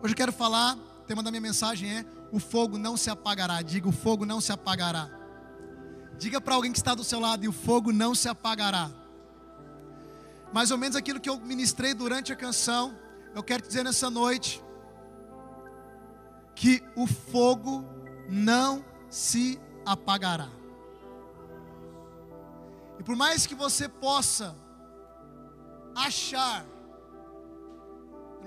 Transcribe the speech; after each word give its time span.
Hoje 0.00 0.12
eu 0.12 0.16
quero 0.16 0.32
falar, 0.32 0.76
o 0.76 1.04
tema 1.08 1.24
da 1.24 1.30
minha 1.30 1.40
mensagem 1.40 1.90
é: 1.90 2.04
o 2.30 2.38
fogo 2.38 2.78
não 2.78 2.96
se 2.96 3.10
apagará. 3.10 3.60
Diga, 3.62 3.88
o 3.88 3.92
fogo 3.92 4.24
não 4.24 4.40
se 4.40 4.52
apagará. 4.52 5.10
Diga 6.16 6.40
para 6.40 6.54
alguém 6.54 6.70
que 6.70 6.78
está 6.78 6.94
do 6.94 7.02
seu 7.02 7.18
lado, 7.18 7.44
e 7.44 7.48
o 7.48 7.52
fogo 7.52 7.92
não 7.92 8.14
se 8.14 8.28
apagará. 8.28 8.90
Mais 10.52 10.70
ou 10.70 10.78
menos 10.78 10.96
aquilo 10.96 11.20
que 11.20 11.28
eu 11.28 11.38
ministrei 11.40 11.94
durante 11.94 12.32
a 12.32 12.36
canção, 12.36 12.96
eu 13.34 13.42
quero 13.42 13.66
dizer 13.66 13.82
nessa 13.82 14.08
noite, 14.08 14.62
que 16.54 16.82
o 16.96 17.06
fogo 17.06 17.84
não 18.28 18.84
se 19.10 19.60
apagará. 19.84 20.48
E 22.98 23.02
por 23.02 23.16
mais 23.16 23.46
que 23.46 23.54
você 23.54 23.88
possa 23.88 24.56
achar, 25.94 26.64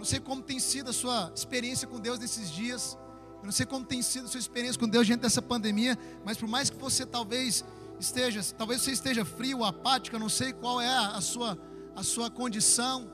não 0.01 0.05
sei 0.05 0.19
como 0.19 0.41
tem 0.41 0.57
sido 0.57 0.89
a 0.89 0.93
sua 0.93 1.31
experiência 1.35 1.87
com 1.87 1.99
Deus 1.99 2.17
nesses 2.17 2.49
dias, 2.49 2.97
eu 3.39 3.45
não 3.45 3.51
sei 3.51 3.67
como 3.67 3.85
tem 3.85 4.01
sido 4.01 4.25
a 4.25 4.27
sua 4.27 4.39
experiência 4.39 4.79
com 4.79 4.87
Deus 4.87 5.05
diante 5.05 5.21
dessa 5.21 5.43
pandemia, 5.43 5.95
mas 6.25 6.37
por 6.37 6.49
mais 6.49 6.71
que 6.71 6.75
você 6.75 7.05
talvez 7.05 7.63
esteja, 7.99 8.41
talvez 8.57 8.81
você 8.81 8.91
esteja 8.91 9.23
frio, 9.23 9.63
apático, 9.63 10.15
eu 10.15 10.19
não 10.19 10.27
sei 10.27 10.53
qual 10.53 10.81
é 10.81 10.89
a 10.89 11.21
sua, 11.21 11.55
a 11.95 12.01
sua 12.01 12.31
condição, 12.31 13.11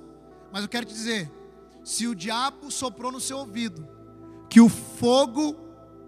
mas 0.49 0.63
eu 0.63 0.69
quero 0.69 0.85
te 0.85 0.93
dizer: 0.93 1.29
se 1.83 2.07
o 2.07 2.15
diabo 2.15 2.71
soprou 2.71 3.11
no 3.11 3.19
seu 3.19 3.39
ouvido 3.39 3.85
que 4.49 4.61
o 4.61 4.69
fogo 4.69 5.57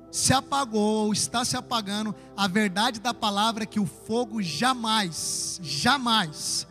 se 0.10 0.32
apagou 0.32 1.08
ou 1.08 1.12
está 1.12 1.44
se 1.44 1.58
apagando, 1.58 2.16
a 2.38 2.48
verdade 2.48 3.02
da 3.02 3.14
palavra 3.14 3.64
é 3.64 3.68
que 3.68 3.82
o 3.82 3.86
fogo 3.86 4.42
jamais, 4.42 5.60
jamais 5.62 6.66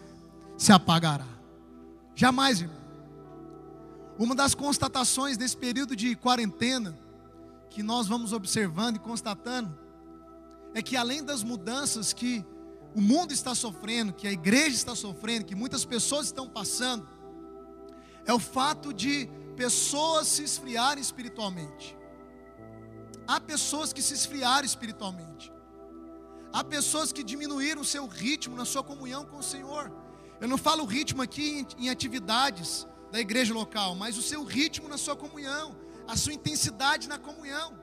se 0.57 0.73
apagará. 0.73 1.29
Jamais, 2.15 2.63
irmão. 2.63 2.78
Uma 4.19 4.35
das 4.35 4.55
constatações 4.55 5.37
desse 5.37 5.57
período 5.57 5.95
de 5.95 6.17
quarentena, 6.17 6.99
que 7.71 7.83
nós 7.83 8.09
vamos 8.09 8.33
observando 8.33 8.97
e 8.97 8.99
constatando, 8.99 9.79
é 10.75 10.83
que 10.83 10.97
além 10.97 11.23
das 11.23 11.43
mudanças 11.43 12.13
que 12.13 12.45
o 12.95 13.01
mundo 13.01 13.33
está 13.33 13.55
sofrendo, 13.55 14.13
que 14.13 14.27
a 14.27 14.33
igreja 14.33 14.75
está 14.75 14.95
sofrendo, 14.95 15.45
que 15.45 15.55
muitas 15.55 15.85
pessoas 15.85 16.27
estão 16.27 16.49
passando, 16.49 17.09
é 18.27 18.33
o 18.33 18.39
fato 18.39 18.93
de 18.93 19.29
pessoas 19.57 20.27
se 20.27 20.43
esfriarem 20.43 21.01
espiritualmente. 21.01 21.97
Há 23.27 23.41
pessoas 23.41 23.93
que 23.93 24.03
se 24.03 24.15
esfriaram 24.15 24.65
espiritualmente. 24.65 25.53
Há 26.53 26.65
pessoas 26.65 27.13
que 27.13 27.23
diminuíram 27.23 27.83
o 27.83 27.85
seu 27.85 28.07
ritmo 28.07 28.57
na 28.57 28.65
sua 28.65 28.83
comunhão 28.83 29.25
com 29.25 29.37
o 29.37 29.43
Senhor. 29.43 29.93
Eu 30.41 30.49
não 30.49 30.57
falo 30.57 30.85
ritmo 30.85 31.23
aqui 31.23 31.67
em, 31.79 31.91
atividades 31.91 32.87
da 33.11 33.19
igreja 33.19 33.55
local, 33.55 33.95
mas 33.95 34.19
o 34.19 34.23
seu 34.23 34.45
ritmo 34.45 34.89
na 34.89 34.99
sua 34.99 35.17
comunhão, 35.17 35.77
a 36.07 36.17
sua 36.17 36.33
intensidade 36.33 37.09
na 37.09 37.19
comunhão. 37.19 37.79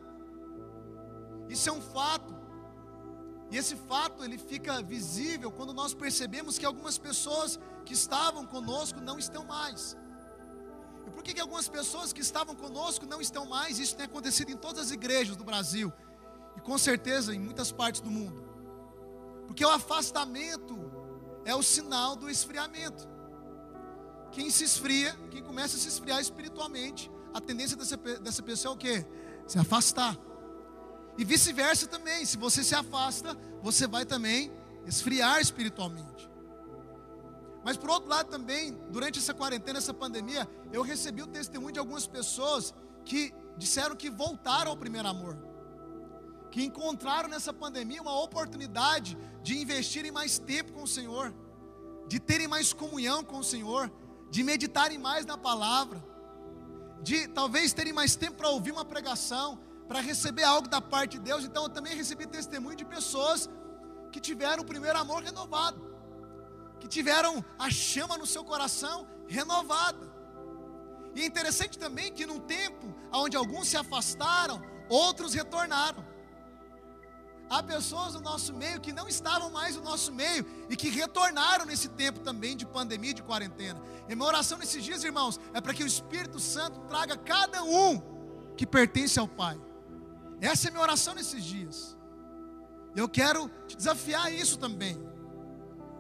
Isso 1.50 1.70
é 1.70 1.72
um 1.72 1.82
fato. 1.82 2.34
E 3.52 3.58
esse 3.58 3.76
fato 3.76 4.24
ele 4.24 4.38
fica 4.38 4.82
visível 4.82 5.52
quando 5.52 5.74
nós 5.74 5.94
percebemos 5.94 6.58
que 6.58 6.66
algumas 6.66 6.98
pessoas 6.98 7.60
que 7.86 7.94
estavam 7.94 8.46
conosco 8.46 9.00
não 9.00 9.20
estão 9.20 9.46
mais. 9.46 9.96
E 11.06 11.12
por 11.12 11.24
que, 11.24 11.34
que 11.34 11.40
algumas 11.40 11.68
pessoas 11.68 12.12
que 12.12 12.22
estavam 12.22 12.56
conosco 12.56 13.06
não 13.06 13.22
estão 13.22 13.46
mais? 13.46 13.78
Isso 13.78 13.96
tem 13.96 14.06
acontecido 14.06 14.52
em 14.52 14.58
todas 14.58 14.88
as 14.88 14.92
igrejas 14.92 15.36
do 15.36 15.44
Brasil 15.44 15.94
e 16.58 16.62
com 16.62 16.78
certeza 16.78 17.34
em 17.36 17.40
muitas 17.40 17.72
partes 17.72 18.02
do 18.02 18.10
mundo. 18.10 18.44
Porque 19.46 19.64
o 19.64 19.70
afastamento 19.70 20.92
é 21.46 21.56
o 21.56 21.62
sinal 21.62 22.16
do 22.16 22.30
esfriamento. 22.30 23.08
Quem 24.32 24.50
se 24.50 24.64
esfria, 24.64 25.16
quem 25.32 25.42
começa 25.42 25.78
a 25.78 25.80
se 25.80 25.88
esfriar 25.88 26.20
espiritualmente, 26.20 27.10
a 27.34 27.42
tendência 27.42 27.76
dessa, 27.78 27.98
dessa 27.98 28.44
pessoa 28.44 28.74
é 28.74 28.76
o 28.76 28.78
quê? 28.78 29.06
Se 29.48 29.58
afastar. 29.60 30.18
E 31.18 31.24
vice-versa 31.24 31.88
também, 31.88 32.26
se 32.26 32.38
você 32.38 32.64
se 32.64 32.76
afasta, 32.76 33.38
você 33.62 33.88
vai 33.88 34.06
também 34.06 34.52
esfriar 34.86 35.40
espiritualmente. 35.40 36.30
Mas 37.64 37.78
por 37.78 37.90
outro 37.90 38.10
lado 38.10 38.30
também, 38.30 38.78
durante 38.92 39.18
essa 39.18 39.34
quarentena, 39.34 39.80
essa 39.80 39.94
pandemia, 39.94 40.48
eu 40.72 40.84
recebi 40.84 41.24
o 41.24 41.28
testemunho 41.28 41.74
de 41.74 41.80
algumas 41.80 42.06
pessoas 42.06 42.74
que 43.04 43.34
disseram 43.58 43.96
que 43.96 44.10
voltaram 44.10 44.72
ao 44.72 44.78
primeiro 44.78 45.08
amor. 45.08 45.38
Que 46.52 46.64
encontraram 46.64 47.28
nessa 47.28 47.52
pandemia 47.52 48.02
uma 48.02 48.22
oportunidade 48.22 49.18
de 49.42 49.58
investirem 49.58 50.12
mais 50.12 50.38
tempo 50.38 50.74
com 50.74 50.84
o 50.84 50.88
Senhor, 50.88 51.34
de 52.08 52.20
terem 52.20 52.48
mais 52.48 52.72
comunhão 52.72 53.24
com 53.24 53.40
o 53.40 53.44
Senhor, 53.44 53.92
de 54.36 54.44
meditarem 54.52 55.00
mais 55.08 55.24
na 55.32 55.38
palavra, 55.48 56.00
de 57.08 57.18
talvez 57.40 57.74
terem 57.80 57.94
mais 58.00 58.14
tempo 58.24 58.38
para 58.38 58.50
ouvir 58.50 58.72
uma 58.78 58.86
pregação, 58.94 59.48
para 59.90 60.00
receber 60.12 60.44
algo 60.44 60.68
da 60.76 60.82
parte 60.94 61.14
de 61.18 61.22
Deus. 61.30 61.44
Então 61.46 61.64
eu 61.64 61.70
também 61.78 61.96
recebi 61.96 62.26
testemunho 62.38 62.76
de 62.82 62.86
pessoas 62.96 63.50
que 64.12 64.20
tiveram 64.30 64.62
o 64.64 64.66
primeiro 64.74 64.98
amor 65.04 65.22
renovado 65.30 65.96
que 66.80 66.88
tiveram 66.88 67.44
a 67.58 67.70
chama 67.70 68.18
no 68.18 68.28
seu 68.28 68.44
coração 68.44 69.08
renovada. 69.28 70.06
E 71.16 71.22
é 71.22 71.26
interessante 71.26 71.80
também 71.80 72.12
que 72.12 72.26
num 72.26 72.40
tempo 72.40 72.94
onde 73.12 73.36
alguns 73.36 73.70
se 73.70 73.78
afastaram, 73.78 74.62
outros 74.88 75.34
retornaram. 75.34 76.06
Há 77.50 77.62
pessoas 77.62 78.16
no 78.16 78.22
nosso 78.22 78.54
meio 78.54 78.82
que 78.82 78.92
não 78.92 79.08
estavam 79.08 79.52
mais 79.52 79.76
no 79.76 79.84
nosso 79.84 80.12
meio 80.12 80.46
e 80.70 80.76
que 80.76 80.90
retornaram 80.90 81.66
nesse 81.66 81.90
tempo 81.90 82.20
também 82.20 82.58
de 82.58 82.66
pandemia, 82.66 83.14
de 83.14 83.22
quarentena. 83.22 83.80
E 84.10 84.16
minha 84.16 84.28
oração 84.28 84.58
nesses 84.58 84.84
dias, 84.84 85.04
irmãos, 85.04 85.40
é 85.54 85.62
para 85.62 85.74
que 85.74 85.84
o 85.84 85.88
Espírito 85.88 86.40
Santo 86.40 86.80
traga 86.88 87.16
cada 87.16 87.64
um 87.64 88.02
que 88.58 88.66
pertence 88.66 89.20
ao 89.20 89.28
Pai. 89.28 89.60
Essa 90.42 90.68
é 90.68 90.72
minha 90.72 90.82
oração 90.82 91.14
nesses 91.14 91.44
dias. 91.44 91.96
Eu 92.96 93.08
quero 93.08 93.50
te 93.68 93.78
desafiar 93.78 94.34
isso 94.34 94.58
também. 94.58 94.98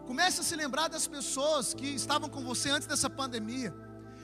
Comece 0.08 0.42
a 0.42 0.44
se 0.44 0.56
lembrar 0.56 0.88
das 0.88 1.08
pessoas 1.08 1.74
que 1.74 1.88
estavam 1.88 2.28
com 2.28 2.44
você 2.44 2.70
antes 2.70 2.88
dessa 2.88 3.10
pandemia. 3.10 3.74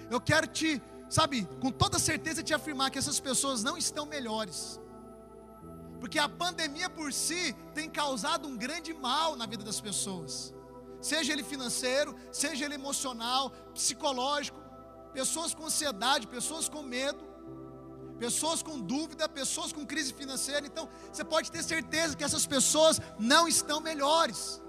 Eu 0.10 0.20
quero 0.20 0.48
te, 0.48 0.82
sabe, 1.10 1.48
com 1.60 1.72
toda 1.72 2.00
certeza 2.00 2.42
te 2.42 2.54
afirmar 2.54 2.90
que 2.90 2.98
essas 2.98 3.20
pessoas 3.20 3.64
não 3.64 3.78
estão 3.78 4.06
melhores. 4.06 4.80
Porque 6.02 6.18
a 6.18 6.28
pandemia 6.28 6.90
por 6.90 7.14
si 7.14 7.56
tem 7.76 7.88
causado 7.88 8.48
um 8.48 8.58
grande 8.58 8.92
mal 8.92 9.36
na 9.36 9.46
vida 9.46 9.64
das 9.64 9.80
pessoas. 9.80 10.52
Seja 11.00 11.32
ele 11.32 11.44
financeiro, 11.44 12.16
seja 12.32 12.66
ele 12.66 12.74
emocional, 12.74 13.52
psicológico, 13.76 14.60
pessoas 15.14 15.54
com 15.54 15.66
ansiedade, 15.68 16.26
pessoas 16.26 16.68
com 16.68 16.82
medo, 16.82 17.24
pessoas 18.18 18.64
com 18.64 18.80
dúvida, 18.80 19.30
pessoas 19.30 19.72
com 19.72 19.86
crise 19.86 20.12
financeira. 20.12 20.66
Então, 20.66 20.90
você 21.12 21.24
pode 21.24 21.52
ter 21.52 21.64
certeza 21.64 22.18
que 22.18 22.24
essas 22.24 22.48
pessoas 22.48 23.00
não 23.20 23.48
estão 23.48 23.80
melhores. 23.80 24.60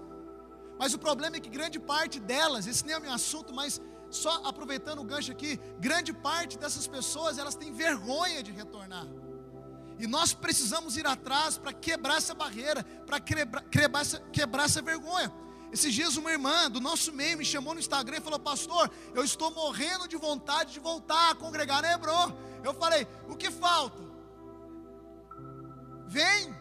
Mas 0.77 0.93
o 0.93 0.99
problema 0.99 1.37
é 1.37 1.39
que 1.39 1.49
grande 1.49 1.79
parte 1.79 2.19
delas, 2.19 2.67
esse 2.67 2.85
nem 2.85 2.93
é 2.93 2.99
o 2.99 3.01
meu 3.01 3.11
assunto, 3.11 3.51
mas 3.51 3.81
só 4.11 4.33
aproveitando 4.51 4.99
o 4.99 5.03
gancho 5.03 5.31
aqui, 5.31 5.59
grande 5.79 6.13
parte 6.13 6.59
dessas 6.59 6.85
pessoas, 6.85 7.39
elas 7.39 7.55
têm 7.55 7.73
vergonha 7.73 8.43
de 8.43 8.51
retornar. 8.51 9.07
E 9.99 10.07
nós 10.07 10.33
precisamos 10.33 10.97
ir 10.97 11.05
atrás 11.05 11.57
para 11.57 11.71
quebrar 11.71 12.17
essa 12.17 12.33
barreira, 12.33 12.83
para 13.05 13.19
quebrar, 13.19 13.63
quebrar, 13.63 14.01
essa, 14.01 14.19
quebrar 14.31 14.65
essa 14.65 14.81
vergonha. 14.81 15.31
Esses 15.71 15.93
dias 15.93 16.17
uma 16.17 16.31
irmã 16.31 16.69
do 16.69 16.79
nosso 16.79 17.11
meio 17.11 17.37
me 17.37 17.45
chamou 17.45 17.73
no 17.73 17.79
Instagram 17.79 18.17
e 18.17 18.21
falou: 18.21 18.39
Pastor, 18.39 18.91
eu 19.13 19.23
estou 19.23 19.51
morrendo 19.51 20.07
de 20.07 20.17
vontade 20.17 20.73
de 20.73 20.79
voltar 20.79 21.31
a 21.31 21.35
congregar 21.35 21.81
na 21.81 21.93
Hebron. 21.93 22.37
Eu 22.63 22.73
falei: 22.73 23.07
O 23.27 23.35
que 23.35 23.49
falta? 23.49 24.01
Vem. 26.07 26.55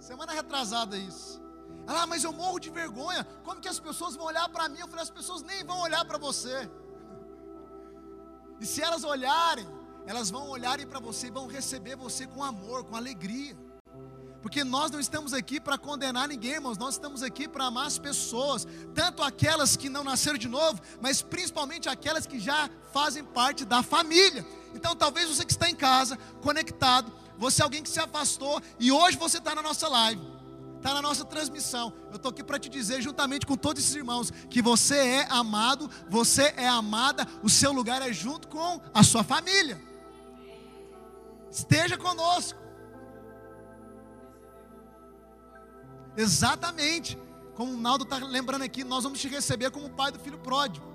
Semana 0.00 0.32
retrasada 0.32 0.96
isso. 0.96 1.42
Ah, 1.86 2.06
mas 2.06 2.24
eu 2.24 2.32
morro 2.32 2.58
de 2.58 2.70
vergonha. 2.70 3.24
Como 3.44 3.60
que 3.60 3.68
as 3.68 3.78
pessoas 3.78 4.14
vão 4.14 4.26
olhar 4.26 4.48
para 4.48 4.68
mim? 4.68 4.78
Eu 4.78 4.88
falei, 4.88 5.02
as 5.02 5.10
pessoas 5.10 5.42
nem 5.42 5.64
vão 5.64 5.80
olhar 5.80 6.04
para 6.04 6.18
você. 6.18 6.70
E 8.60 8.66
se 8.66 8.80
elas 8.80 9.04
olharem, 9.04 9.66
elas 10.06 10.30
vão 10.30 10.48
olharem 10.48 10.86
para 10.86 11.00
você 11.00 11.28
e 11.28 11.30
vão 11.30 11.46
receber 11.46 11.96
você 11.96 12.26
com 12.26 12.42
amor, 12.42 12.84
com 12.84 12.96
alegria. 12.96 13.56
Porque 14.42 14.64
nós 14.64 14.90
não 14.90 14.98
estamos 14.98 15.32
aqui 15.32 15.60
para 15.60 15.78
condenar 15.78 16.26
ninguém, 16.26 16.54
irmãos, 16.54 16.76
nós 16.76 16.94
estamos 16.94 17.22
aqui 17.22 17.46
para 17.46 17.66
amar 17.66 17.86
as 17.86 17.96
pessoas, 17.96 18.66
tanto 18.92 19.22
aquelas 19.22 19.76
que 19.76 19.88
não 19.88 20.02
nasceram 20.02 20.36
de 20.36 20.48
novo, 20.48 20.80
mas 21.00 21.22
principalmente 21.22 21.88
aquelas 21.88 22.26
que 22.26 22.40
já 22.40 22.68
fazem 22.92 23.22
parte 23.22 23.64
da 23.64 23.84
família. 23.84 24.44
Então, 24.74 24.96
talvez 24.96 25.28
você 25.28 25.44
que 25.44 25.52
está 25.52 25.70
em 25.70 25.76
casa, 25.76 26.18
conectado, 26.40 27.12
você 27.38 27.62
é 27.62 27.64
alguém 27.64 27.82
que 27.82 27.88
se 27.88 28.00
afastou 28.00 28.60
e 28.80 28.90
hoje 28.90 29.16
você 29.16 29.38
está 29.38 29.54
na 29.54 29.62
nossa 29.62 29.88
live 29.88 30.32
está 30.82 30.94
na 30.94 31.00
nossa 31.00 31.24
transmissão. 31.24 31.92
Eu 32.10 32.16
estou 32.16 32.30
aqui 32.30 32.42
para 32.42 32.58
te 32.58 32.68
dizer, 32.68 33.00
juntamente 33.00 33.46
com 33.46 33.56
todos 33.56 33.80
esses 33.80 33.94
irmãos, 33.94 34.32
que 34.50 34.60
você 34.60 34.96
é 34.96 35.26
amado, 35.30 35.88
você 36.10 36.52
é 36.56 36.66
amada, 36.66 37.24
o 37.40 37.48
seu 37.48 37.72
lugar 37.72 38.02
é 38.02 38.12
junto 38.12 38.48
com 38.48 38.80
a 38.92 39.04
sua 39.04 39.22
família. 39.22 39.80
Esteja 41.52 41.98
conosco. 41.98 42.58
Exatamente. 46.16 47.18
Como 47.54 47.74
o 47.74 47.76
Naldo 47.76 48.04
está 48.04 48.16
lembrando 48.16 48.62
aqui, 48.62 48.82
nós 48.82 49.04
vamos 49.04 49.20
te 49.20 49.28
receber 49.28 49.70
como 49.70 49.90
pai 49.90 50.10
do 50.10 50.18
filho 50.18 50.38
pródigo. 50.38 50.86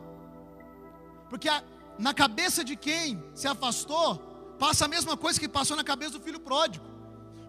Porque 1.30 1.48
a, 1.48 1.64
na 2.00 2.12
cabeça 2.12 2.64
de 2.64 2.76
quem 2.76 3.24
se 3.36 3.48
afastou, 3.48 4.18
passa 4.58 4.86
a 4.86 4.88
mesma 4.88 5.16
coisa 5.16 5.40
que 5.40 5.48
passou 5.48 5.78
na 5.78 5.84
cabeça 5.84 6.14
do 6.14 6.20
filho 6.20 6.40
pródigo. 6.40 6.84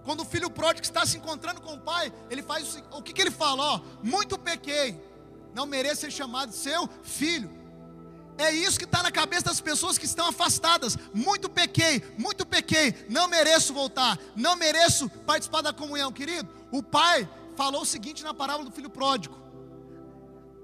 Quando 0.04 0.20
o 0.20 0.26
filho 0.26 0.50
pródigo 0.50 0.84
está 0.84 1.06
se 1.06 1.16
encontrando 1.16 1.62
com 1.62 1.74
o 1.74 1.80
pai, 1.80 2.12
ele 2.28 2.42
faz 2.42 2.76
o, 2.76 2.98
o 2.98 3.02
que, 3.02 3.14
que 3.14 3.22
ele 3.22 3.30
fala? 3.30 3.74
Ó, 3.74 3.80
muito 4.02 4.38
pequei, 4.38 5.00
não 5.54 5.64
mereço 5.64 6.02
ser 6.02 6.10
chamado 6.10 6.52
seu 6.52 6.86
filho. 7.02 7.57
É 8.38 8.52
isso 8.52 8.78
que 8.78 8.84
está 8.84 9.02
na 9.02 9.10
cabeça 9.10 9.46
das 9.46 9.60
pessoas 9.60 9.98
que 9.98 10.06
estão 10.06 10.28
afastadas. 10.28 10.96
Muito 11.12 11.48
pequei, 11.50 12.02
muito 12.16 12.46
pequei, 12.46 12.94
não 13.08 13.26
mereço 13.26 13.74
voltar, 13.74 14.16
não 14.36 14.54
mereço 14.54 15.10
participar 15.26 15.60
da 15.60 15.72
comunhão, 15.72 16.12
querido. 16.12 16.48
O 16.70 16.80
pai 16.80 17.28
falou 17.56 17.82
o 17.82 17.86
seguinte 17.86 18.22
na 18.22 18.32
parábola 18.32 18.70
do 18.70 18.74
filho 18.74 18.88
pródigo: 18.88 19.36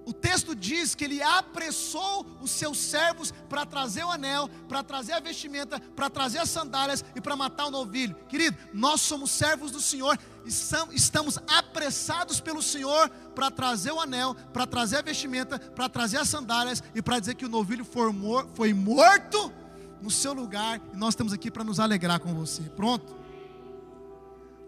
o 0.07 0.13
texto 0.13 0.55
diz 0.55 0.95
que 0.95 1.05
ele 1.05 1.23
apressou 1.23 2.27
os 2.41 2.51
seus 2.51 2.79
servos 2.79 3.33
para 3.49 3.65
trazer 3.65 4.05
o 4.05 4.11
anel, 4.11 4.49
para 4.69 4.83
trazer 4.83 5.13
a 5.13 5.21
vestimenta, 5.21 5.81
para 5.81 6.11
trazer 6.11 6.39
as 6.39 6.51
sandálias 6.51 7.05
e 7.17 7.21
para 7.21 7.35
matar 7.35 7.67
o 7.67 7.71
novilho. 7.71 8.15
Querido, 8.29 8.57
nós 8.73 9.01
somos 9.01 9.31
servos 9.31 9.71
do 9.71 9.81
Senhor, 9.81 10.19
estamos 10.45 11.39
apressados 11.49 12.41
pelo 12.41 12.63
Senhor 12.63 13.09
para 13.35 13.51
trazer 13.51 13.93
o 13.93 14.01
anel, 14.01 14.35
para 14.53 14.67
trazer 14.67 14.99
a 14.99 15.03
vestimenta, 15.03 15.59
para 15.59 15.89
trazer 15.89 16.19
as 16.19 16.29
sandálias 16.29 16.83
e 16.95 17.03
para 17.03 17.19
dizer 17.19 17.35
que 17.35 17.47
o 17.47 17.49
novilho 17.49 17.85
foi 17.85 18.75
morto 18.75 19.53
no 20.01 20.11
seu 20.11 20.35
lugar 20.35 20.81
e 20.93 20.97
nós 20.97 21.15
estamos 21.15 21.33
aqui 21.33 21.51
para 21.51 21.65
nos 21.65 21.81
alegrar 21.81 22.21
com 22.21 22.35
você. 22.35 22.63
Pronto? 22.63 23.17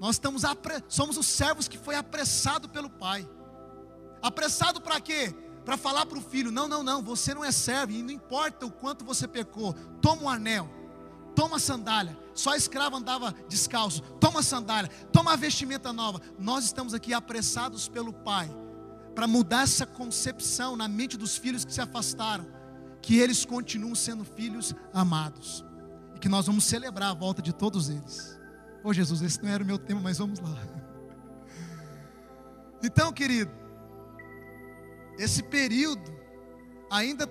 Nós 0.01 0.17
estamos 0.17 0.43
somos 0.89 1.17
os 1.17 1.27
servos 1.27 1.69
que 1.69 1.79
foi 1.79 1.95
apressado 1.95 2.69
pelo 2.69 2.91
Pai. 2.91 3.29
Apressado 4.23 4.81
para 4.81 5.01
quê? 5.01 5.35
Para 5.65 5.77
falar 5.77 6.07
para 6.07 6.19
o 6.19 6.23
filho: 6.23 6.51
não, 6.51 6.69
não, 6.69 6.83
não, 6.83 7.03
você 7.03 7.35
não 7.35 7.45
é 7.45 7.53
servo, 7.53 7.93
e 7.93 8.03
não 8.03 8.11
importa 8.11 8.67
o 8.67 8.71
quanto 8.71 9.05
você 9.05 9.27
pecou, 9.27 9.75
toma 10.01 10.23
um 10.23 10.29
anel, 10.29 10.69
toma 11.35 11.57
a 11.57 11.61
sandália. 11.61 12.17
Só 12.37 12.55
escravo 12.55 12.97
andava 12.97 13.35
descalço, 13.49 14.03
toma 14.21 14.43
sandália, 14.43 14.91
toma 15.11 15.33
a 15.33 15.37
vestimenta 15.37 15.91
nova. 15.91 16.21
Nós 16.39 16.67
estamos 16.67 16.93
aqui 16.93 17.15
apressados 17.15 17.89
pelo 17.89 18.13
Pai, 18.13 18.55
para 19.15 19.27
mudar 19.27 19.63
essa 19.63 19.87
concepção 19.87 20.77
na 20.77 20.87
mente 20.87 21.17
dos 21.17 21.39
filhos 21.39 21.65
que 21.65 21.73
se 21.73 21.81
afastaram, 21.81 22.47
que 23.01 23.19
eles 23.19 23.47
continuam 23.47 23.95
sendo 23.95 24.23
filhos 24.23 24.75
amados, 24.93 25.65
e 26.15 26.19
que 26.19 26.29
nós 26.29 26.47
vamos 26.47 26.65
celebrar 26.65 27.11
a 27.11 27.15
volta 27.15 27.41
de 27.41 27.55
todos 27.55 27.89
eles. 27.89 28.39
Ô 28.85 28.91
oh, 28.91 28.93
Jesus, 28.93 29.23
esse 29.23 29.43
não 29.43 29.49
era 29.51 29.65
o 29.65 29.67
meu 29.67 29.79
tema, 29.79 30.03
mas 30.03 30.19
vamos 30.19 30.39
lá. 30.39 30.51
Então, 32.85 33.11
querido, 33.11 33.51
esse 35.19 35.43
período 35.43 36.15
ainda 36.91 37.27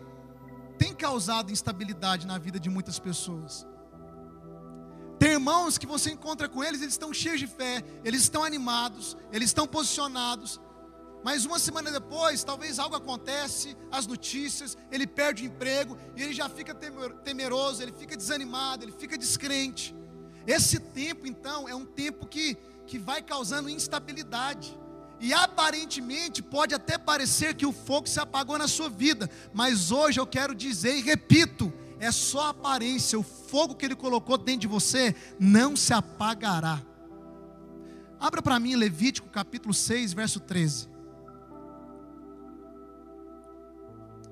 tem 0.77 0.93
causado 0.93 1.51
instabilidade 1.51 2.25
na 2.25 2.39
vida 2.39 2.59
de 2.59 2.67
muitas 2.67 2.97
pessoas. 2.97 3.65
Tem 5.19 5.31
irmãos 5.33 5.77
que 5.77 5.85
você 5.85 6.11
encontra 6.11 6.49
com 6.49 6.63
eles, 6.63 6.81
eles 6.81 6.93
estão 6.93 7.13
cheios 7.13 7.39
de 7.39 7.47
fé, 7.47 7.83
eles 8.03 8.21
estão 8.21 8.43
animados, 8.43 9.15
eles 9.31 9.49
estão 9.49 9.65
posicionados, 9.65 10.59
mas 11.25 11.43
uma 11.43 11.57
semana 11.57 11.89
depois, 11.89 12.43
talvez 12.43 12.77
algo 12.77 12.95
acontece, 12.95 13.75
as 13.91 14.05
notícias, 14.05 14.77
ele 14.91 15.07
perde 15.07 15.41
o 15.41 15.47
emprego 15.47 15.97
e 16.15 16.21
ele 16.21 16.33
já 16.33 16.47
fica 16.47 16.71
temeroso, 17.23 17.81
ele 17.81 17.91
fica 17.91 18.15
desanimado, 18.15 18.85
ele 18.85 18.91
fica 18.91 19.17
descrente. 19.17 19.95
Esse 20.45 20.79
tempo, 20.79 21.25
então, 21.25 21.67
é 21.67 21.73
um 21.73 21.83
tempo 21.83 22.27
que, 22.27 22.55
que 22.85 22.99
vai 22.99 23.23
causando 23.23 23.71
instabilidade. 23.71 24.77
E 25.19 25.33
aparentemente 25.33 26.43
pode 26.43 26.75
até 26.75 26.95
parecer 26.95 27.55
que 27.55 27.65
o 27.65 27.71
fogo 27.71 28.07
se 28.07 28.19
apagou 28.19 28.59
na 28.59 28.67
sua 28.67 28.87
vida, 28.87 29.27
mas 29.51 29.89
hoje 29.91 30.19
eu 30.19 30.27
quero 30.27 30.53
dizer 30.53 30.95
e 30.95 31.01
repito: 31.01 31.73
é 32.05 32.11
só 32.11 32.49
aparência, 32.49 33.17
o 33.17 33.23
fogo 33.23 33.75
que 33.75 33.85
ele 33.85 33.95
colocou 33.95 34.37
dentro 34.37 34.61
de 34.61 34.67
você 34.67 35.15
não 35.39 35.75
se 35.75 35.93
apagará. 35.93 36.81
Abra 38.19 38.41
para 38.41 38.59
mim 38.59 38.75
Levítico 38.75 39.29
capítulo 39.29 39.73
6, 39.73 40.13
verso 40.13 40.39
13. 40.39 40.89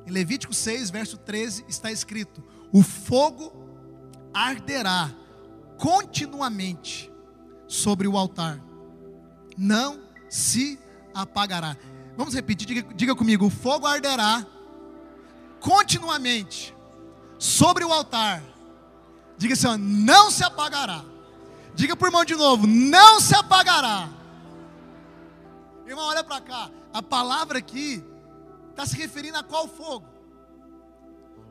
Em 0.05 0.11
Levítico 0.11 0.53
6, 0.53 0.89
verso 0.89 1.17
13 1.17 1.65
está 1.67 1.91
escrito: 1.91 2.43
O 2.71 2.81
fogo 2.81 3.51
arderá 4.33 5.13
continuamente 5.77 7.11
sobre 7.67 8.07
o 8.07 8.17
altar, 8.17 8.63
não 9.57 10.01
se 10.29 10.79
apagará. 11.13 11.77
Vamos 12.15 12.33
repetir, 12.33 12.67
diga, 12.67 12.93
diga 12.93 13.15
comigo: 13.15 13.45
o 13.45 13.49
fogo 13.49 13.87
arderá 13.87 14.45
continuamente 15.59 16.73
sobre 17.37 17.83
o 17.83 17.91
altar. 17.91 18.43
Diga 19.37 19.53
assim: 19.53 19.67
ó, 19.67 19.77
não 19.77 20.31
se 20.31 20.43
apagará. 20.43 21.03
Diga 21.75 21.95
por 21.95 22.07
irmão 22.07 22.25
de 22.25 22.35
novo: 22.35 22.67
não 22.67 23.19
se 23.19 23.35
apagará. 23.35 24.09
Irmão, 25.85 26.05
olha 26.05 26.23
para 26.23 26.41
cá. 26.41 26.69
A 26.93 27.01
palavra 27.01 27.57
aqui 27.57 28.03
está 28.69 28.85
se 28.85 28.95
referindo 28.95 29.37
a 29.37 29.43
qual 29.43 29.67
fogo? 29.67 30.07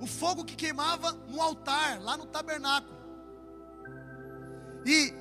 O 0.00 0.06
fogo 0.06 0.44
que 0.44 0.56
queimava 0.56 1.12
no 1.28 1.40
altar, 1.40 2.00
lá 2.00 2.16
no 2.16 2.26
tabernáculo. 2.26 2.96
E 4.84 5.14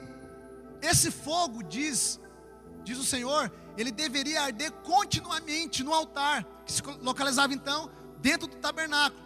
esse 0.82 1.12
fogo 1.12 1.62
diz 1.64 2.20
diz 2.84 2.98
o 2.98 3.04
Senhor, 3.04 3.52
ele 3.78 3.92
deveria 3.92 4.42
arder 4.42 4.72
continuamente 4.72 5.84
no 5.84 5.94
altar, 5.94 6.44
que 6.66 6.72
se 6.72 6.82
localizava 7.02 7.54
então 7.54 7.92
dentro 8.20 8.48
do 8.48 8.56
tabernáculo. 8.58 9.22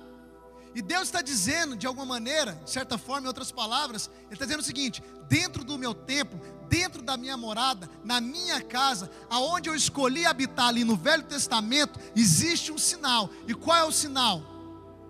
E 0.75 0.81
Deus 0.81 1.03
está 1.03 1.21
dizendo, 1.21 1.77
de 1.77 1.87
alguma 1.87 2.05
maneira, 2.05 2.59
de 2.65 2.69
certa 2.69 2.97
forma, 2.97 3.23
em 3.23 3.27
outras 3.27 3.49
palavras, 3.49 4.11
Ele 4.25 4.33
está 4.33 4.43
dizendo 4.43 4.59
o 4.59 4.63
seguinte: 4.63 5.01
dentro 5.29 5.63
do 5.63 5.77
meu 5.77 5.93
templo, 5.93 6.37
dentro 6.67 7.01
da 7.01 7.15
minha 7.15 7.37
morada, 7.37 7.89
na 8.03 8.19
minha 8.19 8.61
casa, 8.61 9.09
aonde 9.29 9.69
eu 9.69 9.73
escolhi 9.73 10.25
habitar 10.25 10.67
ali 10.67 10.83
no 10.83 10.97
Velho 10.97 11.23
Testamento, 11.23 11.97
existe 12.13 12.73
um 12.73 12.77
sinal. 12.77 13.29
E 13.47 13.53
qual 13.53 13.77
é 13.77 13.83
o 13.85 13.91
sinal? 13.91 14.43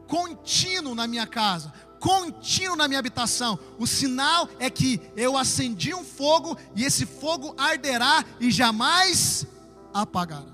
Contínuo 0.08 0.94
na 0.94 1.08
minha 1.08 1.26
casa 1.26 1.74
contínuo 1.98 2.76
na 2.76 2.88
minha 2.88 3.00
habitação. 3.00 3.58
O 3.80 3.88
sinal 3.88 4.48
é 4.60 4.70
que 4.70 5.02
eu 5.18 5.36
acendi 5.36 5.92
um 5.92 6.04
fogo 6.04 6.56
e 6.76 6.84
esse 6.84 7.04
fogo 7.04 7.56
arderá 7.58 8.24
e 8.40 8.52
jamais 8.52 9.48
apagará. 9.92 10.54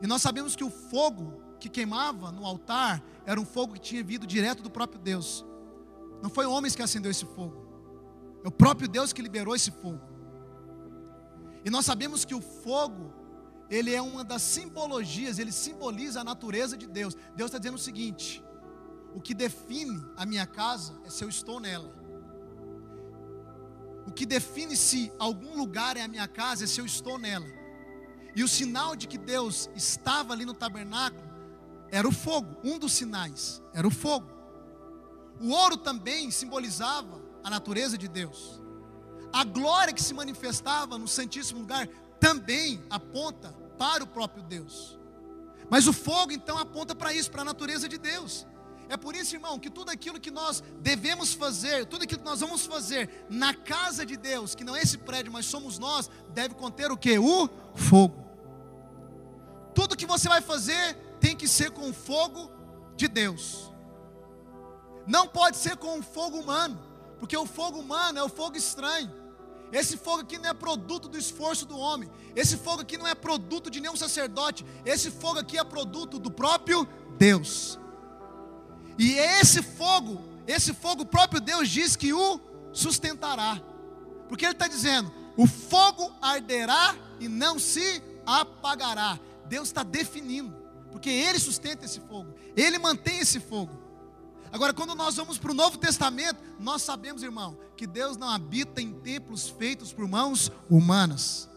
E 0.00 0.06
nós 0.06 0.22
sabemos 0.22 0.54
que 0.54 0.62
o 0.62 0.70
fogo 0.70 1.42
que 1.58 1.68
queimava 1.68 2.30
no 2.30 2.46
altar 2.46 3.02
era 3.26 3.40
um 3.40 3.44
fogo 3.44 3.74
que 3.74 3.80
tinha 3.80 4.04
vindo 4.04 4.24
direto 4.24 4.62
do 4.62 4.70
próprio 4.70 5.00
Deus. 5.00 5.44
Não 6.22 6.30
foi 6.30 6.46
homens 6.46 6.76
que 6.76 6.82
acendeu 6.82 7.10
esse 7.10 7.24
fogo. 7.24 7.66
É 8.44 8.48
o 8.48 8.52
próprio 8.52 8.88
Deus 8.88 9.12
que 9.12 9.20
liberou 9.20 9.54
esse 9.54 9.72
fogo. 9.72 10.00
E 11.64 11.68
nós 11.68 11.84
sabemos 11.84 12.24
que 12.24 12.34
o 12.34 12.40
fogo, 12.40 13.12
ele 13.68 13.92
é 13.92 14.00
uma 14.00 14.22
das 14.22 14.42
simbologias, 14.42 15.40
ele 15.40 15.50
simboliza 15.50 16.20
a 16.20 16.24
natureza 16.24 16.76
de 16.76 16.86
Deus. 16.86 17.16
Deus 17.34 17.48
está 17.48 17.58
dizendo 17.58 17.74
o 17.74 17.78
seguinte: 17.78 18.40
o 19.12 19.20
que 19.20 19.34
define 19.34 20.00
a 20.16 20.24
minha 20.24 20.46
casa 20.46 20.94
é 21.04 21.10
se 21.10 21.24
eu 21.24 21.28
estou 21.28 21.58
nela. 21.58 21.92
O 24.06 24.12
que 24.12 24.24
define 24.24 24.76
se 24.76 25.12
algum 25.18 25.58
lugar 25.58 25.96
é 25.96 26.02
a 26.02 26.08
minha 26.08 26.28
casa 26.28 26.62
é 26.62 26.66
se 26.68 26.80
eu 26.80 26.86
estou 26.86 27.18
nela. 27.18 27.46
E 28.36 28.44
o 28.44 28.48
sinal 28.48 28.94
de 28.94 29.08
que 29.08 29.18
Deus 29.18 29.68
estava 29.74 30.32
ali 30.32 30.44
no 30.44 30.54
tabernáculo 30.54 31.25
era 31.90 32.06
o 32.06 32.12
fogo, 32.12 32.56
um 32.64 32.78
dos 32.78 32.92
sinais 32.92 33.62
era 33.72 33.86
o 33.86 33.90
fogo. 33.90 34.30
O 35.40 35.50
ouro 35.50 35.76
também 35.76 36.30
simbolizava 36.30 37.20
a 37.44 37.50
natureza 37.50 37.96
de 37.96 38.08
Deus. 38.08 38.60
A 39.32 39.44
glória 39.44 39.92
que 39.92 40.02
se 40.02 40.14
manifestava 40.14 40.96
no 40.96 41.06
Santíssimo 41.06 41.60
Lugar 41.60 41.86
também 42.18 42.82
aponta 42.88 43.54
para 43.78 44.02
o 44.02 44.06
próprio 44.06 44.42
Deus. 44.42 44.98
Mas 45.68 45.86
o 45.86 45.92
fogo 45.92 46.32
então 46.32 46.58
aponta 46.58 46.94
para 46.94 47.12
isso, 47.12 47.30
para 47.30 47.42
a 47.42 47.44
natureza 47.44 47.88
de 47.88 47.98
Deus. 47.98 48.46
É 48.88 48.96
por 48.96 49.16
isso, 49.16 49.34
irmão, 49.34 49.58
que 49.58 49.68
tudo 49.68 49.90
aquilo 49.90 50.20
que 50.20 50.30
nós 50.30 50.62
devemos 50.80 51.34
fazer, 51.34 51.86
tudo 51.86 52.04
aquilo 52.04 52.20
que 52.20 52.26
nós 52.26 52.40
vamos 52.40 52.64
fazer 52.64 53.26
na 53.28 53.52
casa 53.52 54.06
de 54.06 54.16
Deus, 54.16 54.54
que 54.54 54.62
não 54.62 54.76
é 54.76 54.80
esse 54.80 54.96
prédio, 54.98 55.32
mas 55.32 55.46
somos 55.46 55.78
nós, 55.78 56.08
deve 56.30 56.54
conter 56.54 56.90
o 56.90 56.96
que? 56.96 57.18
O 57.18 57.48
fogo. 57.74 58.24
Tudo 59.74 59.96
que 59.96 60.06
você 60.06 60.28
vai 60.28 60.40
fazer 60.40 60.96
tem 61.20 61.36
que 61.36 61.48
ser 61.48 61.70
com 61.70 61.90
o 61.90 61.92
fogo 61.92 62.50
de 62.96 63.08
Deus. 63.08 63.72
Não 65.06 65.26
pode 65.28 65.56
ser 65.56 65.76
com 65.76 65.98
o 65.98 66.02
fogo 66.02 66.38
humano, 66.38 66.78
porque 67.18 67.36
o 67.36 67.46
fogo 67.46 67.78
humano 67.78 68.18
é 68.18 68.22
o 68.22 68.28
fogo 68.28 68.56
estranho. 68.56 69.12
Esse 69.72 69.96
fogo 69.96 70.22
aqui 70.22 70.38
não 70.38 70.50
é 70.50 70.54
produto 70.54 71.08
do 71.08 71.18
esforço 71.18 71.66
do 71.66 71.76
homem. 71.76 72.10
Esse 72.34 72.56
fogo 72.56 72.82
aqui 72.82 72.96
não 72.96 73.06
é 73.06 73.14
produto 73.14 73.70
de 73.70 73.80
nenhum 73.80 73.96
sacerdote. 73.96 74.64
Esse 74.84 75.10
fogo 75.10 75.38
aqui 75.38 75.58
é 75.58 75.64
produto 75.64 76.18
do 76.18 76.30
próprio 76.30 76.86
Deus. 77.18 77.78
E 78.98 79.14
esse 79.14 79.62
fogo, 79.62 80.20
esse 80.46 80.72
fogo 80.72 81.04
próprio 81.04 81.40
Deus 81.40 81.68
diz 81.68 81.96
que 81.96 82.12
o 82.12 82.40
sustentará. 82.72 83.60
Porque 84.28 84.44
Ele 84.44 84.52
está 84.52 84.68
dizendo: 84.68 85.12
o 85.36 85.46
fogo 85.46 86.12
arderá 86.20 86.94
e 87.18 87.28
não 87.28 87.58
se 87.58 88.02
apagará. 88.24 89.18
Deus 89.46 89.68
está 89.68 89.82
definindo, 89.82 90.54
porque 90.96 91.10
Ele 91.10 91.38
sustenta 91.38 91.84
esse 91.84 92.00
fogo, 92.00 92.34
Ele 92.56 92.78
mantém 92.78 93.18
esse 93.18 93.38
fogo. 93.38 93.78
Agora, 94.50 94.72
quando 94.72 94.94
nós 94.94 95.14
vamos 95.16 95.36
para 95.36 95.50
o 95.50 95.54
Novo 95.54 95.76
Testamento, 95.76 96.42
nós 96.58 96.80
sabemos, 96.80 97.22
irmão, 97.22 97.58
que 97.76 97.86
Deus 97.86 98.16
não 98.16 98.30
habita 98.30 98.80
em 98.80 98.94
templos 98.94 99.46
feitos 99.46 99.92
por 99.92 100.08
mãos 100.08 100.50
humanas. 100.70 101.50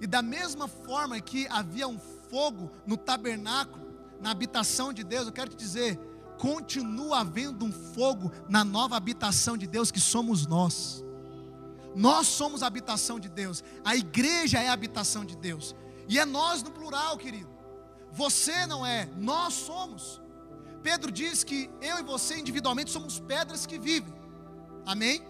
E 0.00 0.06
da 0.06 0.22
mesma 0.22 0.66
forma 0.66 1.20
que 1.20 1.46
havia 1.48 1.86
um 1.86 1.98
fogo 2.30 2.70
no 2.86 2.96
tabernáculo, 2.96 3.92
na 4.22 4.30
habitação 4.30 4.90
de 4.90 5.04
Deus, 5.04 5.26
eu 5.26 5.32
quero 5.32 5.50
te 5.50 5.56
dizer, 5.56 5.98
continua 6.38 7.20
havendo 7.20 7.66
um 7.66 7.72
fogo 7.72 8.32
na 8.48 8.64
nova 8.64 8.96
habitação 8.96 9.54
de 9.54 9.66
Deus 9.66 9.90
que 9.90 10.00
somos 10.00 10.46
nós. 10.46 11.04
Nós 11.94 12.26
somos 12.26 12.62
a 12.62 12.68
habitação 12.68 13.20
de 13.20 13.28
Deus, 13.28 13.62
a 13.84 13.94
igreja 13.94 14.60
é 14.60 14.68
a 14.68 14.72
habitação 14.72 15.26
de 15.26 15.36
Deus, 15.36 15.76
e 16.08 16.18
é 16.18 16.24
nós 16.24 16.62
no 16.62 16.70
plural, 16.70 17.18
querido. 17.18 17.51
Você 18.12 18.66
não 18.66 18.84
é, 18.84 19.08
nós 19.16 19.54
somos. 19.54 20.20
Pedro 20.82 21.10
diz 21.10 21.42
que 21.42 21.70
eu 21.80 21.98
e 21.98 22.02
você 22.02 22.38
individualmente 22.38 22.90
somos 22.90 23.18
pedras 23.18 23.64
que 23.64 23.78
vivem, 23.78 24.12
amém? 24.84 25.24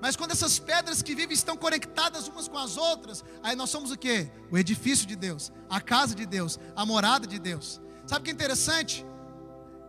Mas 0.00 0.14
quando 0.14 0.32
essas 0.32 0.58
pedras 0.58 1.00
que 1.00 1.14
vivem 1.14 1.34
estão 1.34 1.56
conectadas 1.56 2.28
umas 2.28 2.48
com 2.48 2.58
as 2.58 2.76
outras, 2.76 3.24
aí 3.42 3.56
nós 3.56 3.70
somos 3.70 3.90
o 3.90 3.96
que? 3.96 4.30
O 4.50 4.58
edifício 4.58 5.06
de 5.06 5.16
Deus, 5.16 5.50
a 5.70 5.80
casa 5.80 6.14
de 6.14 6.26
Deus, 6.26 6.58
a 6.74 6.84
morada 6.84 7.26
de 7.26 7.38
Deus. 7.38 7.80
Sabe 8.06 8.20
o 8.20 8.24
que 8.24 8.30
é 8.30 8.34
interessante? 8.34 9.06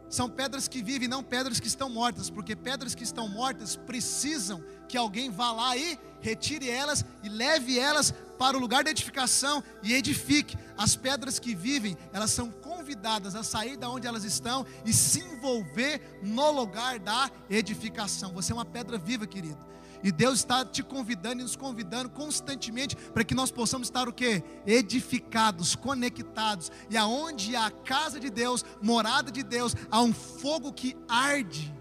São 0.10 0.30
pedras 0.30 0.68
que 0.70 0.82
vivem, 0.82 1.08
não 1.08 1.22
pedras 1.22 1.60
que 1.60 1.68
estão 1.68 1.90
mortas, 1.90 2.30
porque 2.30 2.56
pedras 2.56 2.96
que 2.96 3.04
estão 3.04 3.28
mortas 3.28 3.76
precisam 3.76 4.64
que 4.88 4.98
alguém 4.98 5.30
vá 5.30 5.52
lá 5.52 5.76
e 5.76 6.00
retire 6.22 6.70
elas 6.70 7.04
e 7.22 7.28
leve 7.28 7.78
elas 7.78 8.14
para 8.38 8.58
o 8.58 8.60
lugar 8.60 8.84
de 8.84 8.90
edificação 8.90 9.64
e 9.84 9.94
edifique. 9.94 10.58
As 10.78 10.96
pedras 10.96 11.40
que 11.40 11.56
vivem, 11.56 11.98
elas 12.14 12.32
são 12.32 12.50
convidadas 12.50 13.36
a 13.36 13.44
sair 13.44 13.78
da 13.78 13.90
onde 13.90 14.08
elas 14.08 14.24
estão 14.24 14.66
e 14.86 14.94
se 14.94 15.20
envolver 15.20 16.20
no 16.22 16.52
lugar 16.52 17.00
da 17.00 17.30
edificação. 17.50 18.34
Você 18.34 18.52
é 18.52 18.56
uma 18.56 18.66
pedra 18.66 18.98
viva, 18.98 19.26
querido. 19.26 19.66
E 20.04 20.12
Deus 20.12 20.40
está 20.40 20.64
te 20.64 20.84
convidando 20.84 21.42
e 21.42 21.44
nos 21.44 21.56
convidando 21.56 22.10
constantemente 22.10 22.96
para 22.96 23.24
que 23.24 23.34
nós 23.34 23.52
possamos 23.52 23.88
estar 23.88 24.08
o 24.08 24.14
quê? 24.14 24.44
Edificados, 24.66 25.76
conectados. 25.76 26.72
E 26.90 26.98
aonde 26.98 27.56
há 27.56 27.66
a 27.66 27.72
casa 27.72 28.20
de 28.20 28.30
Deus, 28.30 28.64
morada 28.82 29.32
de 29.32 29.44
Deus, 29.44 29.76
há 29.90 30.02
um 30.02 30.14
fogo 30.14 30.72
que 30.72 30.96
arde 31.08 31.74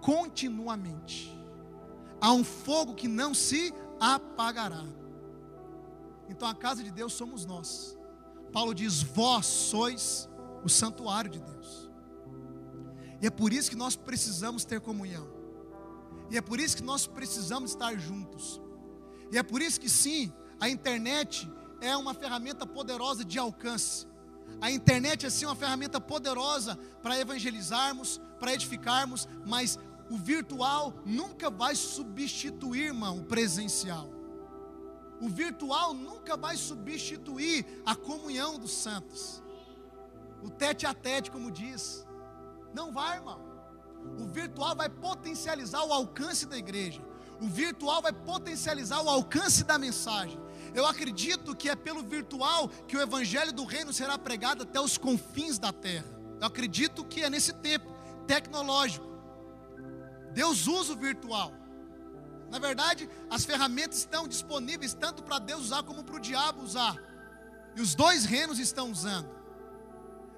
continuamente. 0.00 1.36
Há 2.20 2.32
um 2.32 2.44
fogo 2.44 2.94
que 2.94 3.08
não 3.08 3.34
se 3.34 3.74
apagará. 4.00 4.84
Então 6.28 6.48
a 6.48 6.54
casa 6.54 6.82
de 6.82 6.90
Deus 6.90 7.12
somos 7.12 7.44
nós. 7.44 7.98
Paulo 8.52 8.74
diz: 8.74 9.02
Vós 9.02 9.46
sois 9.46 10.28
o 10.62 10.68
santuário 10.68 11.30
de 11.30 11.40
Deus. 11.40 11.90
E 13.20 13.26
é 13.26 13.30
por 13.30 13.52
isso 13.52 13.70
que 13.70 13.76
nós 13.76 13.96
precisamos 13.96 14.64
ter 14.64 14.80
comunhão. 14.80 15.28
E 16.30 16.36
é 16.36 16.40
por 16.40 16.58
isso 16.58 16.76
que 16.76 16.82
nós 16.82 17.06
precisamos 17.06 17.70
estar 17.70 17.96
juntos. 17.98 18.60
E 19.30 19.38
é 19.38 19.42
por 19.42 19.60
isso 19.60 19.80
que 19.80 19.88
sim, 19.88 20.32
a 20.60 20.68
internet 20.68 21.50
é 21.80 21.96
uma 21.96 22.14
ferramenta 22.14 22.66
poderosa 22.66 23.24
de 23.24 23.38
alcance. 23.38 24.06
A 24.60 24.70
internet 24.70 25.26
é 25.26 25.30
sim 25.30 25.46
uma 25.46 25.56
ferramenta 25.56 26.00
poderosa 26.00 26.78
para 27.02 27.18
evangelizarmos, 27.18 28.20
para 28.38 28.54
edificarmos, 28.54 29.28
mas 29.46 29.78
o 30.10 30.16
virtual 30.16 30.94
nunca 31.04 31.50
vai 31.50 31.74
substituir, 31.74 32.86
irmão, 32.86 33.18
o 33.18 33.24
presencial. 33.24 34.13
O 35.24 35.28
virtual 35.30 35.94
nunca 35.94 36.36
vai 36.36 36.54
substituir 36.54 37.64
a 37.86 37.96
comunhão 37.96 38.58
dos 38.58 38.72
santos. 38.72 39.42
O 40.42 40.50
tete 40.50 40.84
a 40.84 40.92
tete, 40.92 41.30
como 41.30 41.50
diz. 41.50 42.06
Não 42.74 42.92
vai, 42.92 43.16
irmão. 43.16 43.40
O 44.20 44.26
virtual 44.26 44.76
vai 44.76 44.90
potencializar 44.90 45.82
o 45.82 45.94
alcance 45.94 46.44
da 46.44 46.58
igreja. 46.58 47.00
O 47.40 47.46
virtual 47.46 48.02
vai 48.02 48.12
potencializar 48.12 49.00
o 49.00 49.08
alcance 49.08 49.64
da 49.64 49.78
mensagem. 49.78 50.38
Eu 50.74 50.84
acredito 50.84 51.56
que 51.56 51.70
é 51.70 51.74
pelo 51.74 52.02
virtual 52.02 52.68
que 52.86 52.94
o 52.94 53.00
evangelho 53.00 53.50
do 53.50 53.64
reino 53.64 53.94
será 53.94 54.18
pregado 54.18 54.64
até 54.64 54.78
os 54.78 54.98
confins 54.98 55.58
da 55.58 55.72
terra. 55.72 56.04
Eu 56.38 56.46
acredito 56.46 57.02
que 57.02 57.22
é 57.22 57.30
nesse 57.30 57.54
tempo 57.54 57.90
tecnológico. 58.26 59.06
Deus 60.34 60.66
usa 60.66 60.92
o 60.92 60.96
virtual. 60.96 61.50
Na 62.54 62.60
verdade, 62.60 63.10
as 63.28 63.44
ferramentas 63.44 63.98
estão 63.98 64.28
disponíveis 64.28 64.94
tanto 64.94 65.24
para 65.24 65.40
Deus 65.40 65.64
usar 65.64 65.82
como 65.82 66.04
para 66.04 66.14
o 66.14 66.20
diabo 66.20 66.62
usar. 66.62 66.96
E 67.74 67.80
os 67.80 67.96
dois 67.96 68.24
reinos 68.24 68.60
estão 68.60 68.92
usando. 68.92 69.28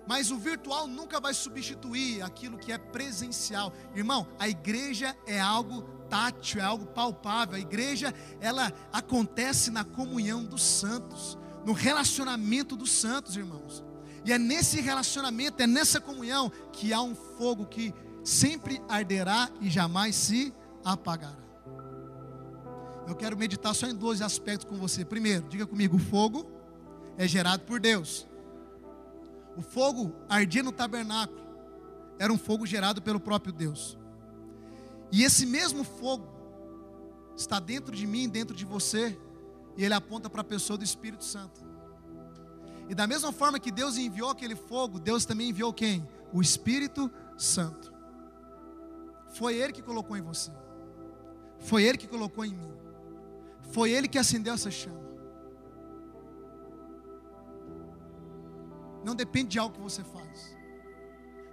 Mas 0.09 0.31
o 0.31 0.39
virtual 0.39 0.87
nunca 0.87 1.21
vai 1.21 1.35
substituir 1.35 2.23
aquilo 2.23 2.57
que 2.57 2.73
é 2.73 2.79
presencial. 2.79 3.71
Irmão, 3.95 4.27
a 4.39 4.49
igreja 4.49 5.15
é 5.27 5.39
algo 5.39 5.83
tátil, 6.09 6.59
é 6.59 6.65
algo 6.65 6.87
palpável. 6.87 7.57
A 7.57 7.61
igreja, 7.61 8.15
ela 8.41 8.73
acontece 8.91 9.71
na 9.71 9.85
comunhão 9.85 10.43
dos 10.43 10.63
santos, 10.63 11.37
no 11.67 11.75
relacionamento 11.75 12.77
dos 12.77 12.93
santos, 12.93 13.37
irmãos. 13.37 13.85
E 14.25 14.33
é 14.33 14.39
nesse 14.39 14.81
relacionamento, 14.81 15.63
é 15.63 15.67
nessa 15.67 16.01
comunhão 16.01 16.51
que 16.73 16.95
há 16.95 17.03
um 17.03 17.15
fogo 17.15 17.67
que 17.67 17.93
sempre 18.25 18.81
arderá 18.89 19.51
e 19.61 19.69
jamais 19.69 20.17
se 20.17 20.55
apagará. 20.83 21.46
Eu 23.07 23.15
quero 23.15 23.37
meditar 23.37 23.75
só 23.75 23.87
em 23.87 23.95
dois 23.95 24.21
aspectos 24.21 24.69
com 24.69 24.77
você. 24.77 25.05
Primeiro, 25.05 25.47
diga 25.49 25.67
comigo: 25.67 25.97
o 25.97 26.01
fogo 26.01 26.51
é 27.17 27.27
gerado 27.27 27.65
por 27.65 27.79
Deus. 27.79 28.27
O 29.57 29.63
fogo 29.63 30.13
ardia 30.29 30.63
no 30.63 30.73
tabernáculo. 30.73 31.47
Era 32.19 32.33
um 32.33 32.39
fogo 32.39 32.67
gerado 32.67 33.01
pelo 33.01 33.21
próprio 33.21 33.53
Deus. 33.53 33.97
E 35.13 35.23
esse 35.23 35.47
mesmo 35.47 35.85
fogo 35.85 36.27
está 37.37 37.61
dentro 37.61 37.95
de 37.95 38.07
mim, 38.07 38.29
dentro 38.29 38.57
de 38.57 38.65
você, 38.65 39.17
e 39.77 39.85
ele 39.85 39.95
aponta 39.95 40.29
para 40.29 40.41
a 40.41 40.45
pessoa 40.45 40.77
do 40.77 40.85
Espírito 40.85 41.25
Santo. 41.25 41.65
E 42.89 42.95
da 42.95 43.07
mesma 43.07 43.33
forma 43.33 43.59
que 43.59 43.71
Deus 43.71 43.97
enviou 43.99 44.31
aquele 44.31 44.57
fogo, 44.57 44.99
Deus 44.99 45.25
também 45.25 45.51
enviou 45.51 45.73
quem? 45.73 46.07
O 46.33 46.41
Espírito 46.41 47.11
Santo. 47.37 47.93
Foi 49.35 49.55
Ele 49.55 49.73
que 49.73 49.83
colocou 49.83 50.17
em 50.17 50.23
você. 50.23 50.51
Foi 51.59 51.83
Ele 51.83 51.99
que 51.99 52.07
colocou 52.07 52.45
em 52.45 52.55
mim. 52.55 52.86
Foi 53.69 53.91
Ele 53.91 54.09
que 54.09 54.19
acendeu 54.19 54.55
essa 54.55 54.71
chama. 54.71 55.07
não 59.07 59.15
depende 59.15 59.51
de 59.51 59.59
algo 59.61 59.77
que 59.77 59.81
você 59.81 60.03
faz. 60.03 60.57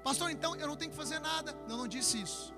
Pastor, 0.04 0.32
então 0.32 0.56
eu 0.56 0.68
não 0.68 0.76
tenho 0.76 0.90
que 0.90 0.98
fazer 0.98 1.20
nada. 1.20 1.56
Eu 1.70 1.78
não 1.78 1.88
disse 1.88 2.20
isso. 2.20 2.52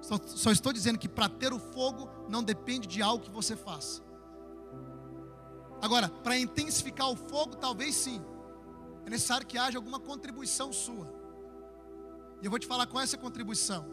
Só, 0.00 0.18
só 0.24 0.50
estou 0.50 0.72
dizendo 0.72 0.98
que 0.98 1.06
para 1.06 1.28
ter 1.28 1.52
o 1.52 1.58
fogo 1.58 2.08
não 2.30 2.42
depende 2.42 2.88
de 2.88 3.02
algo 3.02 3.22
que 3.22 3.30
você 3.30 3.54
faça. 3.54 4.02
Agora, 5.82 6.08
para 6.08 6.38
intensificar 6.38 7.10
o 7.10 7.14
fogo, 7.14 7.56
talvez 7.56 7.94
sim. 7.94 8.24
É 9.04 9.10
necessário 9.10 9.46
que 9.46 9.58
haja 9.58 9.76
alguma 9.76 10.00
contribuição 10.00 10.72
sua. 10.72 11.12
E 12.40 12.46
eu 12.46 12.50
vou 12.50 12.58
te 12.58 12.66
falar 12.66 12.86
qual 12.86 13.02
é 13.02 13.04
essa 13.04 13.18
contribuição. 13.18 13.84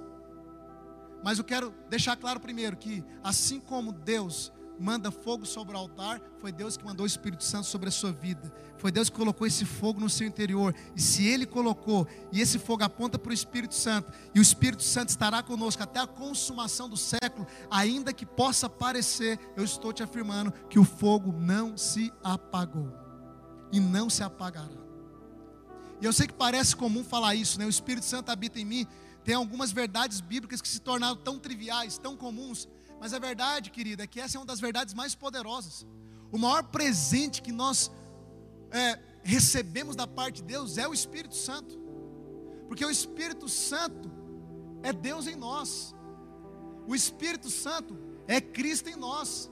Mas 1.21 1.37
eu 1.37 1.43
quero 1.43 1.71
deixar 1.89 2.15
claro 2.15 2.39
primeiro 2.39 2.77
que, 2.77 3.03
assim 3.21 3.59
como 3.59 3.91
Deus 3.91 4.53
manda 4.79 5.11
fogo 5.11 5.45
sobre 5.45 5.75
o 5.75 5.79
altar, 5.79 6.21
foi 6.39 6.51
Deus 6.51 6.77
que 6.77 6.85
mandou 6.85 7.03
o 7.03 7.07
Espírito 7.07 7.43
Santo 7.43 7.67
sobre 7.67 7.89
a 7.89 7.91
sua 7.91 8.11
vida. 8.11 8.51
Foi 8.77 8.91
Deus 8.91 9.09
que 9.09 9.15
colocou 9.15 9.47
esse 9.47 9.65
fogo 9.65 9.99
no 9.99 10.09
seu 10.09 10.27
interior. 10.27 10.75
E 10.95 11.01
se 11.01 11.25
Ele 11.25 11.45
colocou, 11.45 12.07
e 12.31 12.41
esse 12.41 12.59
fogo 12.59 12.83
aponta 12.83 13.17
para 13.17 13.31
o 13.31 13.33
Espírito 13.33 13.75
Santo, 13.75 14.11
e 14.33 14.39
o 14.39 14.41
Espírito 14.41 14.83
Santo 14.83 15.09
estará 15.09 15.41
conosco 15.41 15.81
até 15.81 15.99
a 15.99 16.07
consumação 16.07 16.89
do 16.89 16.97
século, 16.97 17.47
ainda 17.69 18.13
que 18.13 18.25
possa 18.25 18.69
parecer, 18.69 19.39
eu 19.55 19.63
estou 19.63 19.93
te 19.93 20.03
afirmando 20.03 20.51
que 20.69 20.79
o 20.79 20.83
fogo 20.83 21.31
não 21.31 21.77
se 21.77 22.11
apagou 22.23 22.91
e 23.71 23.79
não 23.79 24.09
se 24.09 24.23
apagará. 24.23 24.85
E 26.01 26.05
eu 26.05 26.13
sei 26.13 26.27
que 26.27 26.33
parece 26.33 26.75
comum 26.75 27.03
falar 27.03 27.35
isso, 27.35 27.57
né? 27.57 27.65
O 27.65 27.69
Espírito 27.69 28.05
Santo 28.05 28.29
habita 28.29 28.59
em 28.59 28.65
mim. 28.65 28.87
Tem 29.23 29.33
algumas 29.33 29.71
verdades 29.71 30.21
bíblicas 30.21 30.61
que 30.61 30.67
se 30.67 30.79
tornaram 30.79 31.15
tão 31.15 31.39
triviais, 31.39 31.97
tão 31.97 32.15
comuns, 32.15 32.67
mas 32.99 33.13
a 33.13 33.19
verdade, 33.19 33.69
querida, 33.69 34.03
é 34.03 34.07
que 34.07 34.19
essa 34.19 34.37
é 34.37 34.39
uma 34.39 34.45
das 34.45 34.59
verdades 34.59 34.93
mais 34.93 35.13
poderosas. 35.15 35.85
O 36.31 36.37
maior 36.37 36.63
presente 36.63 37.41
que 37.41 37.51
nós 37.51 37.91
é, 38.71 38.99
recebemos 39.23 39.95
da 39.95 40.07
parte 40.07 40.37
de 40.37 40.43
Deus 40.43 40.77
é 40.77 40.87
o 40.87 40.93
Espírito 40.93 41.35
Santo, 41.35 41.79
porque 42.67 42.85
o 42.85 42.89
Espírito 42.89 43.47
Santo 43.47 44.11
é 44.83 44.91
Deus 44.91 45.27
em 45.27 45.35
nós, 45.35 45.95
o 46.87 46.95
Espírito 46.95 47.49
Santo 47.49 47.97
é 48.27 48.39
Cristo 48.39 48.89
em 48.89 48.95
nós. 48.95 49.51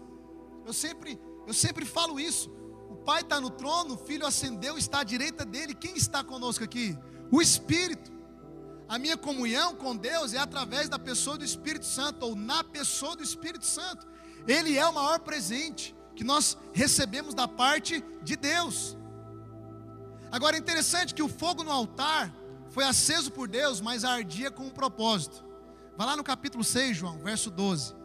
Eu 0.66 0.74
sempre, 0.74 1.20
eu 1.48 1.54
sempre 1.54 1.86
falo 1.86 2.20
isso. 2.20 2.50
O 2.90 2.96
Pai 2.96 3.22
está 3.22 3.42
no 3.42 3.50
trono, 3.50 3.96
o 3.96 3.98
Filho 3.98 4.26
ascendeu, 4.26 4.78
está 4.78 5.00
à 5.00 5.04
direita 5.04 5.46
dele. 5.46 5.74
Quem 5.74 5.96
está 5.96 6.24
conosco 6.24 6.64
aqui? 6.64 6.98
O 7.32 7.42
Espírito. 7.42 8.12
A 8.94 9.00
minha 9.00 9.18
comunhão 9.18 9.74
com 9.74 9.96
Deus 9.96 10.36
é 10.36 10.38
através 10.38 10.88
da 10.88 11.00
pessoa 11.00 11.36
do 11.36 11.44
Espírito 11.44 11.84
Santo, 11.84 12.28
ou 12.28 12.36
na 12.36 12.64
pessoa 12.64 13.16
do 13.16 13.24
Espírito 13.24 13.66
Santo. 13.66 14.06
Ele 14.48 14.78
é 14.78 14.86
o 14.86 14.94
maior 14.94 15.18
presente 15.18 15.96
que 16.16 16.24
nós 16.24 16.56
recebemos 16.72 17.34
da 17.34 17.48
parte 17.48 18.06
de 18.22 18.36
Deus. 18.36 18.96
Agora 20.32 20.56
é 20.56 20.60
interessante 20.60 21.12
que 21.12 21.24
o 21.24 21.28
fogo 21.28 21.64
no 21.64 21.72
altar 21.72 22.32
foi 22.70 22.84
aceso 22.84 23.32
por 23.32 23.48
Deus, 23.48 23.82
mas 23.82 24.04
ardia 24.04 24.52
com 24.52 24.66
um 24.66 24.70
propósito. 24.70 25.44
Vai 25.98 26.06
lá 26.06 26.16
no 26.16 26.24
capítulo 26.24 26.64
6, 26.64 26.96
João, 26.96 27.18
verso 27.18 27.50
12. 27.50 27.96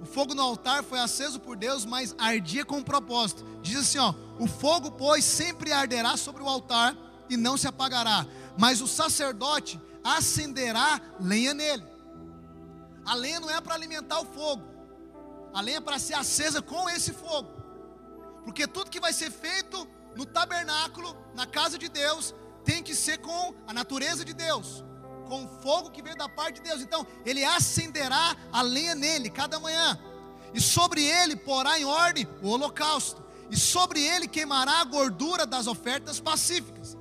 O 0.00 0.06
fogo 0.06 0.32
no 0.32 0.42
altar 0.42 0.84
foi 0.84 1.00
aceso 1.00 1.40
por 1.40 1.56
Deus, 1.56 1.84
mas 1.84 2.14
ardia 2.18 2.64
com 2.64 2.76
um 2.76 2.84
propósito. 2.84 3.44
Diz 3.60 3.78
assim, 3.78 3.98
ó: 3.98 4.14
"O 4.38 4.46
fogo, 4.46 4.92
pois, 4.92 5.24
sempre 5.24 5.72
arderá 5.72 6.16
sobre 6.16 6.40
o 6.40 6.48
altar 6.48 6.96
e 7.30 7.36
não 7.36 7.56
se 7.56 7.66
apagará, 7.66 8.26
mas 8.58 8.82
o 8.82 8.86
sacerdote 8.86 9.80
acenderá 10.04 11.00
lenha 11.18 11.54
nele." 11.54 11.84
A 13.06 13.14
lenha 13.14 13.40
não 13.40 13.48
é 13.50 13.60
para 13.60 13.74
alimentar 13.74 14.20
o 14.20 14.26
fogo. 14.26 14.62
A 15.54 15.60
lenha 15.60 15.78
é 15.78 15.80
para 15.80 15.98
ser 15.98 16.14
acesa 16.14 16.60
com 16.60 16.88
esse 16.90 17.12
fogo. 17.12 17.48
Porque 18.44 18.66
tudo 18.66 18.90
que 18.90 19.00
vai 19.00 19.12
ser 19.12 19.30
feito 19.30 19.88
no 20.16 20.26
tabernáculo, 20.26 21.16
na 21.34 21.46
casa 21.46 21.78
de 21.78 21.88
Deus, 21.88 22.34
tem 22.64 22.82
que 22.82 22.94
ser 22.94 23.18
com 23.18 23.54
a 23.66 23.72
natureza 23.72 24.24
de 24.24 24.32
Deus, 24.32 24.84
com 25.26 25.44
o 25.44 25.48
fogo 25.62 25.90
que 25.90 26.02
veio 26.02 26.16
da 26.16 26.28
parte 26.28 26.56
de 26.56 26.68
Deus. 26.68 26.82
Então, 26.82 27.06
ele 27.24 27.44
acenderá 27.44 28.36
a 28.52 28.62
lenha 28.62 28.94
nele 28.94 29.30
cada 29.30 29.58
manhã, 29.58 29.98
e 30.52 30.60
sobre 30.60 31.02
ele 31.04 31.36
porá 31.36 31.78
em 31.78 31.84
ordem 31.84 32.28
o 32.42 32.48
holocausto, 32.48 33.22
e 33.50 33.56
sobre 33.56 34.00
ele 34.02 34.28
queimará 34.28 34.80
a 34.80 34.84
gordura 34.84 35.46
das 35.46 35.66
ofertas 35.66 36.20
pacíficas. 36.20 36.96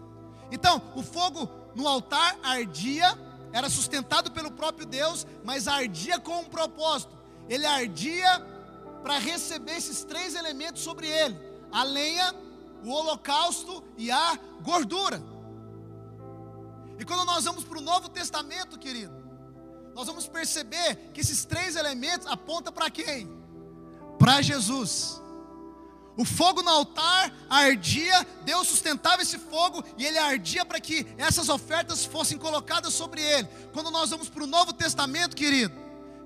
Então, 0.51 0.81
o 0.95 1.03
fogo 1.03 1.49
no 1.75 1.87
altar 1.87 2.37
ardia, 2.43 3.17
era 3.51 3.69
sustentado 3.69 4.31
pelo 4.31 4.51
próprio 4.51 4.85
Deus, 4.85 5.25
mas 5.43 5.67
ardia 5.67 6.19
com 6.19 6.39
um 6.41 6.45
propósito. 6.45 7.17
Ele 7.47 7.65
ardia 7.65 8.45
para 9.01 9.17
receber 9.17 9.77
esses 9.77 10.03
três 10.03 10.35
elementos 10.35 10.81
sobre 10.81 11.07
ele: 11.07 11.37
a 11.71 11.83
lenha, 11.83 12.33
o 12.83 12.89
holocausto 12.89 13.83
e 13.97 14.11
a 14.11 14.39
gordura. 14.61 15.21
E 16.99 17.05
quando 17.05 17.25
nós 17.25 17.45
vamos 17.45 17.63
para 17.63 17.77
o 17.77 17.81
Novo 17.81 18.09
Testamento, 18.09 18.77
querido, 18.77 19.13
nós 19.95 20.05
vamos 20.05 20.27
perceber 20.27 20.95
que 21.13 21.21
esses 21.21 21.45
três 21.45 21.75
elementos 21.75 22.27
apontam 22.27 22.73
para 22.73 22.89
quem? 22.89 23.29
Para 24.17 24.41
Jesus. 24.41 25.21
O 26.19 26.25
fogo 26.25 26.61
no 26.61 26.69
altar 26.69 27.33
ardia, 27.49 28.27
Deus 28.43 28.67
sustentava 28.67 29.21
esse 29.21 29.37
fogo 29.37 29.81
e 29.97 30.05
ele 30.05 30.17
ardia 30.17 30.65
para 30.65 30.77
que 30.77 31.07
essas 31.17 31.47
ofertas 31.47 32.03
fossem 32.03 32.37
colocadas 32.37 32.93
sobre 32.93 33.21
ele. 33.21 33.47
Quando 33.71 33.89
nós 33.89 34.09
vamos 34.09 34.27
para 34.27 34.43
o 34.43 34.47
Novo 34.47 34.73
Testamento, 34.73 35.33
querido, 35.33 35.73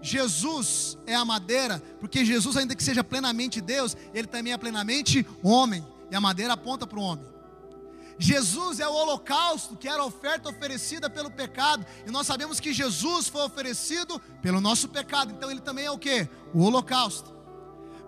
Jesus 0.02 0.98
é 1.06 1.14
a 1.14 1.24
madeira, 1.24 1.80
porque 2.00 2.26
Jesus, 2.26 2.58
ainda 2.58 2.76
que 2.76 2.84
seja 2.84 3.04
plenamente 3.04 3.62
Deus, 3.62 3.96
ele 4.16 4.26
também 4.26 4.52
é 4.52 4.58
plenamente 4.58 5.28
homem, 5.44 5.86
e 6.10 6.16
a 6.16 6.20
madeira 6.20 6.54
aponta 6.54 6.88
para 6.88 6.98
o 6.98 7.04
homem. 7.04 7.28
Jesus 8.18 8.80
é 8.80 8.88
o 8.88 8.94
holocausto, 8.94 9.76
que 9.76 9.88
era 9.88 10.02
a 10.02 10.06
oferta 10.06 10.50
oferecida 10.50 11.08
pelo 11.08 11.30
pecado, 11.30 11.86
e 12.04 12.10
nós 12.10 12.26
sabemos 12.26 12.60
que 12.60 12.74
Jesus 12.74 13.28
foi 13.28 13.44
oferecido 13.44 14.20
pelo 14.42 14.60
nosso 14.60 14.90
pecado, 14.90 15.32
então 15.32 15.52
ele 15.52 15.62
também 15.62 15.86
é 15.86 15.92
o 15.92 16.00
que? 16.00 16.28
O 16.52 16.64
holocausto. 16.64 17.33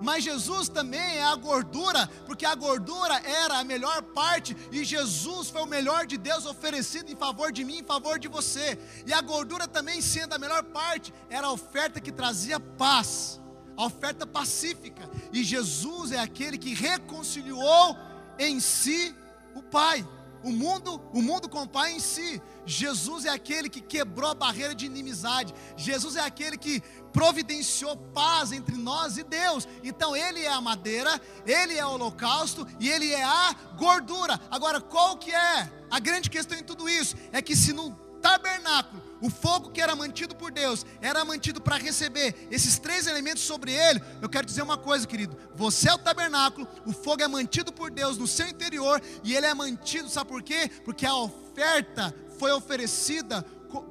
Mas 0.02 0.24
Jesus 0.24 0.68
também 0.68 1.18
é 1.18 1.24
a 1.24 1.36
gordura, 1.36 2.08
porque 2.26 2.46
a 2.46 2.56
gordura 2.56 3.16
era 3.24 3.60
a 3.60 3.64
melhor 3.64 4.02
parte, 4.02 4.56
e 4.72 4.84
Jesus 4.84 5.50
foi 5.50 5.62
o 5.62 5.68
melhor 5.68 6.06
de 6.06 6.18
Deus 6.18 6.46
oferecido 6.46 7.12
em 7.12 7.16
favor 7.16 7.52
de 7.52 7.64
mim, 7.64 7.80
em 7.80 7.84
favor 7.84 8.20
de 8.20 8.28
você. 8.28 8.78
E 9.06 9.14
a 9.14 9.22
gordura 9.22 9.68
também, 9.68 10.02
sendo 10.02 10.34
a 10.34 10.38
melhor 10.38 10.64
parte, 10.64 11.14
era 11.30 11.48
a 11.48 11.52
oferta 11.52 12.02
que 12.02 12.12
trazia 12.12 12.60
paz, 12.60 13.40
a 13.78 13.86
oferta 13.86 14.26
pacífica. 14.28 15.10
E 15.32 15.44
Jesus 15.44 16.12
é 16.12 16.20
aquele 16.20 16.58
que 16.58 16.74
reconciliou 16.74 17.98
em 18.38 18.60
si 18.60 19.16
o 19.56 19.62
Pai. 19.62 20.06
O 20.46 20.52
mundo, 20.52 21.02
o 21.12 21.22
mundo 21.22 21.50
com 21.50 21.64
o 21.64 21.68
Pai 21.68 21.94
em 21.94 22.00
si. 22.00 22.42
Jesus 22.66 23.26
é 23.26 23.30
aquele 23.30 23.68
que 23.68 23.82
quebrou 23.82 24.30
a 24.30 24.36
barreira 24.36 24.76
de 24.76 24.86
inimizade. 24.86 25.54
Jesus 25.76 26.16
é 26.16 26.22
aquele 26.22 26.56
que 26.56 26.82
providenciou 27.12 27.98
paz 28.14 28.52
entre 28.52 28.76
nós 28.78 29.18
e 29.18 29.24
Deus. 29.24 29.68
Então 29.84 30.16
ele 30.16 30.42
é 30.42 30.52
a 30.52 30.62
madeira, 30.62 31.20
ele 31.46 31.78
é 31.78 31.86
o 31.86 31.92
holocausto 31.92 32.68
e 32.80 32.90
ele 32.90 33.12
é 33.12 33.24
a 33.24 33.56
gordura. 33.76 34.40
Agora, 34.52 34.80
qual 34.80 35.18
que 35.18 35.34
é 35.34 35.72
a 35.90 36.00
grande 36.00 36.30
questão 36.30 36.58
em 36.58 36.64
tudo 36.64 36.88
isso? 36.88 37.16
É 37.32 37.42
que 37.42 37.56
se 37.56 37.74
no 37.74 37.96
tabernáculo, 38.22 39.02
o 39.26 39.30
fogo 39.30 39.72
que 39.72 39.82
era 39.82 39.96
mantido 39.96 40.36
por 40.36 40.52
Deus, 40.52 40.86
era 41.02 41.26
mantido 41.26 41.60
para 41.60 41.78
receber 41.78 42.48
esses 42.52 42.78
três 42.78 43.08
elementos 43.08 43.42
sobre 43.42 43.72
ele. 43.72 44.00
Eu 44.22 44.30
quero 44.30 44.46
dizer 44.46 44.62
uma 44.62 44.78
coisa, 44.78 45.08
querido: 45.08 45.36
você 45.56 45.90
é 45.90 45.94
o 45.96 45.98
tabernáculo, 45.98 46.68
o 46.86 46.94
fogo 46.94 47.24
é 47.24 47.28
mantido 47.28 47.74
por 47.74 47.90
Deus 47.90 48.20
no 48.20 48.28
seu 48.28 48.48
interior, 48.48 49.02
e 49.24 49.36
ele 49.36 49.48
é 49.48 49.54
mantido, 49.54 50.10
sabe 50.10 50.30
por 50.30 50.44
quê? 50.44 50.70
Porque 50.84 51.08
a 51.08 51.16
oferta 51.16 52.14
foi 52.38 52.52
oferecida 52.52 53.44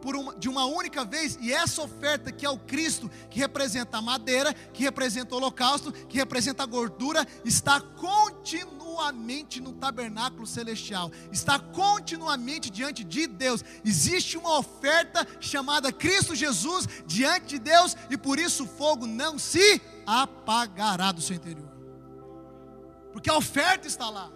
uma, 0.05 0.35
de 0.37 0.49
uma 0.49 0.67
única 0.67 1.05
vez, 1.05 1.37
e 1.41 1.53
essa 1.53 1.83
oferta 1.83 2.31
que 2.31 2.47
é 2.47 2.51
o 2.51 2.59
Cristo, 2.59 3.11
que 3.29 3.41
representa 3.41 3.99
a 3.99 4.03
madeira, 4.03 4.55
que 4.55 4.85
representa 4.85 5.35
o 5.35 5.39
holocausto, 5.39 5.93
que 5.93 6.17
representa 6.17 6.63
a 6.63 6.67
gordura, 6.67 7.27
está 7.45 7.81
continuamente 8.95 9.61
no 9.61 9.73
tabernáculo 9.73 10.47
celestial, 10.47 11.11
está 11.33 11.59
continuamente 11.59 12.71
diante 12.71 13.03
de 13.03 13.27
Deus. 13.27 13.65
Existe 13.85 14.39
uma 14.39 14.59
oferta 14.59 15.27
chamada 15.41 15.93
Cristo 15.93 16.35
Jesus 16.35 16.87
diante 17.05 17.47
de 17.47 17.59
Deus, 17.59 17.97
e 18.09 18.17
por 18.17 18.39
isso 18.39 18.65
o 18.65 18.69
fogo 18.69 19.07
não 19.07 19.39
se 19.39 19.83
apagará 20.07 21.11
do 21.11 21.21
seu 21.21 21.35
interior, 21.35 21.71
porque 23.13 23.29
a 23.29 23.37
oferta 23.37 23.89
está 23.89 24.09
lá. 24.09 24.31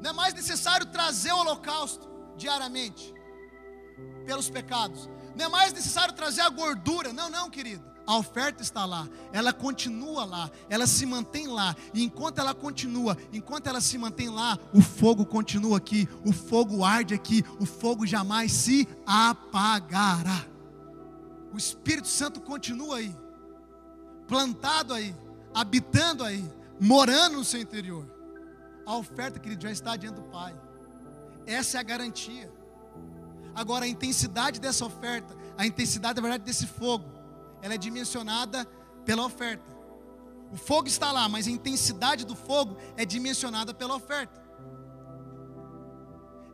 Não 0.00 0.10
é 0.10 0.12
mais 0.14 0.32
necessário 0.32 0.86
trazer 0.86 1.32
o 1.32 1.38
holocausto 1.38 2.08
diariamente 2.36 3.14
pelos 4.24 4.48
pecados. 4.48 5.10
Não 5.36 5.44
é 5.44 5.48
mais 5.48 5.74
necessário 5.74 6.14
trazer 6.14 6.40
a 6.40 6.48
gordura. 6.48 7.12
Não, 7.12 7.28
não, 7.28 7.50
querido. 7.50 7.89
A 8.10 8.16
oferta 8.16 8.60
está 8.60 8.84
lá, 8.84 9.08
ela 9.32 9.52
continua 9.52 10.24
lá, 10.24 10.50
ela 10.68 10.84
se 10.84 11.06
mantém 11.06 11.46
lá, 11.46 11.76
e 11.94 12.02
enquanto 12.02 12.40
ela 12.40 12.52
continua, 12.52 13.16
enquanto 13.32 13.68
ela 13.68 13.80
se 13.80 13.96
mantém 13.96 14.28
lá, 14.28 14.58
o 14.74 14.80
fogo 14.80 15.24
continua 15.24 15.76
aqui, 15.76 16.08
o 16.26 16.32
fogo 16.32 16.84
arde 16.84 17.14
aqui, 17.14 17.44
o 17.60 17.64
fogo 17.64 18.04
jamais 18.04 18.50
se 18.50 18.88
apagará. 19.06 20.44
O 21.54 21.56
Espírito 21.56 22.08
Santo 22.08 22.40
continua 22.40 22.96
aí, 22.96 23.14
plantado 24.26 24.92
aí, 24.92 25.14
habitando 25.54 26.24
aí, 26.24 26.44
morando 26.80 27.36
no 27.36 27.44
seu 27.44 27.60
interior. 27.60 28.04
A 28.84 28.96
oferta, 28.96 29.38
querido, 29.38 29.62
já 29.62 29.70
está 29.70 29.94
diante 29.94 30.16
do 30.16 30.22
Pai, 30.22 30.52
essa 31.46 31.76
é 31.76 31.80
a 31.80 31.84
garantia. 31.84 32.52
Agora, 33.54 33.84
a 33.84 33.88
intensidade 33.88 34.58
dessa 34.58 34.84
oferta, 34.84 35.32
a 35.56 35.64
intensidade, 35.64 36.16
na 36.16 36.22
verdade, 36.22 36.42
desse 36.42 36.66
fogo, 36.66 37.19
ela 37.62 37.74
é 37.74 37.78
dimensionada 37.78 38.64
pela 39.04 39.24
oferta. 39.24 39.64
O 40.52 40.56
fogo 40.56 40.88
está 40.88 41.12
lá, 41.12 41.28
mas 41.28 41.46
a 41.46 41.50
intensidade 41.50 42.24
do 42.24 42.34
fogo 42.34 42.76
é 42.96 43.04
dimensionada 43.04 43.72
pela 43.72 43.94
oferta. 43.94 44.40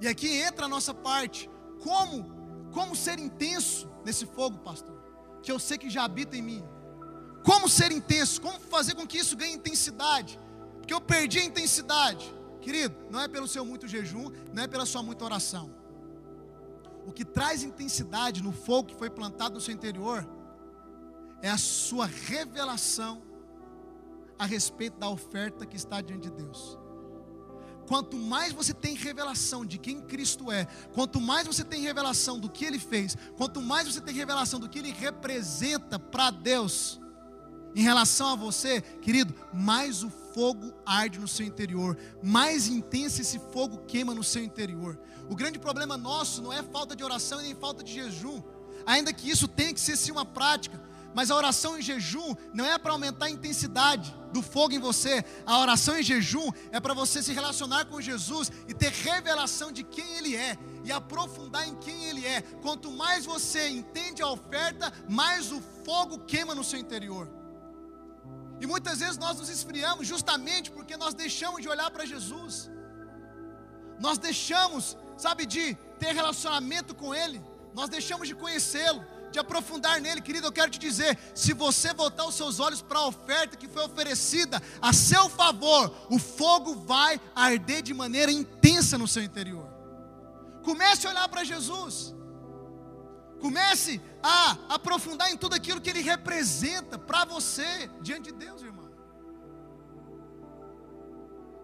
E 0.01 0.07
aqui 0.07 0.29
entra 0.29 0.67
a 0.67 0.69
nossa 0.69 0.93
parte. 0.93 1.51
Como, 1.83 2.69
como 2.73 2.95
ser 2.95 3.19
intenso 3.19 3.89
nesse 4.05 4.27
fogo, 4.27 4.59
pastor? 4.59 4.97
Que 5.43 5.51
eu 5.51 5.59
sei 5.59 5.79
que 5.79 5.89
já 5.89 6.05
habita 6.05 6.37
em 6.37 6.43
mim. 6.43 6.65
Como 7.43 7.69
ser 7.69 7.91
intenso? 7.91 8.41
Como 8.41 8.59
fazer 8.59 8.95
com 8.95 9.07
que 9.07 9.19
isso 9.19 9.37
ganhe 9.37 9.55
intensidade? 9.55 10.39
Porque 10.79 10.93
eu 10.93 11.01
perdi 11.01 11.39
a 11.39 11.45
intensidade. 11.45 12.35
Querido, 12.61 12.97
não 13.11 13.21
é 13.21 13.29
pelo 13.29 13.49
seu 13.49 13.65
muito 13.65 13.89
jejum, 13.89 14.31
não 14.53 14.63
é 14.63 14.67
pela 14.67 14.85
sua 14.85 15.03
muita 15.03 15.25
oração 15.25 15.77
o 17.07 17.13
que 17.13 17.25
traz 17.25 17.63
intensidade 17.63 18.43
no 18.43 18.53
fogo 18.53 18.89
que 18.89 18.97
foi 18.97 19.09
plantado 19.09 19.55
no 19.55 19.61
seu 19.61 19.73
interior 19.73 20.29
é 21.43 21.51
a 21.51 21.59
sua 21.59 22.07
revelação 22.07 23.23
a 24.39 24.45
respeito 24.45 24.99
da 24.99 25.09
oferta 25.09 25.65
que 25.67 25.77
está 25.77 26.01
diante 26.01 26.31
de 26.31 26.43
Deus. 26.43 26.79
Quanto 27.87 28.17
mais 28.17 28.53
você 28.53 28.75
tem 28.75 28.97
revelação 28.97 29.65
de 29.65 29.79
quem 29.79 30.01
Cristo 30.01 30.51
é, 30.51 30.67
quanto 30.93 31.21
mais 31.21 31.47
você 31.47 31.65
tem 31.65 31.81
revelação 31.83 32.39
do 32.39 32.51
que 32.51 32.65
Ele 32.65 32.79
fez, 32.79 33.17
quanto 33.37 33.63
mais 33.63 33.87
você 33.87 34.01
tem 34.01 34.15
revelação 34.15 34.59
do 34.59 34.69
que 34.69 34.79
Ele 34.79 34.91
representa 34.91 35.99
para 35.99 36.31
Deus, 36.31 37.01
em 37.77 37.83
relação 37.83 38.31
a 38.31 38.35
você, 38.35 38.81
querido, 38.81 39.35
mais 39.53 40.03
o 40.03 40.09
fogo 40.09 40.73
arde 40.85 41.19
no 41.19 41.29
seu 41.29 41.47
interior, 41.47 41.97
mais 42.23 42.69
intenso 42.69 43.21
esse 43.21 43.39
fogo 43.53 43.85
queima 43.87 44.15
no 44.15 44.25
seu 44.25 44.43
interior. 44.43 44.99
O 45.29 45.37
grande 45.37 45.59
problema 45.59 45.97
nosso 45.97 46.41
não 46.41 46.53
é 46.53 46.63
falta 46.63 46.97
de 46.97 47.05
oração 47.05 47.39
e 47.39 47.45
nem 47.45 47.55
falta 47.55 47.85
de 47.85 47.93
jejum, 47.93 48.43
ainda 48.87 49.13
que 49.13 49.29
isso 49.29 49.47
tenha 49.47 49.75
que 49.75 49.81
ser 49.81 49.97
sim 49.97 50.11
uma 50.11 50.25
prática. 50.25 50.81
Mas 51.17 51.31
a 51.31 51.35
oração 51.35 51.79
em 51.79 51.83
jejum 51.83 52.35
não 52.53 52.67
é 52.67 52.77
para 52.77 52.93
aumentar 52.93 53.25
a 53.25 53.31
intensidade 53.31 54.15
do 54.35 54.43
fogo 54.43 54.75
em 54.75 54.79
você. 54.79 55.25
A 55.47 55.59
oração 55.61 55.99
em 55.99 56.03
jejum 56.03 56.51
é 56.71 56.79
para 56.79 56.93
você 56.93 57.23
se 57.23 57.33
relacionar 57.33 57.87
com 57.87 58.03
Jesus 58.03 58.53
e 58.69 58.75
ter 58.75 58.91
revelação 58.93 59.73
de 59.73 59.83
quem 59.83 60.07
Ele 60.19 60.37
é 60.37 60.59
e 60.85 60.93
aprofundar 60.93 61.67
em 61.67 61.75
quem 61.77 62.05
Ele 62.05 62.27
é. 62.27 62.43
Quanto 62.61 62.91
mais 62.93 63.25
você 63.25 63.67
entende 63.67 64.21
a 64.21 64.29
oferta, 64.29 64.93
mais 65.09 65.51
o 65.51 65.61
fogo 65.87 66.19
queima 66.19 66.55
no 66.55 66.63
seu 66.63 66.79
interior. 66.79 67.27
E 68.61 68.67
muitas 68.67 68.99
vezes 68.99 69.17
nós 69.17 69.39
nos 69.39 69.49
esfriamos 69.49 70.07
justamente 70.07 70.71
porque 70.71 70.99
nós 70.99 71.15
deixamos 71.15 71.63
de 71.63 71.69
olhar 71.71 71.91
para 71.91 72.05
Jesus. 72.05 72.71
nós 73.99 74.19
deixamos, 74.19 74.97
sabe, 75.17 75.47
de 75.47 75.75
ter 75.99 76.13
relacionamento 76.13 76.95
com 76.95 77.15
Ele, 77.15 77.43
nós 77.75 77.89
deixamos 77.89 78.29
de 78.29 78.35
conhecê-lo, 78.35 79.03
de 79.31 79.39
aprofundar 79.39 80.01
nele, 80.01 80.21
querido. 80.21 80.47
Eu 80.47 80.53
quero 80.53 80.71
te 80.71 80.79
dizer: 80.79 81.19
se 81.35 81.53
você 81.53 81.93
voltar 81.93 82.27
os 82.27 82.35
seus 82.35 82.61
olhos 82.61 82.83
para 82.83 82.99
a 82.99 83.07
oferta 83.07 83.57
que 83.57 83.69
foi 83.69 83.85
oferecida 83.85 84.63
a 84.81 84.93
seu 84.93 85.29
favor, 85.29 85.95
o 86.11 86.19
fogo 86.19 86.75
vai 86.75 87.21
arder 87.35 87.83
de 87.83 87.95
maneira 87.95 88.33
intensa 88.33 88.97
no 88.97 89.09
seu 89.09 89.23
interior. 89.23 89.69
Comece 90.63 91.07
a 91.07 91.11
olhar 91.11 91.29
para 91.29 91.45
Jesus. 91.45 92.15
Comece 93.41 94.01
a 94.23 94.57
aprofundar 94.69 95.31
em 95.31 95.37
tudo 95.37 95.55
aquilo 95.55 95.81
que 95.81 95.91
ele 95.91 96.01
representa 96.01 96.99
para 96.99 97.25
você 97.25 97.91
diante 98.01 98.33
de 98.33 98.39
Deus, 98.39 98.63
irmão. 98.63 98.91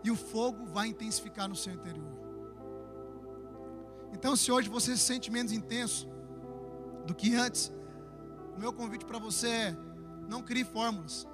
E 0.05 0.11
o 0.11 0.17
fogo 0.17 0.67
vai 0.67 0.89
intensificar 0.89 1.49
no 1.49 1.57
seu 1.57 1.73
interior. 1.73 2.13
Então, 4.13 4.37
se 4.37 4.53
hoje 4.53 4.69
você 4.69 4.97
se 4.97 5.03
sente 5.03 5.31
menos 5.31 5.53
intenso 5.53 6.12
do 7.13 7.15
que 7.15 7.35
antes, 7.35 7.71
o 8.57 8.59
meu 8.59 8.73
convite 8.73 9.05
para 9.05 9.19
você 9.19 9.49
é: 9.49 9.77
não 10.29 10.43
crie 10.43 10.65
fórmulas, 10.65 11.29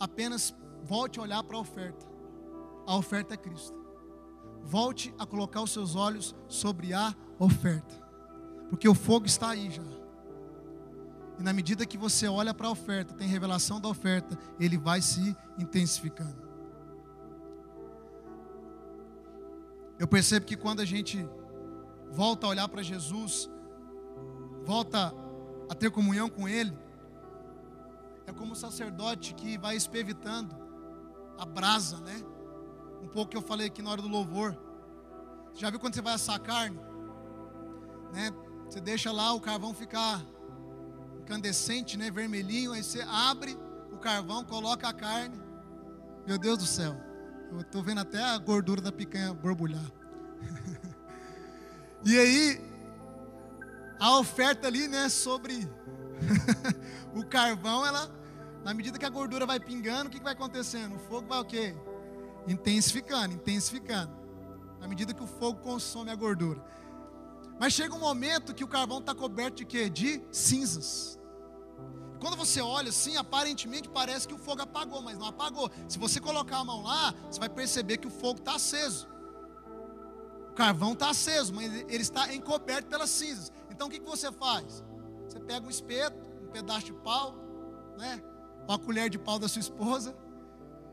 apenas 0.00 0.54
volte 0.82 1.18
a 1.18 1.22
olhar 1.22 1.42
para 1.44 1.58
a 1.58 1.60
oferta. 1.60 2.06
A 2.86 2.96
oferta 2.96 3.34
é 3.34 3.36
Cristo. 3.36 3.76
Volte 4.62 5.14
a 5.18 5.26
colocar 5.26 5.60
os 5.60 5.70
seus 5.70 5.94
olhos 5.94 6.34
sobre 6.48 6.94
a 6.94 7.14
oferta. 7.38 7.94
Porque 8.70 8.88
o 8.88 8.94
fogo 8.94 9.26
está 9.26 9.50
aí 9.50 9.70
já. 9.70 9.82
E 11.38 11.42
na 11.42 11.52
medida 11.52 11.84
que 11.84 11.98
você 11.98 12.26
olha 12.26 12.54
para 12.54 12.68
a 12.68 12.70
oferta, 12.70 13.12
tem 13.14 13.28
revelação 13.28 13.80
da 13.80 13.88
oferta, 13.88 14.38
ele 14.58 14.78
vai 14.78 15.02
se 15.02 15.36
intensificando. 15.58 16.46
Eu 19.98 20.08
percebo 20.08 20.46
que 20.46 20.56
quando 20.56 20.80
a 20.80 20.84
gente 20.84 21.28
volta 22.10 22.46
a 22.46 22.50
olhar 22.50 22.68
para 22.68 22.82
Jesus, 22.82 23.50
volta 24.66 25.14
a 25.68 25.74
ter 25.74 25.90
comunhão 25.90 26.28
com 26.28 26.48
Ele, 26.48 26.76
é 28.26 28.32
como 28.32 28.52
o 28.52 28.56
sacerdote 28.56 29.32
que 29.34 29.56
vai 29.56 29.76
espevitando 29.76 30.54
a 31.38 31.46
brasa, 31.46 31.98
né? 32.00 32.20
Um 33.00 33.06
pouco 33.06 33.30
que 33.30 33.36
eu 33.36 33.42
falei 33.42 33.68
aqui 33.68 33.80
na 33.80 33.90
hora 33.90 34.02
do 34.02 34.08
louvor. 34.08 34.58
Já 35.54 35.70
viu 35.70 35.78
quando 35.78 35.94
você 35.94 36.02
vai 36.02 36.14
assar 36.14 36.40
carne? 36.40 36.78
Né? 38.12 38.32
Você 38.68 38.80
deixa 38.80 39.12
lá 39.12 39.32
o 39.32 39.40
carvão 39.40 39.72
ficar 39.72 40.20
incandescente, 41.20 41.96
né? 41.96 42.10
Vermelhinho, 42.10 42.72
aí 42.72 42.82
você 42.82 43.02
abre 43.02 43.56
o 43.92 43.98
carvão, 43.98 44.44
coloca 44.44 44.88
a 44.88 44.92
carne. 44.92 45.40
Meu 46.26 46.38
Deus 46.38 46.58
do 46.58 46.66
céu. 46.66 46.96
Eu 47.52 47.60
estou 47.60 47.82
vendo 47.82 48.00
até 48.00 48.20
a 48.20 48.36
gordura 48.38 48.80
da 48.80 48.90
picanha 48.90 49.32
borbulhar. 49.32 49.88
e 52.04 52.18
aí, 52.18 52.75
a 53.98 54.18
oferta 54.18 54.66
ali, 54.66 54.88
né, 54.88 55.08
sobre 55.08 55.68
o 57.14 57.24
carvão, 57.24 57.84
ela, 57.84 58.10
na 58.64 58.74
medida 58.74 58.98
que 58.98 59.04
a 59.04 59.10
gordura 59.10 59.46
vai 59.46 59.60
pingando, 59.60 60.08
o 60.08 60.10
que, 60.10 60.18
que 60.18 60.24
vai 60.24 60.32
acontecendo? 60.32 60.96
O 60.96 60.98
fogo 60.98 61.28
vai 61.28 61.40
o 61.40 61.44
quê? 61.44 61.74
Intensificando, 62.46 63.34
intensificando. 63.34 64.12
Na 64.80 64.86
medida 64.86 65.14
que 65.14 65.22
o 65.22 65.26
fogo 65.26 65.60
consome 65.60 66.10
a 66.10 66.14
gordura. 66.14 66.62
Mas 67.58 67.72
chega 67.72 67.94
um 67.94 67.98
momento 67.98 68.54
que 68.54 68.64
o 68.64 68.68
carvão 68.68 68.98
está 68.98 69.14
coberto 69.14 69.56
de 69.56 69.64
quê? 69.64 69.88
De 69.88 70.22
cinzas. 70.30 71.18
Quando 72.20 72.36
você 72.36 72.60
olha 72.60 72.88
assim, 72.88 73.16
aparentemente 73.16 73.88
parece 73.88 74.26
que 74.26 74.34
o 74.34 74.38
fogo 74.38 74.62
apagou, 74.62 75.02
mas 75.02 75.18
não 75.18 75.26
apagou. 75.26 75.70
Se 75.88 75.98
você 75.98 76.20
colocar 76.20 76.58
a 76.58 76.64
mão 76.64 76.82
lá, 76.82 77.14
você 77.30 77.38
vai 77.38 77.48
perceber 77.48 77.98
que 77.98 78.06
o 78.06 78.10
fogo 78.10 78.40
está 78.40 78.54
aceso. 78.54 79.08
O 80.50 80.54
carvão 80.54 80.92
está 80.92 81.10
aceso, 81.10 81.52
mas 81.54 81.72
ele 81.72 82.02
está 82.02 82.34
encoberto 82.34 82.88
pelas 82.88 83.10
cinzas. 83.10 83.52
Então 83.76 83.88
o 83.88 83.90
que, 83.90 84.00
que 84.00 84.08
você 84.08 84.32
faz? 84.32 84.82
Você 85.28 85.38
pega 85.38 85.66
um 85.66 85.68
espeto, 85.68 86.16
um 86.42 86.50
pedaço 86.50 86.86
de 86.86 86.94
pau, 86.94 87.34
né? 87.98 88.22
Uma 88.66 88.78
colher 88.78 89.10
de 89.10 89.18
pau 89.18 89.38
da 89.38 89.46
sua 89.48 89.60
esposa, 89.60 90.16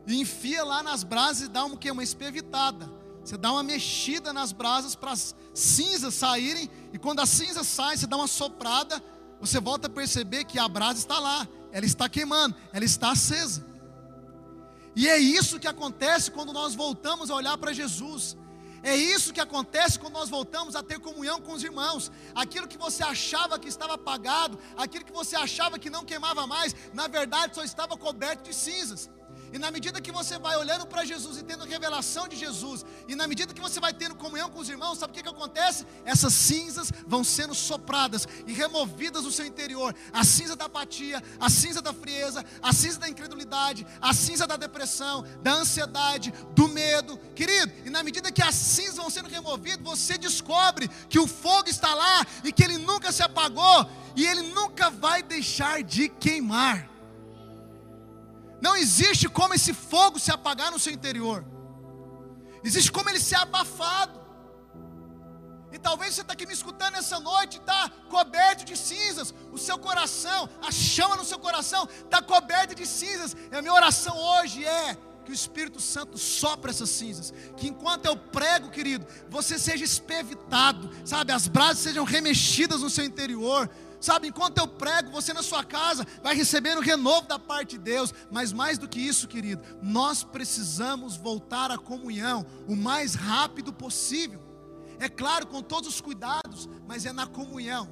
e 0.06 0.20
enfia 0.20 0.62
lá 0.62 0.82
nas 0.82 1.02
brasas 1.02 1.46
e 1.46 1.48
dá 1.48 1.64
uma, 1.64 1.78
uma 1.92 2.02
espevitada. 2.02 2.90
Você 3.24 3.38
dá 3.38 3.50
uma 3.50 3.62
mexida 3.62 4.34
nas 4.34 4.52
brasas 4.52 4.94
para 4.94 5.12
as 5.12 5.34
cinzas 5.54 6.12
saírem, 6.12 6.70
e 6.92 6.98
quando 6.98 7.20
as 7.20 7.30
cinzas 7.30 7.66
saem, 7.66 7.96
você 7.96 8.06
dá 8.06 8.18
uma 8.18 8.26
soprada, 8.26 9.02
você 9.40 9.58
volta 9.58 9.86
a 9.86 9.90
perceber 9.90 10.44
que 10.44 10.58
a 10.58 10.68
brasa 10.68 10.98
está 10.98 11.18
lá, 11.18 11.48
ela 11.72 11.86
está 11.86 12.06
queimando, 12.06 12.54
ela 12.70 12.84
está 12.84 13.12
acesa. 13.12 13.64
E 14.94 15.08
é 15.08 15.18
isso 15.18 15.58
que 15.58 15.66
acontece 15.66 16.30
quando 16.30 16.52
nós 16.52 16.74
voltamos 16.74 17.30
a 17.30 17.34
olhar 17.34 17.56
para 17.56 17.72
Jesus. 17.72 18.36
É 18.84 18.94
isso 18.94 19.32
que 19.32 19.40
acontece 19.40 19.98
quando 19.98 20.12
nós 20.12 20.28
voltamos 20.28 20.76
a 20.76 20.82
ter 20.82 20.98
comunhão 20.98 21.40
com 21.40 21.52
os 21.52 21.64
irmãos. 21.64 22.12
Aquilo 22.34 22.68
que 22.68 22.76
você 22.76 23.02
achava 23.02 23.58
que 23.58 23.66
estava 23.66 23.94
apagado, 23.94 24.58
aquilo 24.76 25.06
que 25.06 25.12
você 25.12 25.34
achava 25.34 25.78
que 25.78 25.88
não 25.88 26.04
queimava 26.04 26.46
mais, 26.46 26.76
na 26.92 27.08
verdade 27.08 27.54
só 27.54 27.64
estava 27.64 27.96
coberto 27.96 28.42
de 28.44 28.54
cinzas. 28.54 29.08
E 29.54 29.58
na 29.58 29.70
medida 29.70 30.00
que 30.00 30.10
você 30.10 30.36
vai 30.36 30.56
olhando 30.56 30.84
para 30.84 31.04
Jesus 31.04 31.38
e 31.38 31.44
tendo 31.44 31.64
revelação 31.64 32.26
de 32.26 32.34
Jesus, 32.34 32.84
e 33.06 33.14
na 33.14 33.28
medida 33.28 33.54
que 33.54 33.60
você 33.60 33.78
vai 33.78 33.94
tendo 33.94 34.16
comunhão 34.16 34.50
com 34.50 34.58
os 34.58 34.68
irmãos, 34.68 34.98
sabe 34.98 35.12
o 35.12 35.14
que, 35.14 35.22
que 35.22 35.28
acontece? 35.28 35.86
Essas 36.04 36.34
cinzas 36.34 36.90
vão 37.06 37.22
sendo 37.22 37.54
sopradas 37.54 38.26
e 38.48 38.52
removidas 38.52 39.22
do 39.22 39.30
seu 39.30 39.46
interior. 39.46 39.94
A 40.12 40.24
cinza 40.24 40.56
da 40.56 40.64
apatia, 40.64 41.22
a 41.38 41.48
cinza 41.48 41.80
da 41.80 41.92
frieza, 41.92 42.44
a 42.60 42.72
cinza 42.72 42.98
da 42.98 43.08
incredulidade, 43.08 43.86
a 44.00 44.12
cinza 44.12 44.44
da 44.44 44.56
depressão, 44.56 45.24
da 45.40 45.52
ansiedade, 45.52 46.34
do 46.50 46.66
medo. 46.66 47.16
Querido, 47.36 47.72
e 47.84 47.90
na 47.90 48.02
medida 48.02 48.32
que 48.32 48.42
as 48.42 48.56
cinzas 48.56 48.96
vão 48.96 49.08
sendo 49.08 49.28
removidas, 49.28 49.78
você 49.84 50.18
descobre 50.18 50.88
que 51.08 51.20
o 51.20 51.28
fogo 51.28 51.68
está 51.68 51.94
lá 51.94 52.26
e 52.42 52.50
que 52.50 52.64
ele 52.64 52.78
nunca 52.78 53.12
se 53.12 53.22
apagou 53.22 53.88
e 54.16 54.26
ele 54.26 54.42
nunca 54.52 54.90
vai 54.90 55.22
deixar 55.22 55.80
de 55.80 56.08
queimar. 56.08 56.93
Não 58.66 58.74
existe 58.82 59.28
como 59.38 59.52
esse 59.58 59.72
fogo 59.74 60.18
se 60.18 60.30
apagar 60.36 60.70
no 60.72 60.78
seu 60.84 60.92
interior. 60.98 61.44
Existe 62.68 62.90
como 62.90 63.10
ele 63.10 63.20
ser 63.20 63.38
abafado. 63.46 64.18
E 65.70 65.78
talvez 65.78 66.14
você 66.14 66.22
está 66.22 66.32
aqui 66.32 66.46
me 66.46 66.54
escutando 66.54 66.94
essa 66.94 67.18
noite, 67.20 67.58
está 67.58 67.90
coberto 68.08 68.64
de 68.64 68.76
cinzas. 68.76 69.34
O 69.52 69.58
seu 69.58 69.76
coração, 69.78 70.48
a 70.62 70.70
chama 70.72 71.16
no 71.16 71.26
seu 71.30 71.38
coração 71.38 71.86
está 72.04 72.22
coberta 72.22 72.74
de 72.74 72.86
cinzas. 72.86 73.36
E 73.52 73.54
a 73.54 73.60
minha 73.60 73.74
oração 73.74 74.16
hoje 74.16 74.64
é 74.64 74.96
que 75.24 75.30
o 75.30 75.34
Espírito 75.34 75.80
Santo 75.80 76.16
sopra 76.16 76.70
essas 76.70 76.90
cinzas. 76.90 77.34
Que 77.56 77.68
enquanto 77.68 78.06
eu 78.06 78.16
prego, 78.16 78.70
querido, 78.70 79.06
você 79.28 79.58
seja 79.58 79.84
espevitado, 79.84 80.90
sabe? 81.04 81.32
As 81.32 81.48
brasas 81.48 81.80
sejam 81.80 82.04
remexidas 82.04 82.80
no 82.82 82.88
seu 82.88 83.04
interior. 83.04 83.68
Sabe, 84.04 84.28
enquanto 84.28 84.58
eu 84.58 84.68
prego, 84.68 85.10
você 85.10 85.32
na 85.32 85.42
sua 85.42 85.64
casa 85.64 86.06
vai 86.22 86.34
recebendo 86.34 86.82
renovo 86.82 87.26
da 87.26 87.38
parte 87.38 87.70
de 87.70 87.84
Deus. 87.84 88.12
Mas 88.30 88.52
mais 88.52 88.76
do 88.76 88.86
que 88.86 89.00
isso, 89.00 89.26
querido, 89.26 89.62
nós 89.80 90.22
precisamos 90.22 91.16
voltar 91.16 91.70
à 91.70 91.78
comunhão 91.78 92.44
o 92.68 92.76
mais 92.76 93.14
rápido 93.14 93.72
possível. 93.72 94.42
É 95.00 95.08
claro, 95.08 95.46
com 95.46 95.62
todos 95.62 95.88
os 95.88 96.02
cuidados, 96.02 96.68
mas 96.86 97.06
é 97.06 97.14
na 97.14 97.26
comunhão 97.26 97.88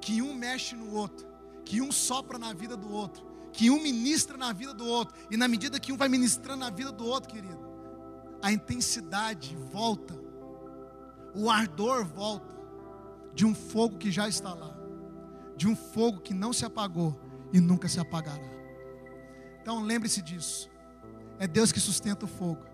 que 0.00 0.22
um 0.22 0.32
mexe 0.32 0.76
no 0.76 0.94
outro, 0.94 1.26
que 1.64 1.82
um 1.82 1.90
sopra 1.90 2.38
na 2.38 2.52
vida 2.52 2.76
do 2.76 2.92
outro, 2.92 3.26
que 3.52 3.68
um 3.68 3.82
ministra 3.82 4.36
na 4.36 4.52
vida 4.52 4.72
do 4.72 4.86
outro, 4.86 5.18
e 5.28 5.36
na 5.36 5.48
medida 5.48 5.80
que 5.80 5.92
um 5.92 5.96
vai 5.96 6.08
ministrando 6.08 6.60
na 6.60 6.70
vida 6.70 6.92
do 6.92 7.04
outro, 7.04 7.34
querido, 7.34 7.58
a 8.40 8.52
intensidade 8.52 9.56
volta, 9.72 10.14
o 11.34 11.50
ardor 11.50 12.04
volta 12.04 12.56
de 13.34 13.44
um 13.44 13.56
fogo 13.56 13.98
que 13.98 14.12
já 14.12 14.28
está 14.28 14.54
lá 14.54 14.77
de 15.58 15.66
um 15.66 15.74
fogo 15.74 16.20
que 16.20 16.32
não 16.32 16.52
se 16.52 16.64
apagou 16.64 17.20
e 17.52 17.60
nunca 17.60 17.88
se 17.88 17.98
apagará. 17.98 18.48
Então 19.60 19.82
lembre-se 19.82 20.22
disso. 20.22 20.70
É 21.38 21.46
Deus 21.48 21.72
que 21.72 21.80
sustenta 21.80 22.24
o 22.24 22.28
fogo. 22.28 22.64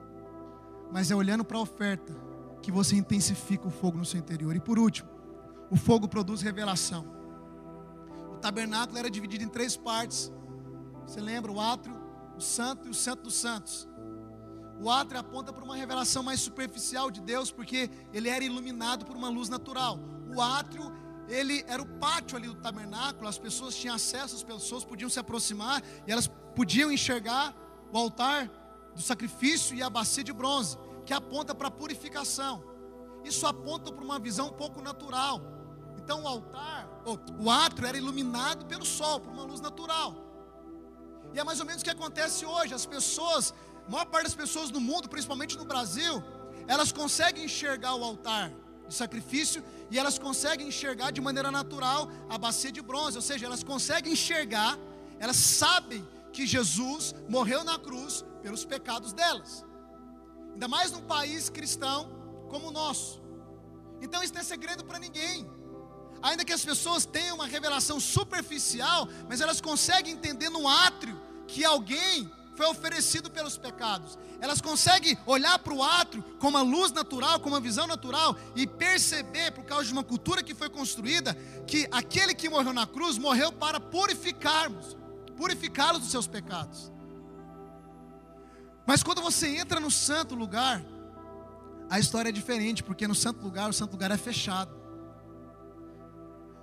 Mas 0.93 1.11
é 1.11 1.15
olhando 1.15 1.45
para 1.45 1.57
a 1.57 1.63
oferta 1.63 2.15
que 2.63 2.71
você 2.71 2.95
intensifica 2.95 3.67
o 3.67 3.71
fogo 3.71 3.97
no 3.97 4.05
seu 4.05 4.21
interior. 4.21 4.55
E 4.55 4.61
por 4.61 4.79
último, 4.79 5.09
o 5.71 5.77
fogo 5.77 6.07
produz 6.07 6.43
revelação. 6.43 7.07
O 8.31 8.37
tabernáculo 8.37 8.99
era 8.99 9.11
dividido 9.11 9.43
em 9.43 9.49
três 9.49 9.77
partes. 9.77 10.31
Você 11.07 11.21
lembra? 11.21 11.51
O 11.51 11.59
átrio, 11.59 11.99
o 12.37 12.41
santo 12.41 12.87
e 12.87 12.91
o 12.91 12.95
santo 12.95 13.23
dos 13.23 13.35
santos. 13.35 13.89
O 14.79 14.91
átrio 14.91 15.21
aponta 15.21 15.55
para 15.55 15.65
uma 15.65 15.77
revelação 15.77 16.23
mais 16.23 16.41
superficial 16.41 17.11
de 17.11 17.23
Deus, 17.23 17.51
porque 17.51 17.91
ele 18.13 18.29
era 18.29 18.45
iluminado 18.45 19.07
por 19.07 19.17
uma 19.17 19.31
luz 19.31 19.49
natural. 19.49 19.99
O 20.35 20.41
átrio 20.41 20.93
ele 21.29 21.65
era 21.67 21.83
o 21.83 21.87
pátio 21.87 22.37
ali 22.37 22.49
do 22.49 22.55
tabernáculo, 22.57 23.29
as 23.29 23.39
pessoas 23.39 23.75
tinham 23.75 23.95
acesso, 23.95 24.37
as 24.37 24.43
pessoas 24.43 24.85
podiam 24.85 25.09
se 25.09 25.19
aproximar 25.19 25.83
e 26.07 26.13
elas 26.13 26.29
podiam 26.55 26.91
enxergar 26.91 27.55
o 27.93 27.99
altar 27.99 28.51
do 28.95 29.03
sacrifício 29.03 29.75
e 29.77 29.83
a 29.83 29.91
bacia 29.91 30.23
de 30.23 30.33
bronze, 30.33 30.79
que 31.05 31.13
aponta 31.13 31.55
para 31.55 31.69
a 31.69 31.71
purificação. 31.71 32.63
Isso 33.25 33.47
aponta 33.47 33.91
para 33.93 34.05
uma 34.05 34.19
visão 34.19 34.49
um 34.49 34.53
pouco 34.53 34.83
natural. 34.83 35.41
Então 35.97 36.25
o 36.25 36.29
altar, 36.29 36.89
o 37.39 37.51
átrio 37.51 37.89
era 37.89 37.97
iluminado 37.97 38.67
pelo 38.67 38.85
sol, 38.85 39.21
por 39.21 39.33
uma 39.33 39.45
luz 39.45 39.61
natural. 39.61 40.15
E 41.33 41.39
é 41.39 41.45
mais 41.45 41.59
ou 41.59 41.67
menos 41.67 41.81
o 41.81 41.85
que 41.85 41.91
acontece 41.91 42.45
hoje. 42.45 42.75
As 42.75 42.87
pessoas, 42.87 43.55
a 43.87 43.91
maior 43.91 44.05
parte 44.07 44.25
das 44.25 44.35
pessoas 44.35 44.71
no 44.71 44.81
mundo, 44.81 45.09
principalmente 45.09 45.57
no 45.57 45.65
Brasil, 45.65 46.23
elas 46.69 46.93
conseguem 46.93 47.45
enxergar 47.45 47.95
o 47.95 48.05
altar 48.05 48.53
de 48.89 48.95
sacrifício 48.95 49.63
e 49.91 49.99
elas 49.99 50.19
conseguem 50.19 50.69
enxergar 50.69 51.11
de 51.11 51.21
maneira 51.21 51.51
natural 51.51 52.11
a 52.29 52.37
bacia 52.37 52.73
de 52.73 52.83
bronze, 52.83 53.17
ou 53.17 53.23
seja, 53.23 53.47
elas 53.47 53.63
conseguem 53.63 54.13
enxergar, 54.13 54.79
elas 55.19 55.37
sabem 55.37 56.07
que 56.33 56.47
Jesus 56.47 57.15
morreu 57.29 57.63
na 57.65 57.79
cruz 57.79 58.25
pelos 58.43 58.65
pecados 58.65 59.13
delas. 59.13 59.65
Ainda 60.53 60.69
mais 60.69 60.91
num 60.91 61.03
país 61.03 61.49
cristão 61.49 62.11
como 62.49 62.69
o 62.69 62.71
nosso. 62.71 63.23
Então 64.01 64.23
isso 64.23 64.35
não 64.35 64.41
é 64.41 64.45
segredo 64.45 64.85
para 64.85 64.99
ninguém. 64.99 65.49
Ainda 66.23 66.45
que 66.45 66.53
as 66.53 66.65
pessoas 66.65 67.05
tenham 67.05 67.37
uma 67.37 67.47
revelação 67.47 67.99
superficial, 68.01 69.09
mas 69.29 69.41
elas 69.41 69.61
conseguem 69.61 70.15
entender 70.15 70.49
no 70.49 70.67
átrio 70.67 71.21
que 71.47 71.65
alguém 71.65 72.31
foi 72.55 72.67
oferecido 72.67 73.31
pelos 73.31 73.57
pecados. 73.57 74.19
Elas 74.41 74.61
conseguem 74.61 75.19
olhar 75.27 75.59
para 75.59 75.73
o 75.73 75.83
átrio 75.83 76.23
com 76.39 76.49
uma 76.49 76.63
luz 76.63 76.93
natural, 76.93 77.41
com 77.41 77.49
uma 77.49 77.61
visão 77.61 77.87
natural 77.87 78.37
e 78.55 78.67
perceber, 78.67 79.53
por 79.53 79.65
causa 79.65 79.85
de 79.85 79.93
uma 79.93 80.05
cultura 80.05 80.43
que 80.43 80.55
foi 80.55 80.69
construída, 80.69 81.35
que 81.67 81.89
aquele 81.91 82.35
que 82.35 82.49
morreu 82.49 82.73
na 82.73 82.87
cruz 82.87 83.19
morreu 83.19 83.53
para 83.53 83.81
purificarmos, 83.81 84.97
purificá-los 85.37 86.03
dos 86.03 86.11
seus 86.11 86.27
pecados. 86.27 86.93
Mas 88.87 89.03
quando 89.03 89.23
você 89.23 89.49
entra 89.57 89.81
no 89.81 89.91
santo 89.91 90.35
lugar, 90.35 90.85
a 91.89 91.99
história 91.99 92.29
é 92.29 92.33
diferente, 92.33 92.83
porque 92.83 93.09
no 93.09 93.15
santo 93.15 93.43
lugar, 93.43 93.69
o 93.71 93.73
santo 93.73 93.93
lugar 93.93 94.11
é 94.11 94.17
fechado. 94.17 94.75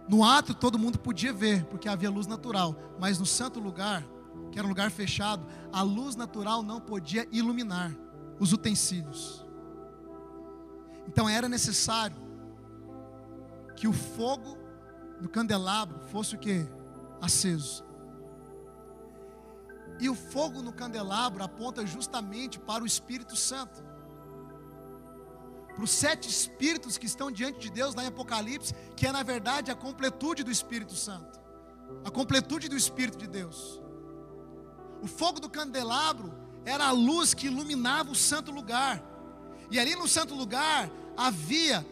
No 0.08 0.24
átrio 0.24 0.56
todo 0.56 0.78
mundo 0.78 1.00
podia 1.00 1.34
ver, 1.34 1.66
porque 1.66 1.88
havia 1.88 2.10
luz 2.10 2.28
natural, 2.28 2.76
mas 3.00 3.18
no 3.18 3.26
santo 3.26 3.60
lugar, 3.60 4.06
que 4.52 4.60
era 4.60 4.66
um 4.66 4.70
lugar 4.70 4.92
fechado, 4.92 5.46
a 5.72 5.82
luz 5.82 6.16
natural 6.16 6.62
não 6.62 6.80
podia 6.80 7.28
iluminar 7.32 7.96
os 8.40 8.52
utensílios. 8.54 9.46
Então 11.08 11.28
era 11.28 11.48
necessário 11.48 12.18
que 13.76 13.88
o 13.88 13.94
fogo 13.94 14.58
do 15.20 15.30
candelabro 15.30 16.00
fosse 16.12 16.36
o 16.36 16.40
que? 16.40 16.68
Aceso. 17.22 17.84
E 20.00 20.10
o 20.10 20.16
fogo 20.16 20.62
no 20.62 20.74
candelabro 20.74 21.44
aponta 21.44 21.86
justamente 21.86 22.60
para 22.60 22.84
o 22.84 22.88
Espírito 22.88 23.36
Santo. 23.36 23.84
Para 25.76 25.84
os 25.84 25.92
sete 25.92 26.30
espíritos 26.30 26.98
que 26.98 27.06
estão 27.06 27.32
diante 27.32 27.60
de 27.60 27.72
Deus 27.72 27.96
lá 27.96 28.04
em 28.04 28.08
Apocalipse, 28.08 28.74
que 28.96 29.08
é 29.08 29.12
na 29.12 29.24
verdade 29.24 29.72
a 29.72 29.76
completude 29.76 30.44
do 30.44 30.52
Espírito 30.52 30.96
Santo, 30.96 31.40
a 32.04 32.12
completude 32.12 32.68
do 32.68 32.76
Espírito 32.76 33.18
de 33.18 33.28
Deus. 33.28 33.81
O 35.02 35.08
fogo 35.08 35.40
do 35.40 35.50
candelabro 35.50 36.34
era 36.64 36.86
a 36.86 36.92
luz 36.92 37.34
que 37.34 37.48
iluminava 37.48 38.12
o 38.12 38.16
santo 38.16 38.52
lugar, 38.52 39.04
e 39.70 39.80
ali 39.80 39.96
no 39.96 40.08
santo 40.08 40.36
lugar 40.36 40.92
havia 41.18 41.86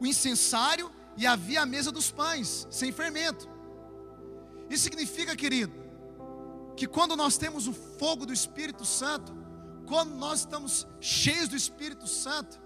o 0.00 0.06
incensário 0.06 0.90
e 1.16 1.26
havia 1.26 1.62
a 1.62 1.66
mesa 1.66 1.92
dos 1.92 2.10
pães, 2.10 2.66
sem 2.70 2.90
fermento. 2.90 3.48
Isso 4.70 4.84
significa, 4.84 5.36
querido, 5.36 5.72
que 6.76 6.86
quando 6.86 7.16
nós 7.16 7.36
temos 7.36 7.66
o 7.66 7.72
fogo 7.72 8.26
do 8.26 8.32
Espírito 8.32 8.84
Santo, 8.84 9.36
quando 9.86 10.14
nós 10.14 10.40
estamos 10.40 10.86
cheios 11.00 11.48
do 11.48 11.56
Espírito 11.56 12.06
Santo, 12.06 12.60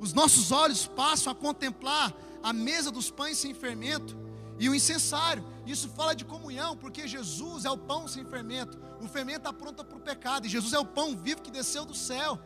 os 0.00 0.12
nossos 0.12 0.52
olhos 0.52 0.86
passam 0.86 1.32
a 1.32 1.34
contemplar 1.34 2.14
a 2.42 2.52
mesa 2.52 2.90
dos 2.90 3.10
pães 3.10 3.38
sem 3.38 3.54
fermento 3.54 4.16
e 4.58 4.68
o 4.68 4.74
incensário. 4.74 5.44
Isso 5.66 5.88
fala 5.88 6.14
de 6.14 6.24
comunhão, 6.24 6.76
porque 6.76 7.06
Jesus 7.06 7.64
é 7.64 7.70
o 7.70 7.78
pão 7.78 8.08
sem 8.08 8.24
fermento. 8.24 8.78
O 9.00 9.08
fermento 9.08 9.48
apronta 9.48 9.84
para 9.84 9.96
o 9.96 10.00
pecado, 10.00 10.46
e 10.46 10.48
Jesus 10.48 10.72
é 10.72 10.78
o 10.78 10.84
pão 10.84 11.16
vivo 11.16 11.42
que 11.42 11.50
desceu 11.50 11.84
do 11.84 11.94
céu. 11.94 12.38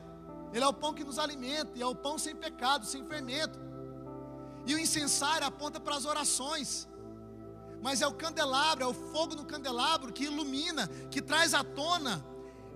Ele 0.52 0.64
é 0.64 0.68
o 0.68 0.72
pão 0.72 0.92
que 0.92 1.04
nos 1.04 1.18
alimenta, 1.18 1.72
e 1.74 1.82
é 1.82 1.86
o 1.86 1.94
pão 1.94 2.18
sem 2.18 2.34
pecado, 2.36 2.84
sem 2.84 3.04
fermento. 3.04 3.58
E 4.66 4.74
o 4.74 4.78
incensário 4.78 5.46
aponta 5.46 5.80
para 5.80 5.96
as 5.96 6.04
orações 6.04 6.88
mas 7.82 8.00
é 8.00 8.06
o 8.06 8.14
candelabro, 8.14 8.84
é 8.84 8.86
o 8.86 8.94
fogo 8.94 9.34
no 9.34 9.44
candelabro 9.44 10.12
que 10.12 10.24
ilumina, 10.24 10.86
que 11.10 11.20
traz 11.20 11.52
à 11.52 11.64
tona 11.64 12.24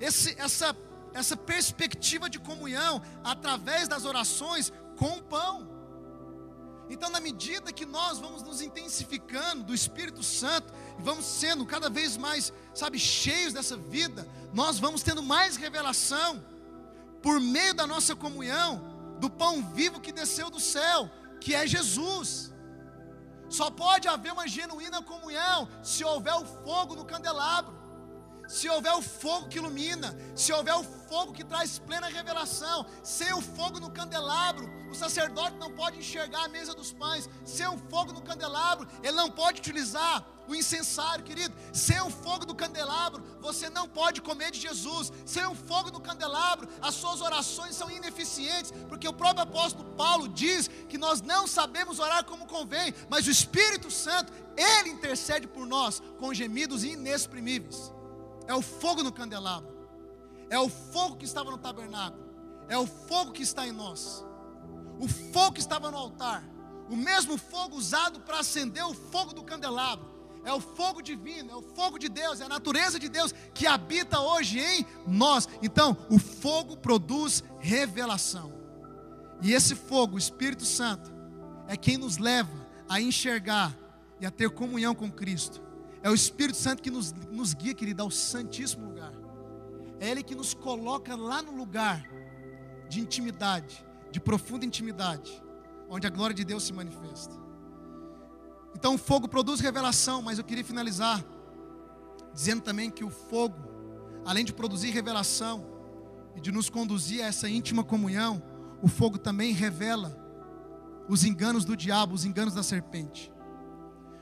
esse, 0.01 0.35
essa, 0.39 0.77
essa 1.15 1.37
perspectiva 1.37 2.29
de 2.29 2.41
comunhão 2.41 3.01
através 3.23 3.87
das 3.87 4.05
orações 4.05 4.73
com 4.97 5.19
o 5.19 5.23
pão. 5.23 5.76
Então, 6.89 7.11
na 7.11 7.21
medida 7.21 7.73
que 7.73 7.85
nós 7.85 8.19
vamos 8.19 8.43
nos 8.43 8.61
intensificando 8.61 9.65
do 9.65 9.75
Espírito 9.75 10.23
Santo 10.23 10.73
e 10.99 11.03
vamos 11.03 11.25
sendo 11.25 11.67
cada 11.67 11.91
vez 11.91 12.17
mais, 12.17 12.53
sabe, 12.75 12.99
cheios 12.99 13.53
dessa 13.53 13.77
vida, 13.77 14.27
nós 14.53 14.79
vamos 14.79 15.03
tendo 15.03 15.23
mais 15.23 15.57
revelação 15.57 16.45
por 17.23 17.41
meio 17.41 17.75
da 17.75 17.87
nossa 17.87 18.15
comunhão 18.15 18.95
do 19.19 19.29
pão 19.29 19.63
vivo 19.73 20.01
que 20.01 20.13
desceu 20.13 20.49
do 20.49 20.61
céu, 20.61 21.11
que 21.41 21.55
é 21.55 21.67
Jesus. 21.67 22.53
Só 23.49 23.71
pode 23.71 24.09
haver 24.09 24.33
uma 24.33 24.47
genuína 24.47 25.03
comunhão 25.03 25.69
se 25.83 26.05
houver 26.05 26.35
o 26.35 26.45
fogo 26.45 26.95
no 26.95 27.05
candelabro, 27.05 27.76
se 28.49 28.69
houver 28.69 28.95
o 28.95 29.03
fogo 29.03 29.49
que 29.49 29.59
ilumina, 29.59 30.17
se 30.35 30.53
houver 30.53 30.75
o 30.75 30.85
fogo 30.85 31.33
que 31.33 31.45
traz 31.45 31.79
plena 31.79 32.09
revelação. 32.09 32.87
Sem 33.03 33.33
o 33.33 33.41
fogo 33.41 33.81
no 33.81 33.91
candelabro, 33.91 34.69
o 34.91 34.95
sacerdote 34.95 35.57
não 35.57 35.73
pode 35.73 35.99
enxergar 35.99 36.45
a 36.45 36.49
mesa 36.49 36.75
dos 36.75 36.93
pães. 36.93 37.29
Sem 37.45 37.67
o 37.67 37.79
fogo 37.91 38.13
no 38.13 38.23
candelabro, 38.23 38.89
ele 39.03 39.17
não 39.17 39.31
pode 39.31 39.61
utilizar 39.61 40.25
o 40.49 40.55
incensário, 40.55 41.25
querido. 41.25 41.55
Sem 41.73 42.01
o 42.01 42.11
fogo 42.11 42.47
do 42.47 42.55
candelabro, 42.55 43.23
você 43.41 43.69
não 43.69 43.89
pode 43.89 44.21
comer 44.23 44.51
de 44.51 44.61
Jesus. 44.61 45.13
Sem 45.25 45.45
o 45.47 45.55
fogo 45.55 45.91
do 45.91 46.01
candelabro, 46.01 46.69
as 46.81 46.95
suas 46.95 47.21
orações 47.21 47.75
são 47.75 47.91
ineficientes, 47.91 48.73
porque 48.89 49.09
o 49.09 49.13
próprio 49.13 49.43
apóstolo 49.43 49.91
Paulo 49.97 50.29
diz 50.29 50.69
que 50.89 50.99
nós 50.99 51.21
não 51.21 51.47
sabemos 51.47 51.99
orar 51.99 52.25
como 52.25 52.47
convém, 52.47 52.95
mas 53.09 53.27
o 53.27 53.31
Espírito 53.31 53.91
Santo, 53.91 54.33
ele 54.57 54.91
intercede 54.91 55.47
por 55.47 55.67
nós 55.67 56.01
com 56.19 56.33
gemidos 56.33 56.85
inexprimíveis. 56.85 57.96
É 58.47 58.55
o 58.55 58.63
fogo 58.63 59.03
no 59.03 59.13
candelabro. 59.13 59.75
É 60.49 60.59
o 60.59 60.69
fogo 60.69 61.17
que 61.17 61.25
estava 61.25 61.51
no 61.51 61.59
tabernáculo. 61.59 62.25
É 62.69 62.79
o 62.79 62.87
fogo 62.87 63.33
que 63.33 63.43
está 63.43 63.67
em 63.67 63.73
nós. 63.73 64.25
O 65.01 65.09
fogo 65.09 65.53
que 65.53 65.61
estava 65.61 65.91
no 65.91 65.97
altar. 65.97 66.45
O 66.89 66.97
mesmo 66.97 67.37
fogo 67.37 67.77
usado 67.77 68.21
para 68.21 68.41
acender 68.41 68.85
o 68.85 68.95
fogo 68.95 69.33
do 69.33 69.43
candelabro 69.43 70.17
é 70.47 70.53
o 70.53 70.61
fogo 70.61 71.03
divino, 71.03 71.51
é 71.51 71.57
o 71.57 71.61
fogo 71.61 71.99
de 71.99 72.09
Deus, 72.09 72.41
é 72.41 72.45
a 72.45 72.49
natureza 72.49 73.01
de 73.01 73.09
Deus 73.09 73.35
que 73.53 73.67
habita 73.67 74.21
hoje 74.21 74.61
em 74.61 74.87
nós. 75.05 75.49
Então, 75.61 75.97
o 76.09 76.21
fogo 76.21 76.77
produz 76.77 77.43
revelação. 77.59 78.53
E 79.43 79.53
esse 79.53 79.75
fogo, 79.75 80.15
o 80.15 80.19
Espírito 80.19 80.65
Santo, 80.65 81.13
é 81.67 81.77
quem 81.77 81.97
nos 81.97 82.19
leva 82.19 82.65
a 82.89 83.01
enxergar 83.01 83.77
e 84.21 84.25
a 84.25 84.31
ter 84.31 84.49
comunhão 84.51 84.95
com 84.95 85.11
Cristo. 85.11 85.61
É 86.07 86.09
o 86.09 86.15
Espírito 86.15 86.57
Santo 86.57 86.85
que 86.85 86.91
nos, 86.91 87.13
nos 87.33 87.53
guia, 87.53 87.75
querido, 87.75 88.01
ao 88.01 88.13
Santíssimo 88.13 88.87
lugar. 88.87 89.13
É 89.99 90.09
Ele 90.09 90.23
que 90.23 90.37
nos 90.37 90.55
coloca 90.55 91.17
lá 91.17 91.43
no 91.43 91.51
lugar 91.51 92.09
de 92.89 93.01
intimidade, 93.01 93.85
de 94.13 94.21
profunda 94.21 94.65
intimidade, 94.65 95.43
onde 95.89 96.07
a 96.07 96.11
glória 96.11 96.33
de 96.33 96.45
Deus 96.45 96.63
se 96.63 96.73
manifesta. 96.73 97.35
Então 98.73 98.95
o 98.95 98.99
fogo 98.99 99.27
produz 99.27 99.59
revelação, 99.59 100.23
mas 100.23 100.39
eu 100.39 100.45
queria 100.45 100.65
finalizar 100.65 101.25
dizendo 102.33 102.63
também 102.63 102.89
que 102.89 103.03
o 103.03 103.11
fogo, 103.11 103.59
além 104.25 104.45
de 104.45 104.53
produzir 104.53 104.91
revelação 104.91 105.67
e 106.37 106.41
de 106.41 106.53
nos 106.53 106.71
conduzir 106.71 107.21
a 107.21 107.27
essa 107.27 107.49
íntima 107.49 107.83
comunhão, 107.83 108.41
o 108.81 108.87
fogo 108.87 109.19
também 109.19 109.53
revela 109.53 110.17
os 111.09 111.25
enganos 111.25 111.65
do 111.65 111.77
diabo, 111.77 112.15
os 112.15 112.25
enganos 112.25 112.55
da 112.55 112.63
serpente. 112.63 113.33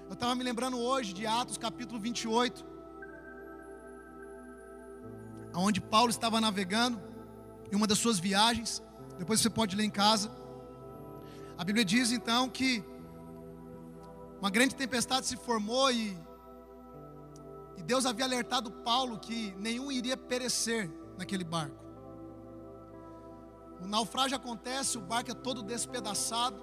Eu 0.06 0.12
estava 0.12 0.34
me 0.34 0.44
lembrando 0.44 0.78
hoje 0.78 1.14
de 1.14 1.26
Atos 1.26 1.56
capítulo 1.56 1.98
28, 1.98 2.64
onde 5.54 5.80
Paulo 5.80 6.10
estava 6.10 6.40
navegando 6.42 7.00
em 7.72 7.74
uma 7.74 7.86
das 7.86 7.98
suas 7.98 8.18
viagens. 8.18 8.82
Depois 9.18 9.40
você 9.40 9.48
pode 9.48 9.74
ler 9.74 9.84
em 9.84 9.90
casa. 9.90 10.30
A 11.56 11.64
Bíblia 11.64 11.84
diz 11.84 12.12
então 12.12 12.50
que 12.50 12.84
uma 14.40 14.50
grande 14.50 14.74
tempestade 14.74 15.26
se 15.26 15.36
formou 15.38 15.90
e, 15.90 16.14
e 17.78 17.82
Deus 17.82 18.04
havia 18.04 18.26
alertado 18.26 18.70
Paulo 18.70 19.18
que 19.18 19.54
nenhum 19.58 19.90
iria 19.90 20.18
perecer 20.18 20.90
naquele 21.16 21.44
barco. 21.44 21.82
O 23.80 23.86
naufrágio 23.86 24.36
acontece, 24.36 24.98
o 24.98 25.00
barco 25.00 25.30
é 25.30 25.34
todo 25.34 25.62
despedaçado. 25.62 26.62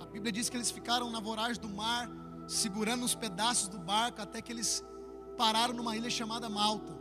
A 0.00 0.06
Bíblia 0.06 0.32
diz 0.32 0.48
que 0.48 0.56
eles 0.56 0.70
ficaram 0.70 1.10
na 1.10 1.20
voragem 1.20 1.60
do 1.60 1.68
mar, 1.68 2.10
segurando 2.46 3.04
os 3.04 3.14
pedaços 3.14 3.68
do 3.68 3.78
barco 3.78 4.20
até 4.22 4.40
que 4.40 4.52
eles 4.52 4.84
pararam 5.36 5.74
numa 5.74 5.96
ilha 5.96 6.10
chamada 6.10 6.48
Malta. 6.48 6.96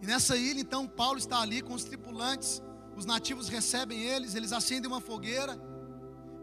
E 0.00 0.06
nessa 0.06 0.36
ilha, 0.36 0.60
então, 0.60 0.86
Paulo 0.86 1.18
está 1.18 1.40
ali 1.40 1.60
com 1.60 1.74
os 1.74 1.84
tripulantes. 1.84 2.62
Os 2.96 3.04
nativos 3.04 3.48
recebem 3.48 4.00
eles, 4.00 4.34
eles 4.34 4.52
acendem 4.52 4.90
uma 4.90 5.00
fogueira. 5.00 5.58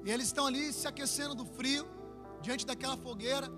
E 0.03 0.11
eles 0.11 0.27
estão 0.27 0.45
ali 0.45 0.71
se 0.71 0.87
aquecendo 0.87 1.33
do 1.33 1.45
frio 1.45 1.87
diante 2.41 2.65
daquela 2.65 2.97
fogueira. 2.97 3.49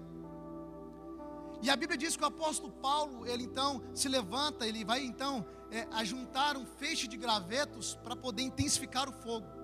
E 1.61 1.69
a 1.69 1.75
Bíblia 1.75 1.97
diz 1.97 2.15
que 2.15 2.23
o 2.23 2.27
apóstolo 2.27 2.71
Paulo, 2.71 3.25
ele 3.25 3.43
então 3.43 3.81
se 3.93 4.07
levanta, 4.07 4.67
ele 4.67 4.85
vai 4.85 5.03
então 5.03 5.45
é, 5.71 5.87
ajuntar 5.91 6.55
um 6.55 6.65
feixe 6.65 7.07
de 7.07 7.17
gravetos 7.17 7.95
para 8.03 8.15
poder 8.15 8.43
intensificar 8.43 9.09
o 9.09 9.11
fogo. 9.11 9.56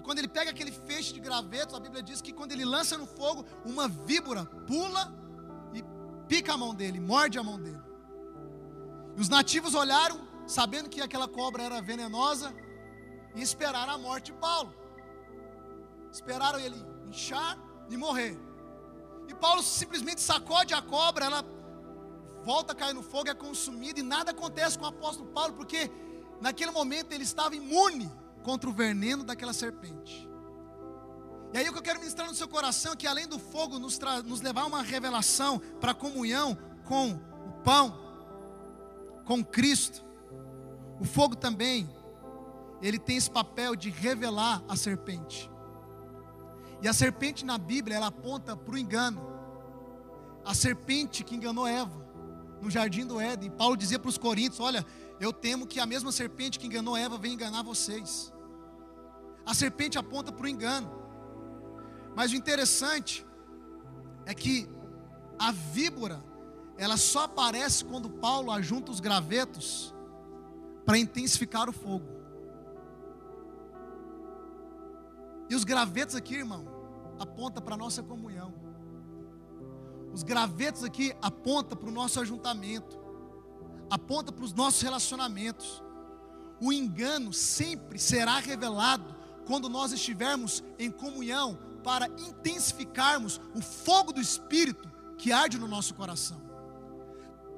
E 0.00 0.02
quando 0.02 0.18
ele 0.18 0.28
pega 0.28 0.50
aquele 0.50 0.72
feixe 0.72 1.12
de 1.12 1.20
gravetos, 1.20 1.74
a 1.74 1.78
Bíblia 1.78 2.02
diz 2.02 2.22
que 2.22 2.32
quando 2.32 2.52
ele 2.52 2.64
lança 2.64 2.96
no 2.96 3.06
fogo, 3.06 3.44
uma 3.66 3.86
víbora 3.86 4.46
pula 4.66 5.12
e 5.74 5.84
pica 6.26 6.54
a 6.54 6.56
mão 6.56 6.74
dele, 6.74 6.98
morde 6.98 7.38
a 7.38 7.42
mão 7.42 7.60
dele. 7.60 7.82
E 9.14 9.20
os 9.20 9.28
nativos 9.28 9.74
olharam, 9.74 10.18
sabendo 10.46 10.88
que 10.88 11.02
aquela 11.02 11.28
cobra 11.28 11.64
era 11.64 11.82
venenosa, 11.82 12.50
e 13.34 13.42
esperaram 13.42 13.92
a 13.92 13.98
morte 13.98 14.32
de 14.32 14.38
Paulo. 14.38 14.74
Esperaram 16.10 16.58
ele 16.58 16.82
inchar 17.06 17.58
e 17.90 17.96
morrer. 17.98 18.40
E 19.28 19.34
Paulo 19.34 19.62
simplesmente 19.62 20.22
sacode 20.22 20.72
a 20.72 20.80
cobra, 20.80 21.26
ela 21.26 21.44
volta 22.42 22.72
a 22.72 22.74
cair 22.74 22.94
no 22.94 23.02
fogo, 23.02 23.28
é 23.28 23.34
consumida, 23.34 24.00
e 24.00 24.02
nada 24.02 24.30
acontece 24.30 24.78
com 24.78 24.86
o 24.86 24.88
apóstolo 24.88 25.28
Paulo, 25.28 25.52
porque 25.52 25.90
naquele 26.40 26.70
momento 26.70 27.12
ele 27.12 27.24
estava 27.24 27.54
imune 27.54 28.10
contra 28.42 28.68
o 28.68 28.72
veneno 28.72 29.24
daquela 29.24 29.52
serpente. 29.52 30.28
E 31.52 31.58
aí 31.58 31.68
o 31.68 31.72
que 31.72 31.78
eu 31.78 31.82
quero 31.82 31.98
ministrar 31.98 32.28
no 32.28 32.34
seu 32.34 32.46
coração 32.46 32.92
é 32.92 32.96
que 32.96 33.06
além 33.06 33.26
do 33.26 33.38
fogo 33.38 33.78
nos, 33.78 33.98
nos 34.24 34.40
levar 34.40 34.62
a 34.62 34.66
uma 34.66 34.82
revelação 34.82 35.58
para 35.80 35.92
comunhão 35.92 36.56
com 36.84 37.12
o 37.12 37.52
pão, 37.64 37.98
com 39.24 39.44
Cristo, 39.44 40.04
o 41.00 41.04
fogo 41.04 41.34
também, 41.34 41.88
ele 42.80 42.98
tem 42.98 43.16
esse 43.16 43.30
papel 43.30 43.74
de 43.74 43.90
revelar 43.90 44.62
a 44.68 44.76
serpente. 44.76 45.50
E 46.82 46.88
a 46.88 46.92
serpente 46.92 47.44
na 47.44 47.58
Bíblia, 47.58 47.96
ela 47.96 48.06
aponta 48.06 48.56
para 48.56 48.74
o 48.74 48.78
engano. 48.78 49.20
A 50.44 50.54
serpente 50.54 51.22
que 51.22 51.34
enganou 51.34 51.66
Eva 51.66 52.09
no 52.60 52.70
jardim 52.70 53.06
do 53.06 53.20
Éden. 53.20 53.50
Paulo 53.50 53.76
dizia 53.76 53.98
para 53.98 54.08
os 54.08 54.18
coríntios: 54.18 54.60
Olha, 54.60 54.84
eu 55.18 55.32
temo 55.32 55.66
que 55.66 55.80
a 55.80 55.86
mesma 55.86 56.12
serpente 56.12 56.58
que 56.58 56.66
enganou 56.66 56.96
Eva 56.96 57.18
venha 57.18 57.34
enganar 57.34 57.62
vocês. 57.62 58.32
A 59.44 59.54
serpente 59.54 59.98
aponta 59.98 60.30
para 60.32 60.44
o 60.44 60.48
engano. 60.48 60.90
Mas 62.14 62.32
o 62.32 62.36
interessante 62.36 63.26
é 64.26 64.34
que 64.34 64.68
a 65.38 65.52
víbora, 65.52 66.22
ela 66.76 66.96
só 66.96 67.24
aparece 67.24 67.84
quando 67.84 68.10
Paulo 68.10 68.50
ajunta 68.50 68.90
os 68.90 69.00
gravetos 69.00 69.94
para 70.84 70.98
intensificar 70.98 71.68
o 71.68 71.72
fogo. 71.72 72.06
E 75.48 75.54
os 75.54 75.64
gravetos 75.64 76.14
aqui, 76.14 76.34
irmão, 76.36 76.64
aponta 77.18 77.60
para 77.60 77.74
a 77.74 77.78
nossa 77.78 78.02
comunhão. 78.02 78.59
Os 80.12 80.22
gravetos 80.22 80.84
aqui 80.84 81.14
aponta 81.22 81.76
para 81.76 81.88
o 81.88 81.92
nosso 81.92 82.20
ajuntamento. 82.20 82.98
Aponta 83.88 84.32
para 84.32 84.44
os 84.44 84.52
nossos 84.52 84.80
relacionamentos. 84.82 85.82
O 86.60 86.72
engano 86.72 87.32
sempre 87.32 87.98
será 87.98 88.38
revelado 88.38 89.14
quando 89.46 89.68
nós 89.68 89.92
estivermos 89.92 90.62
em 90.78 90.90
comunhão 90.90 91.58
para 91.82 92.06
intensificarmos 92.06 93.40
o 93.54 93.60
fogo 93.60 94.12
do 94.12 94.20
espírito 94.20 94.90
que 95.16 95.32
arde 95.32 95.58
no 95.58 95.68
nosso 95.68 95.94
coração. 95.94 96.40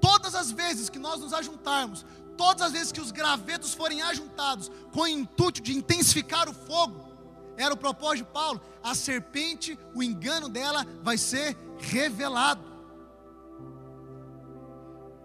Todas 0.00 0.34
as 0.34 0.50
vezes 0.50 0.88
que 0.88 0.98
nós 0.98 1.20
nos 1.20 1.32
ajuntarmos, 1.32 2.04
todas 2.36 2.62
as 2.62 2.72
vezes 2.72 2.92
que 2.92 3.00
os 3.00 3.10
gravetos 3.10 3.74
forem 3.74 4.02
ajuntados 4.02 4.70
com 4.92 5.02
o 5.02 5.06
intuito 5.06 5.60
de 5.60 5.76
intensificar 5.76 6.48
o 6.48 6.54
fogo, 6.54 7.12
era 7.56 7.74
o 7.74 7.76
propósito 7.76 8.26
de 8.26 8.32
Paulo. 8.32 8.60
A 8.82 8.94
serpente, 8.94 9.78
o 9.94 10.02
engano 10.02 10.48
dela 10.48 10.86
vai 11.02 11.18
ser 11.18 11.56
revelado. 11.82 12.64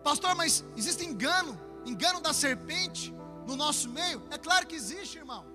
Pastor, 0.03 0.35
mas 0.35 0.63
existe 0.75 1.05
engano, 1.05 1.59
engano 1.85 2.19
da 2.19 2.33
serpente 2.33 3.13
no 3.45 3.55
nosso 3.55 3.89
meio? 3.89 4.19
É 4.29 4.37
claro 4.37 4.65
que 4.67 4.75
existe, 4.75 5.17
irmão. 5.17 5.45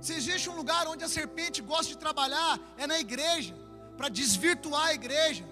Se 0.00 0.14
existe 0.14 0.48
um 0.48 0.56
lugar 0.56 0.86
onde 0.86 1.04
a 1.04 1.08
serpente 1.08 1.60
gosta 1.60 1.88
de 1.92 1.98
trabalhar, 1.98 2.58
é 2.76 2.86
na 2.86 2.98
igreja, 2.98 3.54
para 3.96 4.08
desvirtuar 4.08 4.86
a 4.86 4.94
igreja, 4.94 5.44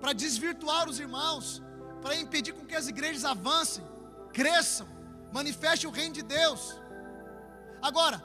para 0.00 0.12
desvirtuar 0.12 0.88
os 0.88 0.98
irmãos, 0.98 1.62
para 2.00 2.16
impedir 2.16 2.52
com 2.52 2.66
que 2.66 2.74
as 2.74 2.88
igrejas 2.88 3.24
avancem, 3.24 3.84
cresçam, 4.32 4.88
manifestem 5.32 5.88
o 5.88 5.92
reino 5.92 6.14
de 6.14 6.22
Deus. 6.22 6.76
Agora, 7.80 8.22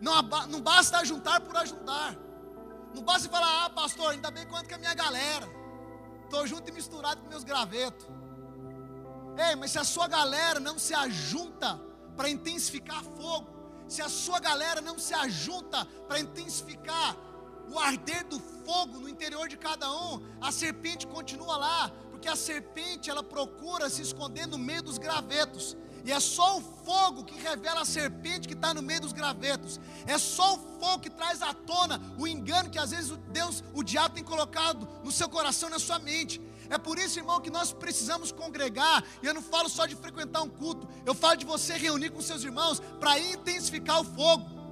não, 0.00 0.20
não 0.48 0.60
basta 0.60 0.98
ajuntar 0.98 1.40
por 1.40 1.56
ajuntar. 1.56 2.16
Não 2.94 3.02
basta 3.02 3.28
falar, 3.28 3.64
ah, 3.64 3.70
pastor, 3.70 4.12
ainda 4.12 4.30
bem 4.30 4.46
quanto 4.46 4.68
que 4.68 4.74
a 4.74 4.78
minha 4.78 4.94
galera. 4.94 5.48
Estou 6.24 6.46
junto 6.46 6.68
e 6.68 6.72
misturado 6.72 7.22
com 7.22 7.28
meus 7.28 7.44
gravetos. 7.44 8.06
Ei, 9.36 9.56
mas 9.56 9.70
se 9.70 9.78
a 9.78 9.84
sua 9.84 10.06
galera 10.08 10.60
não 10.60 10.78
se 10.78 10.94
ajunta 10.94 11.80
para 12.16 12.28
intensificar 12.28 13.02
fogo, 13.02 13.48
se 13.88 14.02
a 14.02 14.08
sua 14.08 14.38
galera 14.38 14.80
não 14.80 14.98
se 14.98 15.14
ajunta 15.14 15.84
para 16.06 16.20
intensificar 16.20 17.16
o 17.70 17.78
arder 17.78 18.24
do 18.26 18.38
fogo 18.38 18.98
no 18.98 19.08
interior 19.08 19.48
de 19.48 19.56
cada 19.56 19.90
um, 19.90 20.22
a 20.40 20.52
serpente 20.52 21.06
continua 21.06 21.56
lá, 21.56 21.92
porque 22.10 22.28
a 22.28 22.36
serpente 22.36 23.10
ela 23.10 23.22
procura 23.22 23.88
se 23.88 24.02
esconder 24.02 24.46
no 24.46 24.58
meio 24.58 24.82
dos 24.82 24.98
gravetos. 24.98 25.76
E 26.04 26.10
é 26.10 26.18
só 26.18 26.58
o 26.58 26.60
fogo 26.60 27.24
que 27.24 27.38
revela 27.40 27.82
a 27.82 27.84
serpente 27.84 28.48
que 28.48 28.54
está 28.54 28.74
no 28.74 28.82
meio 28.82 29.00
dos 29.00 29.12
gravetos. 29.12 29.78
É 30.06 30.18
só 30.18 30.54
o 30.54 30.58
fogo 30.80 31.00
que 31.00 31.10
traz 31.10 31.40
à 31.42 31.54
tona 31.54 32.00
o 32.18 32.26
engano 32.26 32.70
que 32.70 32.78
às 32.78 32.90
vezes 32.90 33.10
o 33.10 33.16
Deus, 33.16 33.62
o 33.72 33.82
diabo 33.82 34.14
tem 34.14 34.24
colocado 34.24 34.88
no 35.04 35.12
seu 35.12 35.28
coração, 35.28 35.70
na 35.70 35.78
sua 35.78 35.98
mente. 35.98 36.40
É 36.68 36.76
por 36.78 36.98
isso, 36.98 37.18
irmão, 37.18 37.40
que 37.40 37.50
nós 37.50 37.72
precisamos 37.72 38.32
congregar. 38.32 39.04
E 39.22 39.26
eu 39.26 39.34
não 39.34 39.42
falo 39.42 39.68
só 39.68 39.86
de 39.86 39.94
frequentar 39.94 40.42
um 40.42 40.48
culto, 40.48 40.88
eu 41.06 41.14
falo 41.14 41.36
de 41.36 41.46
você 41.46 41.74
reunir 41.74 42.10
com 42.10 42.20
seus 42.20 42.42
irmãos 42.42 42.80
para 42.98 43.18
intensificar 43.20 44.00
o 44.00 44.04
fogo. 44.04 44.62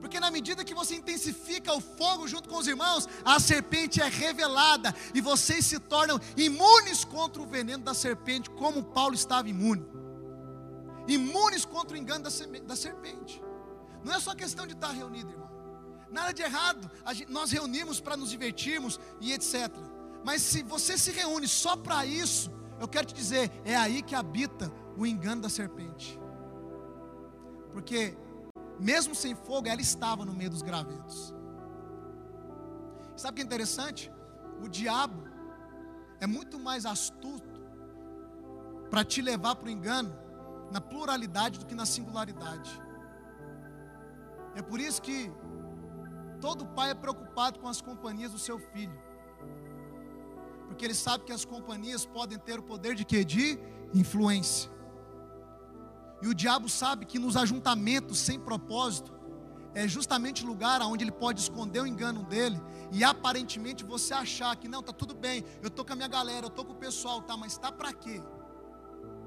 Porque 0.00 0.18
na 0.18 0.32
medida 0.32 0.64
que 0.64 0.74
você 0.74 0.96
intensifica 0.96 1.72
o 1.72 1.80
fogo 1.80 2.26
junto 2.26 2.48
com 2.48 2.56
os 2.56 2.66
irmãos, 2.66 3.08
a 3.24 3.38
serpente 3.38 4.02
é 4.02 4.08
revelada 4.08 4.92
e 5.14 5.20
vocês 5.20 5.64
se 5.64 5.78
tornam 5.78 6.20
imunes 6.36 7.04
contra 7.04 7.40
o 7.40 7.46
veneno 7.46 7.84
da 7.84 7.94
serpente, 7.94 8.50
como 8.50 8.82
Paulo 8.82 9.14
estava 9.14 9.48
imune 9.48 10.01
imunes 11.08 11.64
contra 11.64 11.96
o 11.96 12.00
engano 12.00 12.24
da 12.24 12.76
serpente. 12.76 13.42
Não 14.04 14.14
é 14.14 14.20
só 14.20 14.34
questão 14.34 14.66
de 14.66 14.74
estar 14.74 14.90
reunido, 14.90 15.30
irmão. 15.30 15.50
Nada 16.10 16.32
de 16.32 16.42
errado, 16.42 16.90
nós 17.28 17.50
reunimos 17.50 18.00
para 18.00 18.16
nos 18.16 18.30
divertirmos 18.30 19.00
e 19.20 19.32
etc. 19.32 19.70
Mas 20.24 20.42
se 20.42 20.62
você 20.62 20.98
se 20.98 21.10
reúne 21.10 21.48
só 21.48 21.76
para 21.76 22.04
isso, 22.04 22.50
eu 22.78 22.86
quero 22.86 23.06
te 23.06 23.14
dizer, 23.14 23.50
é 23.64 23.76
aí 23.76 24.02
que 24.02 24.14
habita 24.14 24.70
o 24.96 25.06
engano 25.06 25.42
da 25.42 25.48
serpente. 25.48 26.20
Porque, 27.72 28.16
mesmo 28.78 29.14
sem 29.14 29.34
fogo, 29.34 29.68
ela 29.68 29.80
estava 29.80 30.24
no 30.24 30.34
meio 30.34 30.50
dos 30.50 30.62
gravetos. 30.62 31.34
Sabe 33.16 33.32
o 33.32 33.34
que 33.36 33.42
é 33.42 33.44
interessante? 33.44 34.12
O 34.62 34.68
diabo 34.68 35.22
é 36.20 36.26
muito 36.26 36.58
mais 36.58 36.84
astuto 36.84 37.60
para 38.90 39.04
te 39.04 39.22
levar 39.22 39.56
para 39.56 39.68
o 39.68 39.70
engano 39.70 40.14
na 40.72 40.80
pluralidade 40.80 41.58
do 41.58 41.66
que 41.66 41.74
na 41.74 41.86
singularidade. 41.86 42.70
É 44.54 44.62
por 44.62 44.80
isso 44.80 45.00
que 45.00 45.30
todo 46.40 46.66
pai 46.66 46.90
é 46.90 46.94
preocupado 46.94 47.60
com 47.60 47.68
as 47.68 47.80
companhias 47.80 48.32
do 48.32 48.38
seu 48.38 48.58
filho. 48.58 48.98
Porque 50.66 50.84
ele 50.86 50.94
sabe 50.94 51.24
que 51.24 51.32
as 51.32 51.44
companhias 51.44 52.04
podem 52.06 52.38
ter 52.38 52.58
o 52.58 52.62
poder 52.62 52.94
de 52.94 53.04
quê? 53.04 53.24
De 53.24 53.58
influência. 53.94 54.70
E 56.22 56.28
o 56.28 56.34
diabo 56.34 56.68
sabe 56.68 57.04
que 57.04 57.18
nos 57.18 57.36
ajuntamentos 57.36 58.18
sem 58.18 58.40
propósito 58.40 59.12
é 59.74 59.86
justamente 59.86 60.44
o 60.44 60.46
lugar 60.46 60.80
onde 60.82 61.04
ele 61.04 61.12
pode 61.12 61.40
esconder 61.40 61.80
o 61.80 61.86
engano 61.86 62.22
dele 62.24 62.60
e 62.90 63.02
aparentemente 63.02 63.84
você 63.84 64.14
achar 64.14 64.54
que 64.56 64.68
não, 64.68 64.82
tá 64.82 64.92
tudo 64.92 65.14
bem, 65.14 65.44
eu 65.62 65.70
tô 65.70 65.84
com 65.84 65.92
a 65.94 65.96
minha 65.96 66.08
galera, 66.08 66.46
eu 66.46 66.50
tô 66.50 66.64
com 66.64 66.72
o 66.72 66.76
pessoal, 66.76 67.22
tá, 67.22 67.36
mas 67.36 67.58
tá 67.58 67.72
para 67.72 67.92
quê? 67.92 68.22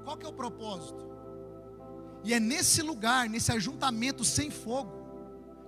Qual 0.04 0.16
que 0.16 0.24
é 0.24 0.28
o 0.28 0.32
propósito? 0.32 1.15
E 2.24 2.34
é 2.34 2.40
nesse 2.40 2.82
lugar, 2.82 3.28
nesse 3.28 3.52
ajuntamento 3.52 4.24
sem 4.24 4.50
fogo, 4.50 4.92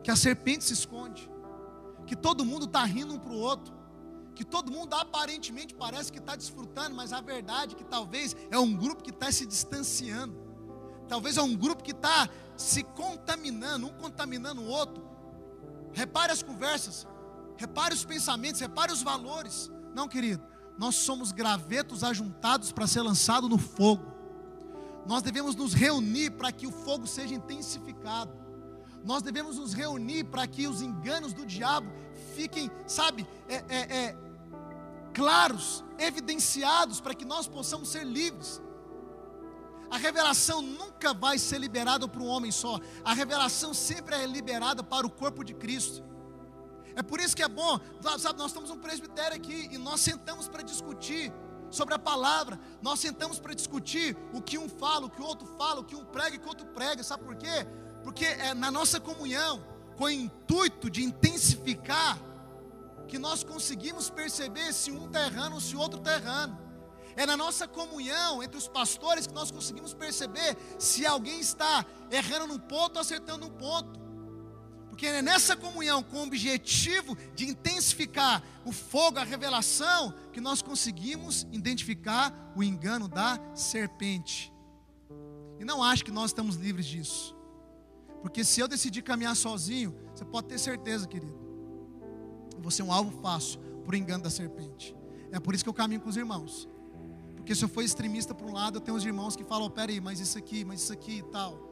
que 0.03 0.11
a 0.11 0.17
serpente 0.17 0.65
se 0.65 0.73
esconde, 0.73 1.31
que 2.07 2.17
todo 2.17 2.45
mundo 2.45 2.65
está 2.65 2.85
rindo 2.85 3.15
um 3.15 3.19
para 3.19 3.33
o 3.33 3.39
outro, 3.39 3.75
que 4.35 4.45
todo 4.45 4.71
mundo 4.71 4.95
aparentemente 4.95 5.75
parece 5.75 6.13
que 6.13 6.19
está 6.19 6.37
desfrutando, 6.37 6.95
mas 6.95 7.13
a 7.13 7.21
verdade 7.21 7.75
é 7.75 7.79
que 7.79 7.85
talvez 7.85 8.37
é 8.51 8.59
um 8.59 8.75
grupo 8.75 9.03
que 9.03 9.11
está 9.11 9.31
se 9.33 9.45
distanciando, 9.45 10.37
talvez 11.09 11.37
é 11.37 11.43
um 11.43 11.57
grupo 11.57 11.83
que 11.83 11.91
está 11.91 12.29
se 12.57 12.83
contaminando, 12.83 13.87
um 13.87 13.93
contaminando 13.93 14.63
o 14.63 14.67
outro. 14.67 15.03
Repare 15.93 16.33
as 16.33 16.43
conversas, 16.43 17.07
repare 17.57 17.95
os 17.95 18.05
pensamentos, 18.05 18.61
repare 18.61 18.93
os 18.93 19.03
valores. 19.03 19.71
Não, 19.95 20.07
querido, 20.07 20.43
nós 20.79 20.95
somos 20.95 21.33
gravetos 21.33 22.05
ajuntados 22.05 22.71
para 22.71 22.87
ser 22.87 23.03
lançado 23.03 23.49
no 23.49 23.59
fogo. 23.59 24.18
Nós 25.09 25.23
devemos 25.23 25.57
nos 25.57 25.73
reunir 25.73 26.33
para 26.33 26.53
que 26.53 26.67
o 26.67 26.71
fogo 26.71 27.07
seja 27.07 27.35
intensificado. 27.35 28.31
Nós 29.03 29.23
devemos 29.23 29.57
nos 29.57 29.73
reunir 29.73 30.25
para 30.25 30.47
que 30.47 30.67
os 30.69 30.83
enganos 30.83 31.33
do 31.33 31.47
diabo 31.47 31.91
fiquem, 32.35 32.71
sabe, 32.87 33.27
é, 33.49 33.65
é, 33.71 33.97
é, 33.97 34.17
claros, 35.15 35.83
evidenciados 35.99 37.01
para 37.01 37.15
que 37.15 37.25
nós 37.25 37.49
possamos 37.49 37.89
ser 37.89 38.05
livres. 38.05 38.61
A 39.91 39.97
revelação 39.97 40.61
nunca 40.61 41.15
vai 41.15 41.39
ser 41.39 41.59
liberada 41.59 42.07
para 42.07 42.23
um 42.23 42.27
homem 42.27 42.51
só. 42.51 42.79
A 43.03 43.15
revelação 43.15 43.73
sempre 43.73 44.15
é 44.15 44.27
liberada 44.27 44.83
para 44.83 45.07
o 45.07 45.11
corpo 45.11 45.43
de 45.43 45.55
Cristo. 45.55 46.05
É 46.95 47.03
por 47.03 47.19
isso 47.19 47.35
que 47.35 47.43
é 47.43 47.49
bom, 47.49 47.81
sabe, 48.19 48.39
nós 48.39 48.51
estamos 48.51 48.71
um 48.71 48.77
presbitério 48.77 49.37
aqui 49.39 49.69
e 49.73 49.79
nós 49.79 50.03
sentamos 50.03 50.49
para 50.49 50.63
discutir 50.63 51.33
sobre 51.71 51.95
a 51.95 51.99
palavra. 51.99 52.59
Nós 52.83 53.01
sentamos 53.01 53.39
para 53.39 53.55
discutir 53.55 54.17
o 54.33 54.41
que 54.41 54.59
um 54.59 54.69
fala, 54.69 55.07
o 55.07 55.11
que 55.11 55.21
o 55.21 55.25
outro 55.25 55.47
fala, 55.59 55.81
o 55.81 55.85
que 55.85 55.97
um 55.97 56.05
prega 56.05 56.37
e 56.37 56.39
o 56.39 56.41
que 56.41 56.49
outro 56.49 56.67
prega. 56.67 57.03
Sabe 57.03 57.25
por 57.25 57.37
quê? 57.37 57.67
Porque 58.03 58.25
é 58.25 58.55
na 58.55 58.71
nossa 58.71 59.01
comunhão, 59.01 59.65
com 59.97 60.05
o 60.05 60.11
intuito 60.11 60.89
de 60.89 61.03
intensificar, 61.03 62.19
que 63.09 63.19
nós 63.19 63.43
conseguimos 63.43 64.11
perceber 64.11 64.73
se 64.73 64.91
um 64.91 65.07
está 65.07 65.27
errando 65.27 65.55
ou 65.55 65.61
se 65.61 65.75
o 65.75 65.81
outro 65.81 65.99
está 65.99 66.15
errando. 66.15 66.57
É 67.17 67.27
na 67.27 67.37
nossa 67.37 67.67
comunhão 67.67 68.43
entre 68.43 68.57
os 68.57 68.69
pastores 68.69 69.27
que 69.27 69.35
nós 69.35 69.51
conseguimos 69.51 69.93
perceber 69.93 70.57
se 70.79 71.05
alguém 71.05 71.41
está 71.41 71.85
errando 72.11 72.47
num 72.47 72.59
ponto 72.59 72.95
ou 72.95 73.01
acertando 73.01 73.47
um 73.47 73.51
ponto. 73.51 73.98
Porque 74.99 75.07
é 75.07 75.23
nessa 75.23 75.57
comunhão, 75.57 76.03
com 76.03 76.17
o 76.17 76.23
objetivo 76.25 77.17
de 77.33 77.49
intensificar 77.49 78.43
o 78.65 78.73
fogo, 78.73 79.21
a 79.21 79.23
revelação, 79.23 80.13
que 80.33 80.41
nós 80.41 80.61
conseguimos 80.61 81.47
identificar 81.53 82.53
o 82.57 82.65
engano 82.65 83.07
da 83.07 83.39
serpente. 83.55 84.53
E 85.61 85.65
não 85.65 85.85
acho 85.85 86.05
que 86.05 86.11
nós 86.11 86.31
estamos 86.31 86.57
livres 86.57 86.85
disso. 86.85 87.37
Porque 88.21 88.43
se 88.43 88.59
eu 88.59 88.67
decidir 88.67 89.03
caminhar 89.03 89.37
sozinho, 89.37 89.95
você 90.13 90.25
pode 90.25 90.49
ter 90.49 90.59
certeza, 90.59 91.07
querido. 91.07 91.39
Você 92.59 92.83
é 92.83 92.85
um 92.85 92.93
alvo 92.93 93.23
fácil 93.23 93.61
para 93.85 93.95
o 93.95 93.97
engano 93.97 94.25
da 94.25 94.31
serpente. 94.31 94.97
É 95.31 95.39
por 95.39 95.55
isso 95.55 95.63
que 95.63 95.71
eu 95.71 95.75
caminho 95.75 96.01
com 96.01 96.09
os 96.09 96.17
irmãos. 96.17 96.69
Porque 97.37 97.55
se 97.55 97.65
eu 97.65 97.69
for 97.69 97.83
extremista 97.85 98.35
para 98.35 98.49
um 98.49 98.53
lado, 98.53 98.79
eu 98.79 98.81
tenho 98.81 98.97
os 98.97 99.05
irmãos 99.05 99.37
que 99.37 99.45
falam: 99.45 99.69
oh, 99.69 99.71
peraí, 99.71 100.01
mas 100.01 100.19
isso 100.19 100.37
aqui, 100.37 100.65
mas 100.65 100.83
isso 100.83 100.93
aqui 100.93 101.19
e 101.19 101.23
tal. 101.23 101.68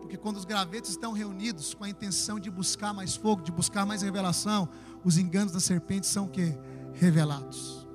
Porque 0.00 0.16
quando 0.16 0.36
os 0.36 0.44
gravetos 0.44 0.90
estão 0.90 1.12
reunidos 1.12 1.74
com 1.74 1.84
a 1.84 1.88
intenção 1.88 2.38
de 2.38 2.50
buscar 2.50 2.92
mais 2.94 3.14
fogo, 3.14 3.42
de 3.42 3.52
buscar 3.52 3.84
mais 3.84 4.02
revelação, 4.02 4.68
os 5.04 5.18
enganos 5.18 5.52
da 5.52 5.60
serpente 5.60 6.06
são 6.06 6.26
o 6.26 6.28
que? 6.28 6.56
Revelados. 6.94 7.86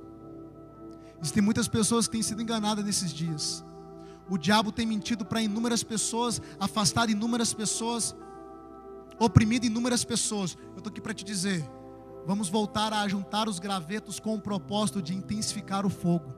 Existem 1.21 1.41
muitas 1.41 1.67
pessoas 1.67 2.05
que 2.05 2.13
têm 2.13 2.21
sido 2.21 2.41
enganadas 2.41 2.83
nesses 2.83 3.11
dias. 3.13 3.63
O 4.29 4.37
diabo 4.37 4.71
tem 4.71 4.85
mentido 4.85 5.25
para 5.25 5.41
inúmeras 5.41 5.83
pessoas, 5.83 6.41
afastado 6.59 7.11
inúmeras 7.11 7.53
pessoas, 7.53 8.15
oprimido 9.19 9.65
inúmeras 9.65 10.03
pessoas. 10.03 10.57
Eu 10.71 10.77
estou 10.77 10.91
aqui 10.91 11.01
para 11.01 11.13
te 11.13 11.23
dizer: 11.23 11.65
vamos 12.25 12.49
voltar 12.49 12.93
a 12.93 13.07
juntar 13.07 13.47
os 13.47 13.59
gravetos 13.59 14.19
com 14.19 14.35
o 14.35 14.41
propósito 14.41 15.01
de 15.01 15.13
intensificar 15.13 15.85
o 15.85 15.89
fogo. 15.89 16.33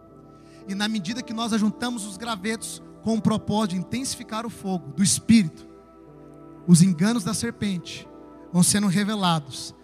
E 0.68 0.74
na 0.74 0.88
medida 0.88 1.22
que 1.22 1.34
nós 1.34 1.54
ajuntamos 1.54 2.06
os 2.06 2.18
gravetos 2.18 2.82
com 3.06 3.14
o 3.14 3.22
propósito 3.22 3.76
de 3.76 3.82
intensificar 3.82 4.48
o 4.48 4.50
fogo 4.50 4.92
do 4.94 5.04
Espírito, 5.04 5.68
os 6.68 6.82
enganos 6.82 7.24
da 7.24 7.36
serpente 7.36 8.10
vão 8.52 8.64
sendo 8.64 8.88
revelados. 8.88 9.76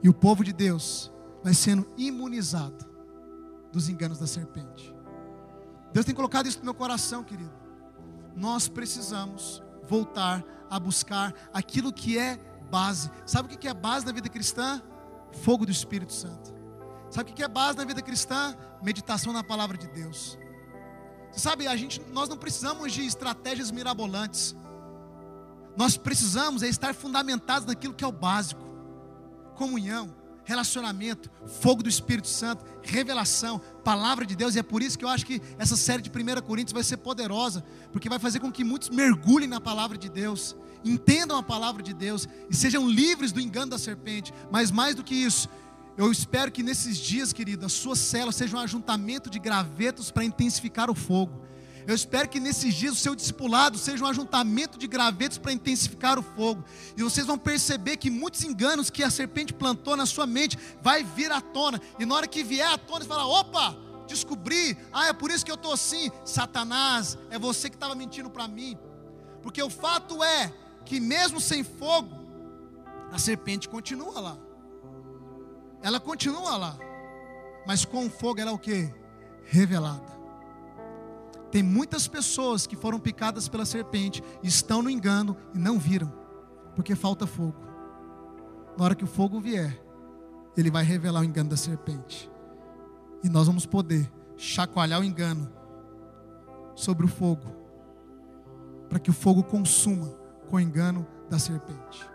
E 0.00 0.08
o 0.08 0.14
povo 0.14 0.44
de 0.44 0.52
Deus 0.52 1.10
vai 1.42 1.54
sendo 1.54 1.90
imunizado 1.98 2.86
dos 3.72 3.88
enganos 3.88 4.20
da 4.20 4.28
serpente. 4.28 4.94
Deus 5.92 6.06
tem 6.06 6.14
colocado 6.14 6.46
isso 6.46 6.60
no 6.60 6.66
meu 6.66 6.74
coração, 6.74 7.24
querido. 7.24 7.52
Nós 8.36 8.68
precisamos 8.68 9.60
voltar 9.88 10.44
a 10.70 10.78
buscar 10.78 11.34
aquilo 11.52 11.92
que 11.92 12.16
é 12.16 12.38
base. 12.70 13.10
Sabe 13.26 13.52
o 13.52 13.58
que 13.58 13.66
é 13.66 13.74
base 13.74 14.06
da 14.06 14.12
vida 14.12 14.28
cristã? 14.28 14.80
Fogo 15.42 15.66
do 15.66 15.72
Espírito 15.72 16.12
Santo. 16.12 16.54
Sabe 17.10 17.32
o 17.32 17.34
que 17.34 17.42
é 17.42 17.48
base 17.48 17.76
na 17.76 17.84
vida 17.84 18.02
cristã? 18.02 18.56
Meditação 18.84 19.32
na 19.32 19.42
palavra 19.42 19.76
de 19.76 19.88
Deus. 19.88 20.38
Sabe, 21.32 21.66
a 21.66 21.74
gente, 21.76 22.00
nós 22.12 22.28
não 22.28 22.36
precisamos 22.36 22.92
de 22.92 23.06
estratégias 23.06 23.70
mirabolantes. 23.70 24.54
Nós 25.76 25.96
precisamos 25.96 26.62
é 26.62 26.68
estar 26.68 26.94
fundamentados 26.94 27.66
naquilo 27.66 27.94
que 27.94 28.04
é 28.04 28.06
o 28.06 28.12
básico: 28.12 28.62
comunhão, 29.54 30.14
relacionamento, 30.44 31.30
fogo 31.60 31.82
do 31.82 31.88
Espírito 31.88 32.28
Santo, 32.28 32.64
revelação, 32.82 33.60
palavra 33.82 34.26
de 34.26 34.36
Deus. 34.36 34.54
E 34.54 34.58
é 34.58 34.62
por 34.62 34.82
isso 34.82 34.98
que 34.98 35.04
eu 35.04 35.08
acho 35.08 35.24
que 35.24 35.40
essa 35.58 35.76
série 35.76 36.02
de 36.02 36.10
1 36.10 36.42
Coríntios 36.42 36.72
vai 36.72 36.82
ser 36.82 36.98
poderosa, 36.98 37.64
porque 37.90 38.08
vai 38.08 38.18
fazer 38.18 38.40
com 38.40 38.52
que 38.52 38.64
muitos 38.64 38.90
mergulhem 38.90 39.48
na 39.48 39.60
palavra 39.60 39.96
de 39.96 40.10
Deus, 40.10 40.54
entendam 40.84 41.38
a 41.38 41.42
palavra 41.42 41.82
de 41.82 41.94
Deus 41.94 42.28
e 42.50 42.54
sejam 42.54 42.88
livres 42.88 43.32
do 43.32 43.40
engano 43.40 43.70
da 43.70 43.78
serpente. 43.78 44.34
Mas 44.50 44.70
mais 44.70 44.94
do 44.94 45.04
que 45.04 45.14
isso, 45.14 45.48
eu 45.96 46.10
espero 46.10 46.50
que 46.50 46.62
nesses 46.62 46.96
dias, 46.96 47.32
querido, 47.32 47.66
a 47.66 47.68
sua 47.68 47.94
célula 47.94 48.32
seja 48.32 48.56
um 48.56 48.60
ajuntamento 48.60 49.28
de 49.28 49.38
gravetos 49.38 50.10
para 50.10 50.24
intensificar 50.24 50.90
o 50.90 50.94
fogo. 50.94 51.42
Eu 51.86 51.94
espero 51.94 52.28
que 52.28 52.40
nesses 52.40 52.74
dias 52.74 52.94
o 52.94 52.96
seu 52.96 53.14
discipulado 53.14 53.76
seja 53.76 54.04
um 54.04 54.06
ajuntamento 54.06 54.78
de 54.78 54.86
gravetos 54.86 55.36
para 55.36 55.52
intensificar 55.52 56.18
o 56.18 56.22
fogo. 56.22 56.64
E 56.96 57.02
vocês 57.02 57.26
vão 57.26 57.36
perceber 57.36 57.96
que 57.96 58.08
muitos 58.08 58.42
enganos 58.44 58.88
que 58.88 59.02
a 59.02 59.10
serpente 59.10 59.52
plantou 59.52 59.96
na 59.96 60.06
sua 60.06 60.26
mente 60.26 60.56
vai 60.80 61.02
vir 61.02 61.30
à 61.30 61.40
tona. 61.40 61.80
E 61.98 62.06
na 62.06 62.14
hora 62.14 62.26
que 62.26 62.44
vier 62.44 62.68
à 62.68 62.78
tona, 62.78 63.00
você 63.00 63.08
fala: 63.08 63.26
opa, 63.26 63.76
descobri, 64.06 64.78
ah, 64.92 65.08
é 65.08 65.12
por 65.12 65.30
isso 65.30 65.44
que 65.44 65.50
eu 65.50 65.56
estou 65.56 65.72
assim. 65.72 66.10
Satanás, 66.24 67.18
é 67.30 67.38
você 67.38 67.68
que 67.68 67.76
estava 67.76 67.94
mentindo 67.94 68.30
para 68.30 68.46
mim. 68.46 68.78
Porque 69.42 69.62
o 69.62 69.68
fato 69.68 70.22
é 70.22 70.52
que 70.86 71.00
mesmo 71.00 71.40
sem 71.40 71.64
fogo, 71.64 72.14
a 73.10 73.18
serpente 73.18 73.68
continua 73.68 74.20
lá 74.20 74.51
ela 75.82 75.98
continua 76.00 76.56
lá. 76.56 76.78
Mas 77.66 77.84
com 77.84 78.08
fogo 78.08 78.40
ela 78.40 78.50
é 78.50 78.54
o 78.54 78.58
que? 78.58 78.92
Revelada. 79.44 80.12
Tem 81.50 81.62
muitas 81.62 82.08
pessoas 82.08 82.66
que 82.66 82.74
foram 82.74 82.98
picadas 82.98 83.48
pela 83.48 83.66
serpente, 83.66 84.22
estão 84.42 84.82
no 84.82 84.88
engano 84.88 85.36
e 85.54 85.58
não 85.58 85.78
viram, 85.78 86.10
porque 86.74 86.94
falta 86.94 87.26
fogo. 87.26 87.60
Na 88.76 88.84
hora 88.84 88.94
que 88.94 89.04
o 89.04 89.08
fogo 89.08 89.38
vier, 89.38 89.78
ele 90.56 90.70
vai 90.70 90.82
revelar 90.82 91.20
o 91.20 91.24
engano 91.24 91.50
da 91.50 91.56
serpente. 91.56 92.30
E 93.22 93.28
nós 93.28 93.46
vamos 93.46 93.66
poder 93.66 94.10
chacoalhar 94.36 95.00
o 95.00 95.04
engano 95.04 95.52
sobre 96.74 97.04
o 97.04 97.08
fogo, 97.08 97.54
para 98.88 98.98
que 98.98 99.10
o 99.10 99.14
fogo 99.14 99.42
consuma 99.42 100.08
com 100.48 100.56
o 100.56 100.60
engano 100.60 101.06
da 101.28 101.38
serpente. 101.38 102.11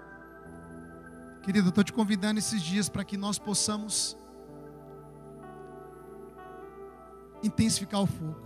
Querido, 1.48 1.68
eu 1.68 1.70
estou 1.70 1.82
te 1.82 1.93
convidando 1.93 2.39
esses 2.39 2.62
dias 2.62 2.89
para 2.89 3.06
que 3.06 3.16
nós 3.16 3.39
possamos 3.39 4.18
intensificar 7.41 8.02
o 8.02 8.06
fogo. 8.06 8.41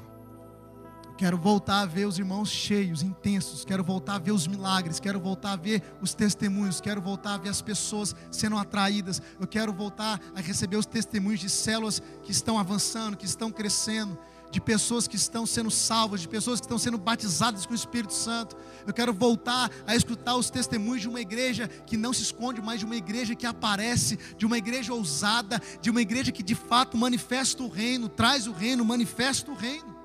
Quero 1.17 1.35
voltar 1.35 1.81
a 1.81 1.85
ver 1.87 2.05
os 2.05 2.19
irmãos 2.19 2.49
cheios, 2.49 3.01
intensos. 3.01 3.65
Quero 3.65 3.83
voltar 3.83 4.17
a 4.17 4.19
ver 4.19 4.31
os 4.31 4.45
milagres. 4.45 4.99
Quero 4.99 5.19
voltar 5.19 5.53
a 5.53 5.55
ver 5.55 5.81
os 5.99 6.13
testemunhos. 6.13 6.79
Quero 6.79 7.01
voltar 7.01 7.33
a 7.33 7.37
ver 7.39 7.49
as 7.49 7.59
pessoas 7.59 8.15
sendo 8.29 8.55
atraídas. 8.55 9.19
Eu 9.39 9.47
quero 9.47 9.73
voltar 9.73 10.21
a 10.35 10.39
receber 10.39 10.77
os 10.77 10.85
testemunhos 10.85 11.39
de 11.39 11.49
células 11.49 12.03
que 12.21 12.31
estão 12.31 12.59
avançando, 12.59 13.17
que 13.17 13.25
estão 13.25 13.51
crescendo 13.51 14.15
de 14.51 14.59
pessoas 14.59 15.07
que 15.07 15.15
estão 15.15 15.45
sendo 15.45 15.71
salvas, 15.71 16.21
de 16.21 16.27
pessoas 16.27 16.59
que 16.59 16.65
estão 16.65 16.77
sendo 16.77 16.97
batizadas 16.97 17.65
com 17.65 17.71
o 17.71 17.75
Espírito 17.75 18.13
Santo. 18.13 18.57
Eu 18.85 18.93
quero 18.93 19.13
voltar 19.13 19.71
a 19.87 19.95
escutar 19.95 20.35
os 20.35 20.49
testemunhos 20.49 21.01
de 21.01 21.07
uma 21.07 21.21
igreja 21.21 21.67
que 21.67 21.95
não 21.95 22.11
se 22.11 22.21
esconde, 22.21 22.61
mas 22.61 22.79
de 22.79 22.85
uma 22.85 22.97
igreja 22.97 23.33
que 23.33 23.45
aparece, 23.45 24.19
de 24.37 24.45
uma 24.45 24.57
igreja 24.57 24.93
ousada, 24.93 25.61
de 25.81 25.89
uma 25.89 26.01
igreja 26.01 26.31
que 26.31 26.43
de 26.43 26.53
fato 26.53 26.97
manifesta 26.97 27.63
o 27.63 27.69
reino, 27.69 28.09
traz 28.09 28.45
o 28.45 28.51
reino, 28.51 28.83
manifesta 28.83 29.49
o 29.49 29.55
reino. 29.55 29.95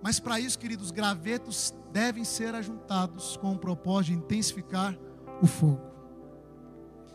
Mas 0.00 0.20
para 0.20 0.38
isso, 0.38 0.58
queridos, 0.58 0.92
gravetos 0.92 1.74
devem 1.92 2.22
ser 2.22 2.54
ajuntados 2.54 3.36
com 3.38 3.52
o 3.52 3.58
propósito 3.58 4.12
de 4.12 4.18
intensificar 4.18 4.96
o 5.42 5.46
fogo. 5.46 5.80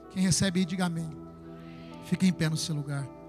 Quem 0.10 0.22
recebe 0.24 0.60
aí, 0.60 0.66
diga 0.66 0.86
amém. 0.86 1.10
Fique 2.06 2.28
em 2.28 2.34
pé 2.34 2.50
no 2.50 2.58
seu 2.58 2.76
lugar. 2.76 3.21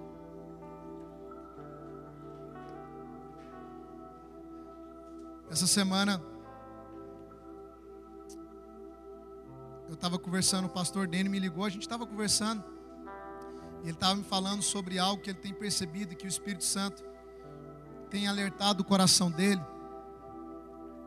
Essa 5.52 5.66
semana 5.66 6.18
eu 9.86 9.92
estava 9.92 10.18
conversando, 10.18 10.64
o 10.64 10.70
pastor 10.70 11.06
Dene 11.06 11.28
me 11.28 11.38
ligou, 11.38 11.66
a 11.66 11.68
gente 11.68 11.82
estava 11.82 12.06
conversando, 12.06 12.64
e 13.82 13.88
ele 13.88 13.92
estava 13.92 14.16
me 14.16 14.24
falando 14.24 14.62
sobre 14.62 14.98
algo 14.98 15.20
que 15.20 15.28
ele 15.28 15.38
tem 15.38 15.52
percebido, 15.52 16.16
que 16.16 16.24
o 16.24 16.26
Espírito 16.26 16.64
Santo 16.64 17.04
tem 18.08 18.26
alertado 18.26 18.80
o 18.80 18.84
coração 18.86 19.30
dele, 19.30 19.60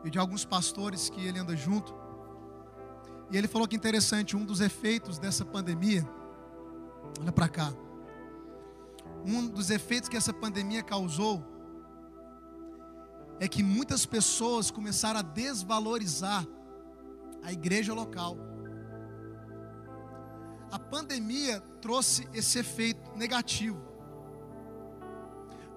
e 0.04 0.10
de 0.10 0.16
alguns 0.16 0.44
pastores 0.44 1.10
que 1.10 1.26
ele 1.26 1.40
anda 1.40 1.56
junto. 1.56 1.92
E 3.32 3.36
ele 3.36 3.48
falou 3.48 3.66
que 3.66 3.74
interessante, 3.74 4.36
um 4.36 4.44
dos 4.44 4.60
efeitos 4.60 5.18
dessa 5.18 5.44
pandemia, 5.44 6.08
olha 7.20 7.32
para 7.32 7.48
cá, 7.48 7.72
um 9.24 9.48
dos 9.48 9.70
efeitos 9.70 10.08
que 10.08 10.16
essa 10.16 10.32
pandemia 10.32 10.84
causou 10.84 11.44
é 13.38 13.46
que 13.48 13.62
muitas 13.62 14.06
pessoas 14.06 14.70
começaram 14.70 15.20
a 15.20 15.22
desvalorizar 15.22 16.46
a 17.42 17.52
igreja 17.52 17.92
local. 17.92 18.36
A 20.70 20.78
pandemia 20.78 21.60
trouxe 21.80 22.28
esse 22.32 22.58
efeito 22.58 23.16
negativo. 23.16 23.80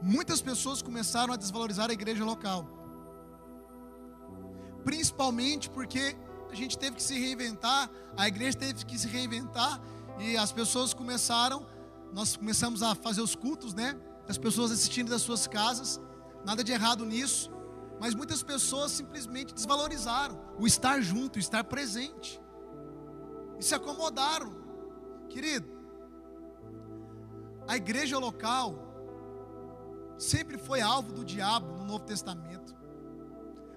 muitas 0.01 0.41
pessoas 0.41 0.81
começaram 0.81 1.33
a 1.33 1.35
desvalorizar 1.35 1.89
a 1.89 1.93
igreja 1.93 2.23
local. 2.23 2.65
Principalmente 4.83 5.69
porque 5.69 6.15
a 6.49 6.55
gente 6.55 6.77
teve 6.77 6.95
que 6.95 7.03
se 7.03 7.19
reinventar, 7.19 7.89
a 8.17 8.27
igreja 8.27 8.57
teve 8.57 8.85
que 8.85 8.97
se 8.97 9.07
reinventar 9.07 9.81
e 10.17 10.37
as 10.37 10.51
pessoas 10.51 10.93
começaram, 10.93 11.65
nós 12.13 12.35
começamos 12.35 12.81
a 12.81 12.95
fazer 12.95 13.21
os 13.21 13.35
cultos, 13.35 13.73
né? 13.73 13.95
As 14.27 14.37
pessoas 14.37 14.71
assistindo 14.71 15.09
das 15.09 15.21
suas 15.21 15.47
casas, 15.47 15.99
nada 16.45 16.63
de 16.63 16.71
errado 16.71 17.05
nisso, 17.05 17.51
mas 17.99 18.15
muitas 18.15 18.41
pessoas 18.41 18.91
simplesmente 18.91 19.53
desvalorizaram 19.53 20.39
o 20.57 20.65
estar 20.65 21.01
junto, 21.01 21.35
o 21.35 21.39
estar 21.39 21.63
presente, 21.63 22.41
e 23.59 23.63
se 23.63 23.75
acomodaram, 23.75 24.55
querido. 25.29 25.67
A 27.67 27.75
igreja 27.75 28.17
local 28.17 28.87
sempre 30.17 30.57
foi 30.57 30.81
alvo 30.81 31.13
do 31.13 31.25
diabo 31.25 31.77
no 31.77 31.85
Novo 31.85 32.05
Testamento 32.05 32.75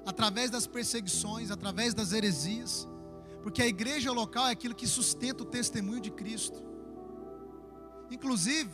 através 0.04 0.50
das 0.50 0.66
perseguições, 0.66 1.50
através 1.50 1.94
das 1.94 2.12
heresias, 2.12 2.88
porque 3.42 3.62
a 3.62 3.66
igreja 3.66 4.12
local 4.12 4.48
é 4.48 4.52
aquilo 4.52 4.74
que 4.74 4.86
sustenta 4.86 5.42
o 5.42 5.46
testemunho 5.46 6.00
de 6.00 6.10
Cristo. 6.10 6.62
Inclusive, 8.10 8.70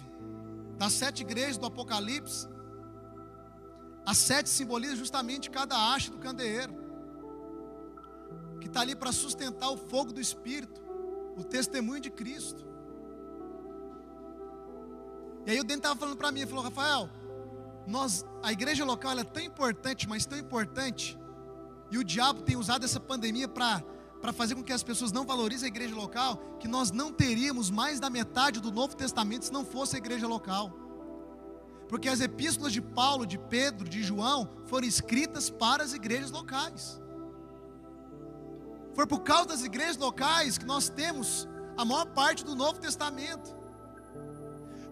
das 0.77 0.93
sete 0.93 1.23
igrejas 1.23 1.59
do 1.59 1.67
Apocalipse, 1.67 2.49
as 4.09 4.17
sete 4.17 4.49
simbolizam 4.49 4.97
justamente 4.97 5.51
cada 5.51 5.77
haste 5.77 6.11
do 6.11 6.17
candeeiro, 6.17 6.73
que 8.59 8.67
está 8.67 8.81
ali 8.81 8.97
para 8.97 9.13
sustentar 9.13 9.69
o 9.69 9.77
fogo 9.77 10.15
do 10.15 10.19
Espírito, 10.19 10.81
o 11.37 11.45
testemunho 11.45 12.01
de 12.01 12.11
Cristo. 12.11 12.67
E 15.45 15.51
aí 15.51 15.61
o 15.61 15.63
Dente 15.63 15.81
estava 15.81 16.01
falando 16.01 16.17
para 16.17 16.33
mim, 16.33 16.41
ele 16.41 16.49
falou, 16.49 16.65
Rafael, 16.65 17.11
nós, 17.87 18.25
a 18.43 18.51
igreja 18.51 18.83
local 18.83 19.13
é 19.19 19.25
tão 19.25 19.43
importante, 19.43 20.09
mas 20.09 20.25
tão 20.25 20.39
importante, 20.39 21.19
e 21.91 21.99
o 21.99 22.03
diabo 22.03 22.41
tem 22.41 22.57
usado 22.57 22.87
essa 22.87 22.99
pandemia 22.99 23.47
para 23.47 23.85
para 24.23 24.33
fazer 24.33 24.57
com 24.57 24.65
que 24.65 24.73
as 24.73 24.83
pessoas 24.83 25.13
não 25.13 25.25
valorizem 25.25 25.67
a 25.67 25.69
igreja 25.69 25.95
local, 25.95 26.57
que 26.59 26.67
nós 26.67 26.91
não 26.91 27.13
teríamos 27.13 27.71
mais 27.71 28.01
da 28.01 28.11
metade 28.11 28.59
do 28.59 28.73
Novo 28.73 28.97
Testamento 28.97 29.45
se 29.45 29.53
não 29.53 29.65
fosse 29.65 29.95
a 29.95 29.99
igreja 29.99 30.27
local. 30.27 30.88
Porque 31.89 32.09
as 32.09 32.21
epístolas 32.21 32.73
de 32.73 32.83
Paulo, 32.83 33.27
de 33.27 33.39
Pedro, 33.39 33.89
de 33.89 34.03
João 34.03 34.49
foram 34.67 34.87
escritas 34.87 35.49
para 35.49 35.83
as 35.83 35.93
igrejas 35.95 36.31
locais. 36.31 37.01
Foi 38.95 39.07
por 39.07 39.21
causa 39.21 39.49
das 39.49 39.63
igrejas 39.63 39.97
locais 39.97 40.59
que 40.59 40.67
nós 40.67 40.89
temos 40.89 41.49
a 41.77 41.85
maior 41.85 42.07
parte 42.07 42.45
do 42.45 42.55
Novo 42.55 42.79
Testamento. 42.79 43.57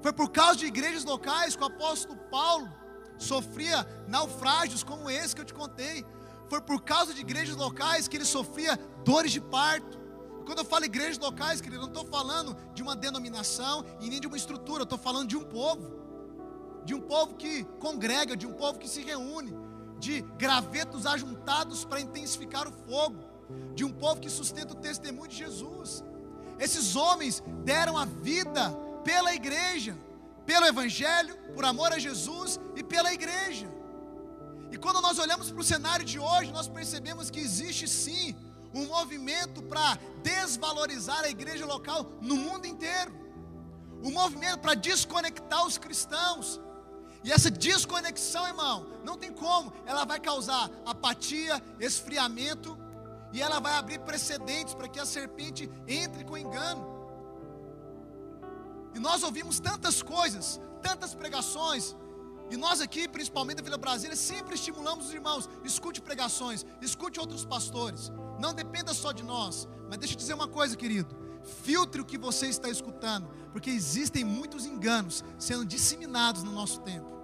Foi 0.01 0.13
por 0.13 0.31
causa 0.31 0.57
de 0.61 0.67
igrejas 0.67 1.05
locais 1.05 1.57
que 1.57 1.63
o 1.63 1.67
apóstolo 1.67 2.17
Paulo 2.31 2.73
sofria 3.19 3.87
naufrágios 4.07 4.83
como 4.83 5.11
esse 5.11 5.35
que 5.35 5.41
eu 5.41 5.45
te 5.45 5.53
contei. 5.53 6.07
Foi 6.49 6.61
por 6.61 6.83
causa 6.83 7.13
de 7.13 7.21
igrejas 7.21 7.57
locais 7.57 8.07
que 8.07 8.17
ele 8.17 8.25
sofria 8.25 8.79
dores 9.05 9.33
de 9.33 9.41
parto. 9.41 9.99
Quando 10.47 10.59
eu 10.59 10.65
falo 10.65 10.85
igrejas 10.85 11.19
locais, 11.19 11.61
querido, 11.61 11.83
eu 11.83 11.89
não 11.89 12.01
estou 12.01 12.07
falando 12.07 12.57
de 12.73 12.83
uma 12.83 12.95
denominação 12.95 13.85
e 14.01 14.09
nem 14.09 14.21
de 14.21 14.29
uma 14.29 14.37
estrutura, 14.37 14.83
eu 14.83 14.85
estou 14.85 14.99
falando 14.99 15.29
de 15.29 15.37
um 15.37 15.43
povo. 15.43 16.06
De 16.87 16.95
um 16.95 17.01
povo 17.01 17.35
que 17.35 17.65
congrega, 17.79 18.35
de 18.35 18.47
um 18.47 18.55
povo 18.55 18.79
que 18.79 18.89
se 18.89 19.03
reúne, 19.03 19.53
de 19.99 20.23
gravetos 20.39 21.05
ajuntados 21.05 21.85
para 21.85 22.01
intensificar 22.01 22.67
o 22.67 22.73
fogo, 22.73 23.19
de 23.75 23.85
um 23.85 23.93
povo 23.93 24.21
que 24.21 24.31
sustenta 24.31 24.73
o 24.73 24.77
testemunho 24.77 25.29
de 25.29 25.37
Jesus. 25.37 26.03
Esses 26.59 26.97
homens 26.97 27.43
deram 27.65 27.99
a 27.99 28.07
vida 28.07 28.71
pela 29.05 29.35
igreja, 29.35 29.95
pelo 30.47 30.67
Evangelho, 30.67 31.37
por 31.55 31.65
amor 31.65 31.93
a 31.93 31.99
Jesus 31.99 32.59
e 32.75 32.83
pela 32.83 33.13
igreja. 33.13 33.69
E 34.71 34.77
quando 34.77 35.01
nós 35.01 35.19
olhamos 35.19 35.51
para 35.51 35.61
o 35.61 35.65
cenário 35.65 36.05
de 36.05 36.19
hoje, 36.19 36.53
nós 36.53 36.69
percebemos 36.69 37.31
que 37.31 37.41
existe 37.41 37.87
sim 37.87 38.35
um 38.75 38.87
movimento 38.87 39.63
para 39.63 39.99
desvalorizar 40.23 41.25
a 41.25 41.31
igreja 41.31 41.65
local 41.65 42.07
no 42.21 42.37
mundo 42.37 42.67
inteiro. 42.67 43.13
Um 44.03 44.11
movimento 44.11 44.61
para 44.61 44.75
desconectar 44.75 45.67
os 45.67 45.79
cristãos. 45.79 46.61
E 47.27 47.33
essa 47.33 47.51
desconexão, 47.51 48.47
irmão, 48.47 48.87
não 49.03 49.19
tem 49.19 49.33
como. 49.33 49.73
Ela 49.85 50.05
vai 50.05 50.21
causar 50.21 50.71
apatia, 50.87 51.61
esfriamento, 51.81 52.79
e 53.33 53.43
ela 53.43 53.59
vai 53.59 53.75
abrir 53.75 53.99
precedentes 53.99 54.75
para 54.75 54.87
que 54.87 55.01
a 55.01 55.05
serpente 55.05 55.69
entre 55.89 56.23
com 56.23 56.39
engano. 56.39 56.87
E 58.95 59.01
nós 59.01 59.25
ouvimos 59.25 59.59
tantas 59.59 60.01
coisas, 60.03 60.61
tantas 60.81 61.17
pregações, 61.17 61.97
e 62.49 62.57
nós 62.57 62.81
aqui, 62.81 63.09
principalmente 63.09 63.57
da 63.57 63.65
Vila 63.65 63.77
Brasília, 63.77 64.15
sempre 64.15 64.55
estimulamos 64.55 65.07
os 65.07 65.13
irmãos: 65.13 65.51
escute 65.65 66.01
pregações, 66.01 66.65
escute 66.81 67.19
outros 67.19 67.45
pastores. 67.45 68.13
Não 68.39 68.55
dependa 68.55 68.95
só 68.95 69.11
de 69.11 69.25
nós. 69.25 69.67
Mas 69.89 69.99
deixa 69.99 70.15
eu 70.15 70.19
dizer 70.19 70.35
uma 70.35 70.47
coisa, 70.47 70.77
querido. 70.77 71.13
Filtre 71.65 72.01
o 72.01 72.05
que 72.05 72.17
você 72.17 72.47
está 72.47 72.69
escutando, 72.69 73.29
porque 73.51 73.71
existem 73.71 74.23
muitos 74.25 74.65
enganos 74.65 75.25
sendo 75.41 75.65
disseminados 75.65 76.45
no 76.45 76.53
nosso 76.53 76.81
tempo. 76.83 77.16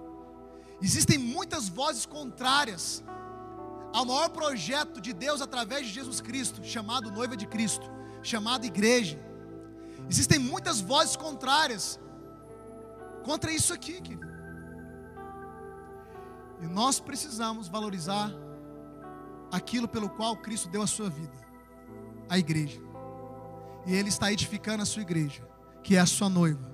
Existem 0.83 1.17
muitas 1.17 1.69
vozes 1.69 2.05
contrárias 2.05 3.01
ao 3.93 4.03
maior 4.03 4.27
projeto 4.29 4.99
de 4.99 5.13
Deus 5.13 5.41
através 5.41 5.87
de 5.87 5.93
Jesus 5.93 6.19
Cristo, 6.19 6.61
chamado 6.61 7.09
noiva 7.09 7.37
de 7.37 7.47
Cristo, 7.47 7.89
chamado 8.21 8.65
igreja. 8.65 9.17
Existem 10.09 10.37
muitas 10.37 10.81
vozes 10.81 11.15
contrárias 11.15 11.97
contra 13.23 13.49
isso 13.49 13.73
aqui, 13.73 14.01
querido. 14.01 14.27
E 16.61 16.65
nós 16.67 16.99
precisamos 16.99 17.69
valorizar 17.69 18.29
aquilo 19.53 19.87
pelo 19.87 20.09
qual 20.09 20.35
Cristo 20.35 20.67
deu 20.67 20.81
a 20.81 20.87
sua 20.87 21.09
vida, 21.09 21.37
a 22.27 22.37
igreja. 22.37 22.81
E 23.85 23.93
Ele 23.93 24.09
está 24.09 24.33
edificando 24.33 24.83
a 24.83 24.85
sua 24.85 25.01
igreja, 25.01 25.47
que 25.81 25.95
é 25.95 25.99
a 26.01 26.05
sua 26.05 26.27
noiva, 26.27 26.69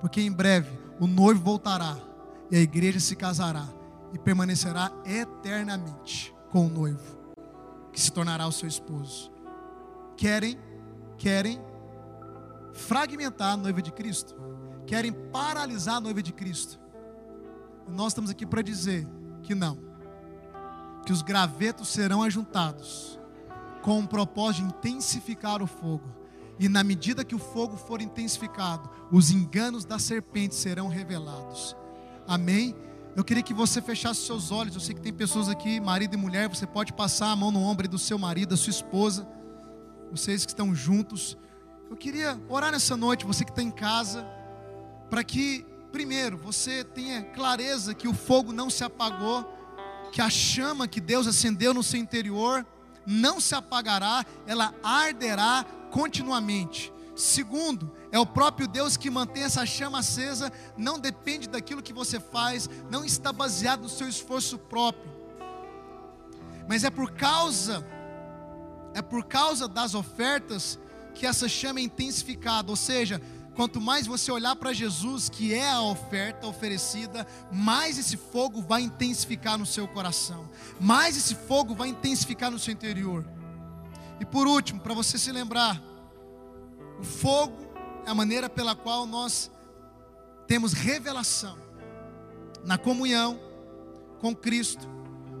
porque 0.00 0.22
em 0.22 0.32
breve 0.32 0.78
o 0.98 1.06
noivo 1.06 1.42
voltará 1.42 2.09
e 2.50 2.56
a 2.56 2.60
igreja 2.60 2.98
se 2.98 3.14
casará 3.14 3.66
e 4.12 4.18
permanecerá 4.18 4.90
eternamente 5.04 6.34
com 6.50 6.66
o 6.66 6.68
noivo, 6.68 7.18
que 7.92 8.00
se 8.00 8.10
tornará 8.10 8.46
o 8.46 8.52
seu 8.52 8.68
esposo. 8.68 9.30
Querem, 10.16 10.58
querem 11.16 11.60
fragmentar 12.72 13.52
a 13.52 13.56
noiva 13.56 13.80
de 13.80 13.92
Cristo, 13.92 14.34
querem 14.86 15.12
paralisar 15.12 15.96
a 15.96 16.00
noiva 16.00 16.22
de 16.22 16.32
Cristo. 16.32 16.80
Nós 17.88 18.08
estamos 18.08 18.30
aqui 18.30 18.44
para 18.44 18.62
dizer 18.62 19.06
que 19.42 19.54
não. 19.54 19.78
Que 21.04 21.12
os 21.12 21.22
gravetos 21.22 21.88
serão 21.88 22.22
ajuntados 22.22 23.18
com 23.82 24.00
o 24.00 24.06
propósito 24.06 24.62
de 24.62 24.68
intensificar 24.90 25.62
o 25.62 25.66
fogo. 25.66 26.20
E 26.58 26.68
na 26.68 26.84
medida 26.84 27.24
que 27.24 27.34
o 27.34 27.38
fogo 27.38 27.76
for 27.76 28.02
intensificado, 28.02 28.90
os 29.10 29.30
enganos 29.30 29.84
da 29.84 29.98
serpente 29.98 30.54
serão 30.54 30.88
revelados. 30.88 31.74
Amém? 32.26 32.74
Eu 33.16 33.24
queria 33.24 33.42
que 33.42 33.52
você 33.52 33.82
fechasse 33.82 34.26
seus 34.26 34.50
olhos. 34.50 34.74
Eu 34.74 34.80
sei 34.80 34.94
que 34.94 35.00
tem 35.00 35.12
pessoas 35.12 35.48
aqui, 35.48 35.80
marido 35.80 36.14
e 36.14 36.16
mulher, 36.16 36.48
você 36.48 36.66
pode 36.66 36.92
passar 36.92 37.30
a 37.30 37.36
mão 37.36 37.50
no 37.50 37.60
ombro 37.60 37.88
do 37.88 37.98
seu 37.98 38.18
marido, 38.18 38.50
da 38.50 38.56
sua 38.56 38.70
esposa, 38.70 39.26
vocês 40.10 40.44
que 40.44 40.52
estão 40.52 40.74
juntos. 40.74 41.36
Eu 41.90 41.96
queria 41.96 42.40
orar 42.48 42.70
nessa 42.70 42.96
noite, 42.96 43.26
você 43.26 43.44
que 43.44 43.50
está 43.50 43.62
em 43.62 43.70
casa, 43.70 44.24
para 45.08 45.24
que 45.24 45.66
primeiro, 45.90 46.36
você 46.36 46.84
tenha 46.84 47.22
clareza 47.22 47.94
que 47.94 48.08
o 48.08 48.14
fogo 48.14 48.52
não 48.52 48.70
se 48.70 48.84
apagou, 48.84 49.44
que 50.12 50.22
a 50.22 50.30
chama 50.30 50.88
que 50.88 51.00
Deus 51.00 51.26
acendeu 51.26 51.74
no 51.74 51.82
seu 51.82 52.00
interior 52.00 52.66
não 53.06 53.40
se 53.40 53.54
apagará, 53.54 54.24
ela 54.46 54.74
arderá 54.82 55.64
continuamente. 55.90 56.92
Segundo, 57.20 57.92
é 58.10 58.18
o 58.18 58.24
próprio 58.24 58.66
Deus 58.66 58.96
que 58.96 59.10
mantém 59.10 59.42
essa 59.42 59.66
chama 59.66 59.98
acesa, 59.98 60.50
não 60.76 60.98
depende 60.98 61.48
daquilo 61.48 61.82
que 61.82 61.92
você 61.92 62.18
faz, 62.18 62.68
não 62.90 63.04
está 63.04 63.30
baseado 63.30 63.82
no 63.82 63.88
seu 63.90 64.08
esforço 64.08 64.58
próprio. 64.58 65.10
Mas 66.66 66.82
é 66.82 66.90
por 66.90 67.12
causa 67.12 67.86
é 68.94 69.02
por 69.02 69.24
causa 69.26 69.68
das 69.68 69.94
ofertas 69.94 70.78
que 71.14 71.26
essa 71.26 71.48
chama 71.48 71.78
é 71.78 71.82
intensificada, 71.82 72.70
ou 72.70 72.76
seja, 72.76 73.20
Quanto 73.54 73.80
mais 73.80 74.06
você 74.06 74.30
olhar 74.30 74.56
para 74.56 74.72
Jesus, 74.72 75.28
que 75.28 75.52
é 75.52 75.68
a 75.68 75.82
oferta 75.82 76.46
oferecida, 76.46 77.26
mais 77.52 77.98
esse 77.98 78.16
fogo 78.16 78.62
vai 78.62 78.80
intensificar 78.80 79.58
no 79.58 79.66
seu 79.66 79.86
coração, 79.88 80.48
mais 80.80 81.16
esse 81.16 81.34
fogo 81.34 81.74
vai 81.74 81.88
intensificar 81.88 82.50
no 82.50 82.58
seu 82.58 82.72
interior. 82.72 83.28
E 84.20 84.24
por 84.24 84.46
último, 84.46 84.80
para 84.80 84.94
você 84.94 85.18
se 85.18 85.30
lembrar, 85.32 85.82
o 87.00 87.04
fogo 87.04 87.56
é 88.06 88.10
a 88.10 88.14
maneira 88.14 88.48
pela 88.48 88.74
qual 88.74 89.06
nós 89.06 89.50
temos 90.46 90.74
revelação 90.74 91.56
na 92.64 92.76
comunhão 92.76 93.40
com 94.20 94.36
Cristo, 94.36 94.86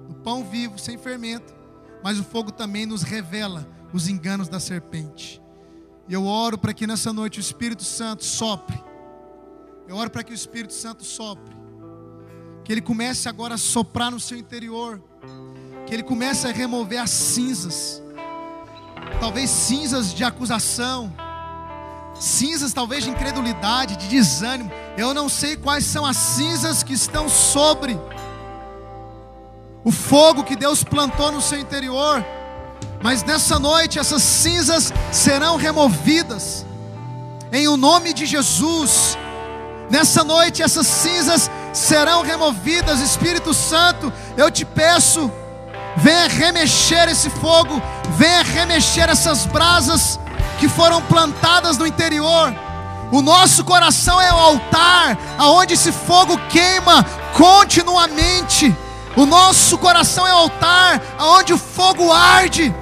no 0.08 0.14
pão 0.14 0.42
vivo, 0.42 0.78
sem 0.78 0.96
fermento, 0.96 1.54
mas 2.02 2.18
o 2.18 2.24
fogo 2.24 2.50
também 2.50 2.86
nos 2.86 3.02
revela 3.02 3.68
os 3.92 4.08
enganos 4.08 4.48
da 4.48 4.58
serpente. 4.58 5.42
E 6.08 6.14
eu 6.14 6.24
oro 6.24 6.56
para 6.56 6.72
que 6.72 6.86
nessa 6.86 7.12
noite 7.12 7.38
o 7.38 7.42
Espírito 7.42 7.84
Santo 7.84 8.24
sopre. 8.24 8.82
Eu 9.86 9.96
oro 9.96 10.08
para 10.08 10.24
que 10.24 10.32
o 10.32 10.34
Espírito 10.34 10.72
Santo 10.72 11.04
sopre. 11.04 11.54
que 12.64 12.72
Ele 12.72 12.80
comece 12.80 13.28
agora 13.28 13.54
a 13.54 13.58
soprar 13.58 14.10
no 14.10 14.20
seu 14.20 14.38
interior, 14.38 15.02
que 15.86 15.92
Ele 15.92 16.02
comece 16.02 16.46
a 16.46 16.52
remover 16.52 17.00
as 17.00 17.10
cinzas, 17.10 18.02
talvez 19.20 19.50
cinzas 19.50 20.14
de 20.14 20.24
acusação, 20.24 21.12
cinzas 22.20 22.72
talvez 22.72 23.02
de 23.02 23.10
incredulidade, 23.10 23.96
de 23.96 24.06
desânimo. 24.06 24.70
Eu 24.96 25.14
não 25.14 25.28
sei 25.28 25.56
quais 25.56 25.84
são 25.84 26.04
as 26.04 26.16
cinzas 26.16 26.82
que 26.82 26.92
estão 26.92 27.28
sobre 27.28 27.98
o 29.82 29.90
fogo 29.90 30.44
que 30.44 30.54
Deus 30.54 30.84
plantou 30.84 31.32
no 31.32 31.40
seu 31.40 31.58
interior, 31.58 32.24
mas 33.02 33.24
nessa 33.24 33.58
noite 33.58 33.98
essas 33.98 34.22
cinzas 34.22 34.92
serão 35.10 35.56
removidas, 35.56 36.66
em 37.50 37.66
o 37.66 37.76
nome 37.76 38.12
de 38.12 38.26
Jesus. 38.26 39.16
Nessa 39.90 40.22
noite 40.22 40.62
essas 40.62 40.86
cinzas 40.86 41.50
serão 41.72 42.22
removidas, 42.22 43.00
Espírito 43.00 43.54
Santo, 43.54 44.12
eu 44.36 44.50
te 44.50 44.64
peço, 44.66 45.32
venha 45.96 46.28
remexer 46.28 47.08
esse 47.08 47.30
fogo, 47.30 47.80
venha 48.18 48.42
remexer 48.42 49.08
essas 49.08 49.46
brasas 49.46 50.20
que 50.60 50.68
foram 50.68 51.00
plantadas 51.00 51.78
no 51.78 51.86
interior. 51.86 52.54
O 53.10 53.22
nosso 53.22 53.64
coração 53.64 54.20
é 54.20 54.32
o 54.32 54.36
altar 54.36 55.18
aonde 55.38 55.72
esse 55.72 55.90
fogo 55.90 56.38
queima 56.50 57.02
continuamente. 57.32 58.76
O 59.16 59.24
nosso 59.24 59.78
coração 59.78 60.26
é 60.26 60.34
o 60.34 60.36
altar 60.36 61.00
aonde 61.18 61.54
o 61.54 61.58
fogo 61.58 62.12
arde. 62.12 62.72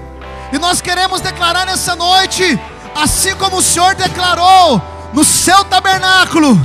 E 0.52 0.58
nós 0.58 0.80
queremos 0.80 1.20
declarar 1.20 1.64
nessa 1.66 1.94
noite, 1.94 2.60
assim 2.94 3.34
como 3.36 3.58
o 3.58 3.62
Senhor 3.62 3.94
declarou 3.94 4.82
no 5.12 5.22
seu 5.22 5.64
tabernáculo, 5.64 6.60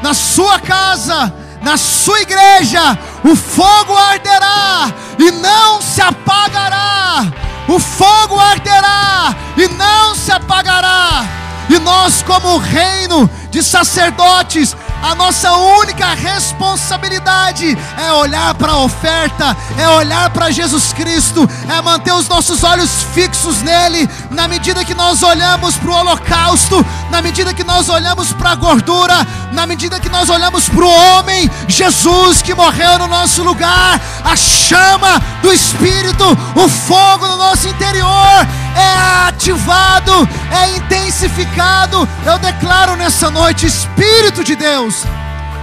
na 0.00 0.14
sua 0.14 0.60
casa, 0.60 1.34
na 1.60 1.76
sua 1.76 2.20
igreja, 2.22 2.98
o 3.24 3.34
fogo 3.34 3.96
arderá 3.96 4.92
e 5.18 5.30
não 5.32 5.82
se 5.82 6.00
apagará. 6.00 7.32
O 7.68 7.78
fogo 7.78 8.38
arderá 8.38 9.34
e 9.56 9.68
não 9.68 10.14
se 10.14 10.32
apagará. 10.32 11.24
E 11.68 11.78
nós, 11.78 12.22
como 12.22 12.58
reino 12.58 13.30
de 13.50 13.62
sacerdotes, 13.62 14.76
a 15.02 15.14
nossa 15.16 15.52
única 15.52 16.14
responsabilidade 16.14 17.76
é 17.98 18.12
olhar 18.12 18.54
para 18.54 18.72
a 18.72 18.78
oferta, 18.78 19.56
é 19.76 19.88
olhar 19.88 20.30
para 20.30 20.50
Jesus 20.52 20.92
Cristo, 20.92 21.48
é 21.68 21.82
manter 21.82 22.12
os 22.12 22.28
nossos 22.28 22.62
olhos 22.62 23.02
fixos 23.12 23.60
nele, 23.62 24.08
na 24.30 24.46
medida 24.46 24.84
que 24.84 24.94
nós 24.94 25.22
olhamos 25.22 25.76
para 25.76 25.90
o 25.90 25.94
holocausto, 25.94 26.86
na 27.10 27.20
medida 27.20 27.52
que 27.52 27.64
nós 27.64 27.88
olhamos 27.88 28.32
para 28.32 28.50
a 28.50 28.54
gordura, 28.54 29.26
na 29.50 29.66
medida 29.66 29.98
que 29.98 30.08
nós 30.08 30.30
olhamos 30.30 30.68
para 30.68 30.84
o 30.84 30.88
homem, 30.88 31.50
Jesus 31.66 32.40
que 32.40 32.54
morreu 32.54 32.98
no 33.00 33.08
nosso 33.08 33.42
lugar, 33.42 34.00
a 34.24 34.36
chama 34.36 35.20
do 35.42 35.52
Espírito, 35.52 36.24
o 36.54 36.68
fogo 36.68 37.26
no 37.26 37.36
nosso 37.36 37.68
interior 37.68 38.46
é 38.76 39.26
ativado, 39.28 40.28
é 40.50 40.76
intensificado. 40.76 42.08
Eu 42.24 42.38
declaro 42.38 42.96
nessa 42.96 43.30
noite, 43.30 43.66
Espírito 43.66 44.42
de 44.44 44.56
Deus, 44.92 45.06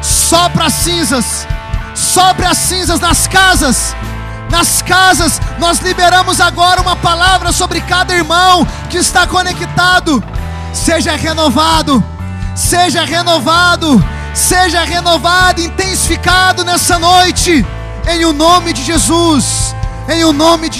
sopra 0.01 0.65
as 0.65 0.73
cinzas, 0.73 1.47
sobre 1.95 2.45
as 2.45 2.57
cinzas 2.57 2.99
nas 2.99 3.27
casas. 3.27 3.95
Nas 4.49 4.81
casas, 4.81 5.39
nós 5.59 5.77
liberamos 5.79 6.41
agora 6.41 6.81
uma 6.81 6.95
palavra 6.95 7.51
sobre 7.51 7.79
cada 7.81 8.15
irmão 8.15 8.67
que 8.89 8.97
está 8.97 9.27
conectado. 9.27 10.23
Seja 10.73 11.15
renovado, 11.15 12.03
seja 12.55 13.05
renovado, 13.05 14.03
seja 14.33 14.83
renovado, 14.83 15.61
intensificado 15.61 16.63
nessa 16.63 16.97
noite, 16.97 17.63
em 18.07 18.25
o 18.25 18.33
nome 18.33 18.73
de 18.73 18.83
Jesus, 18.83 19.75
em 20.07 20.23
o 20.23 20.33
nome 20.33 20.67
de 20.67 20.77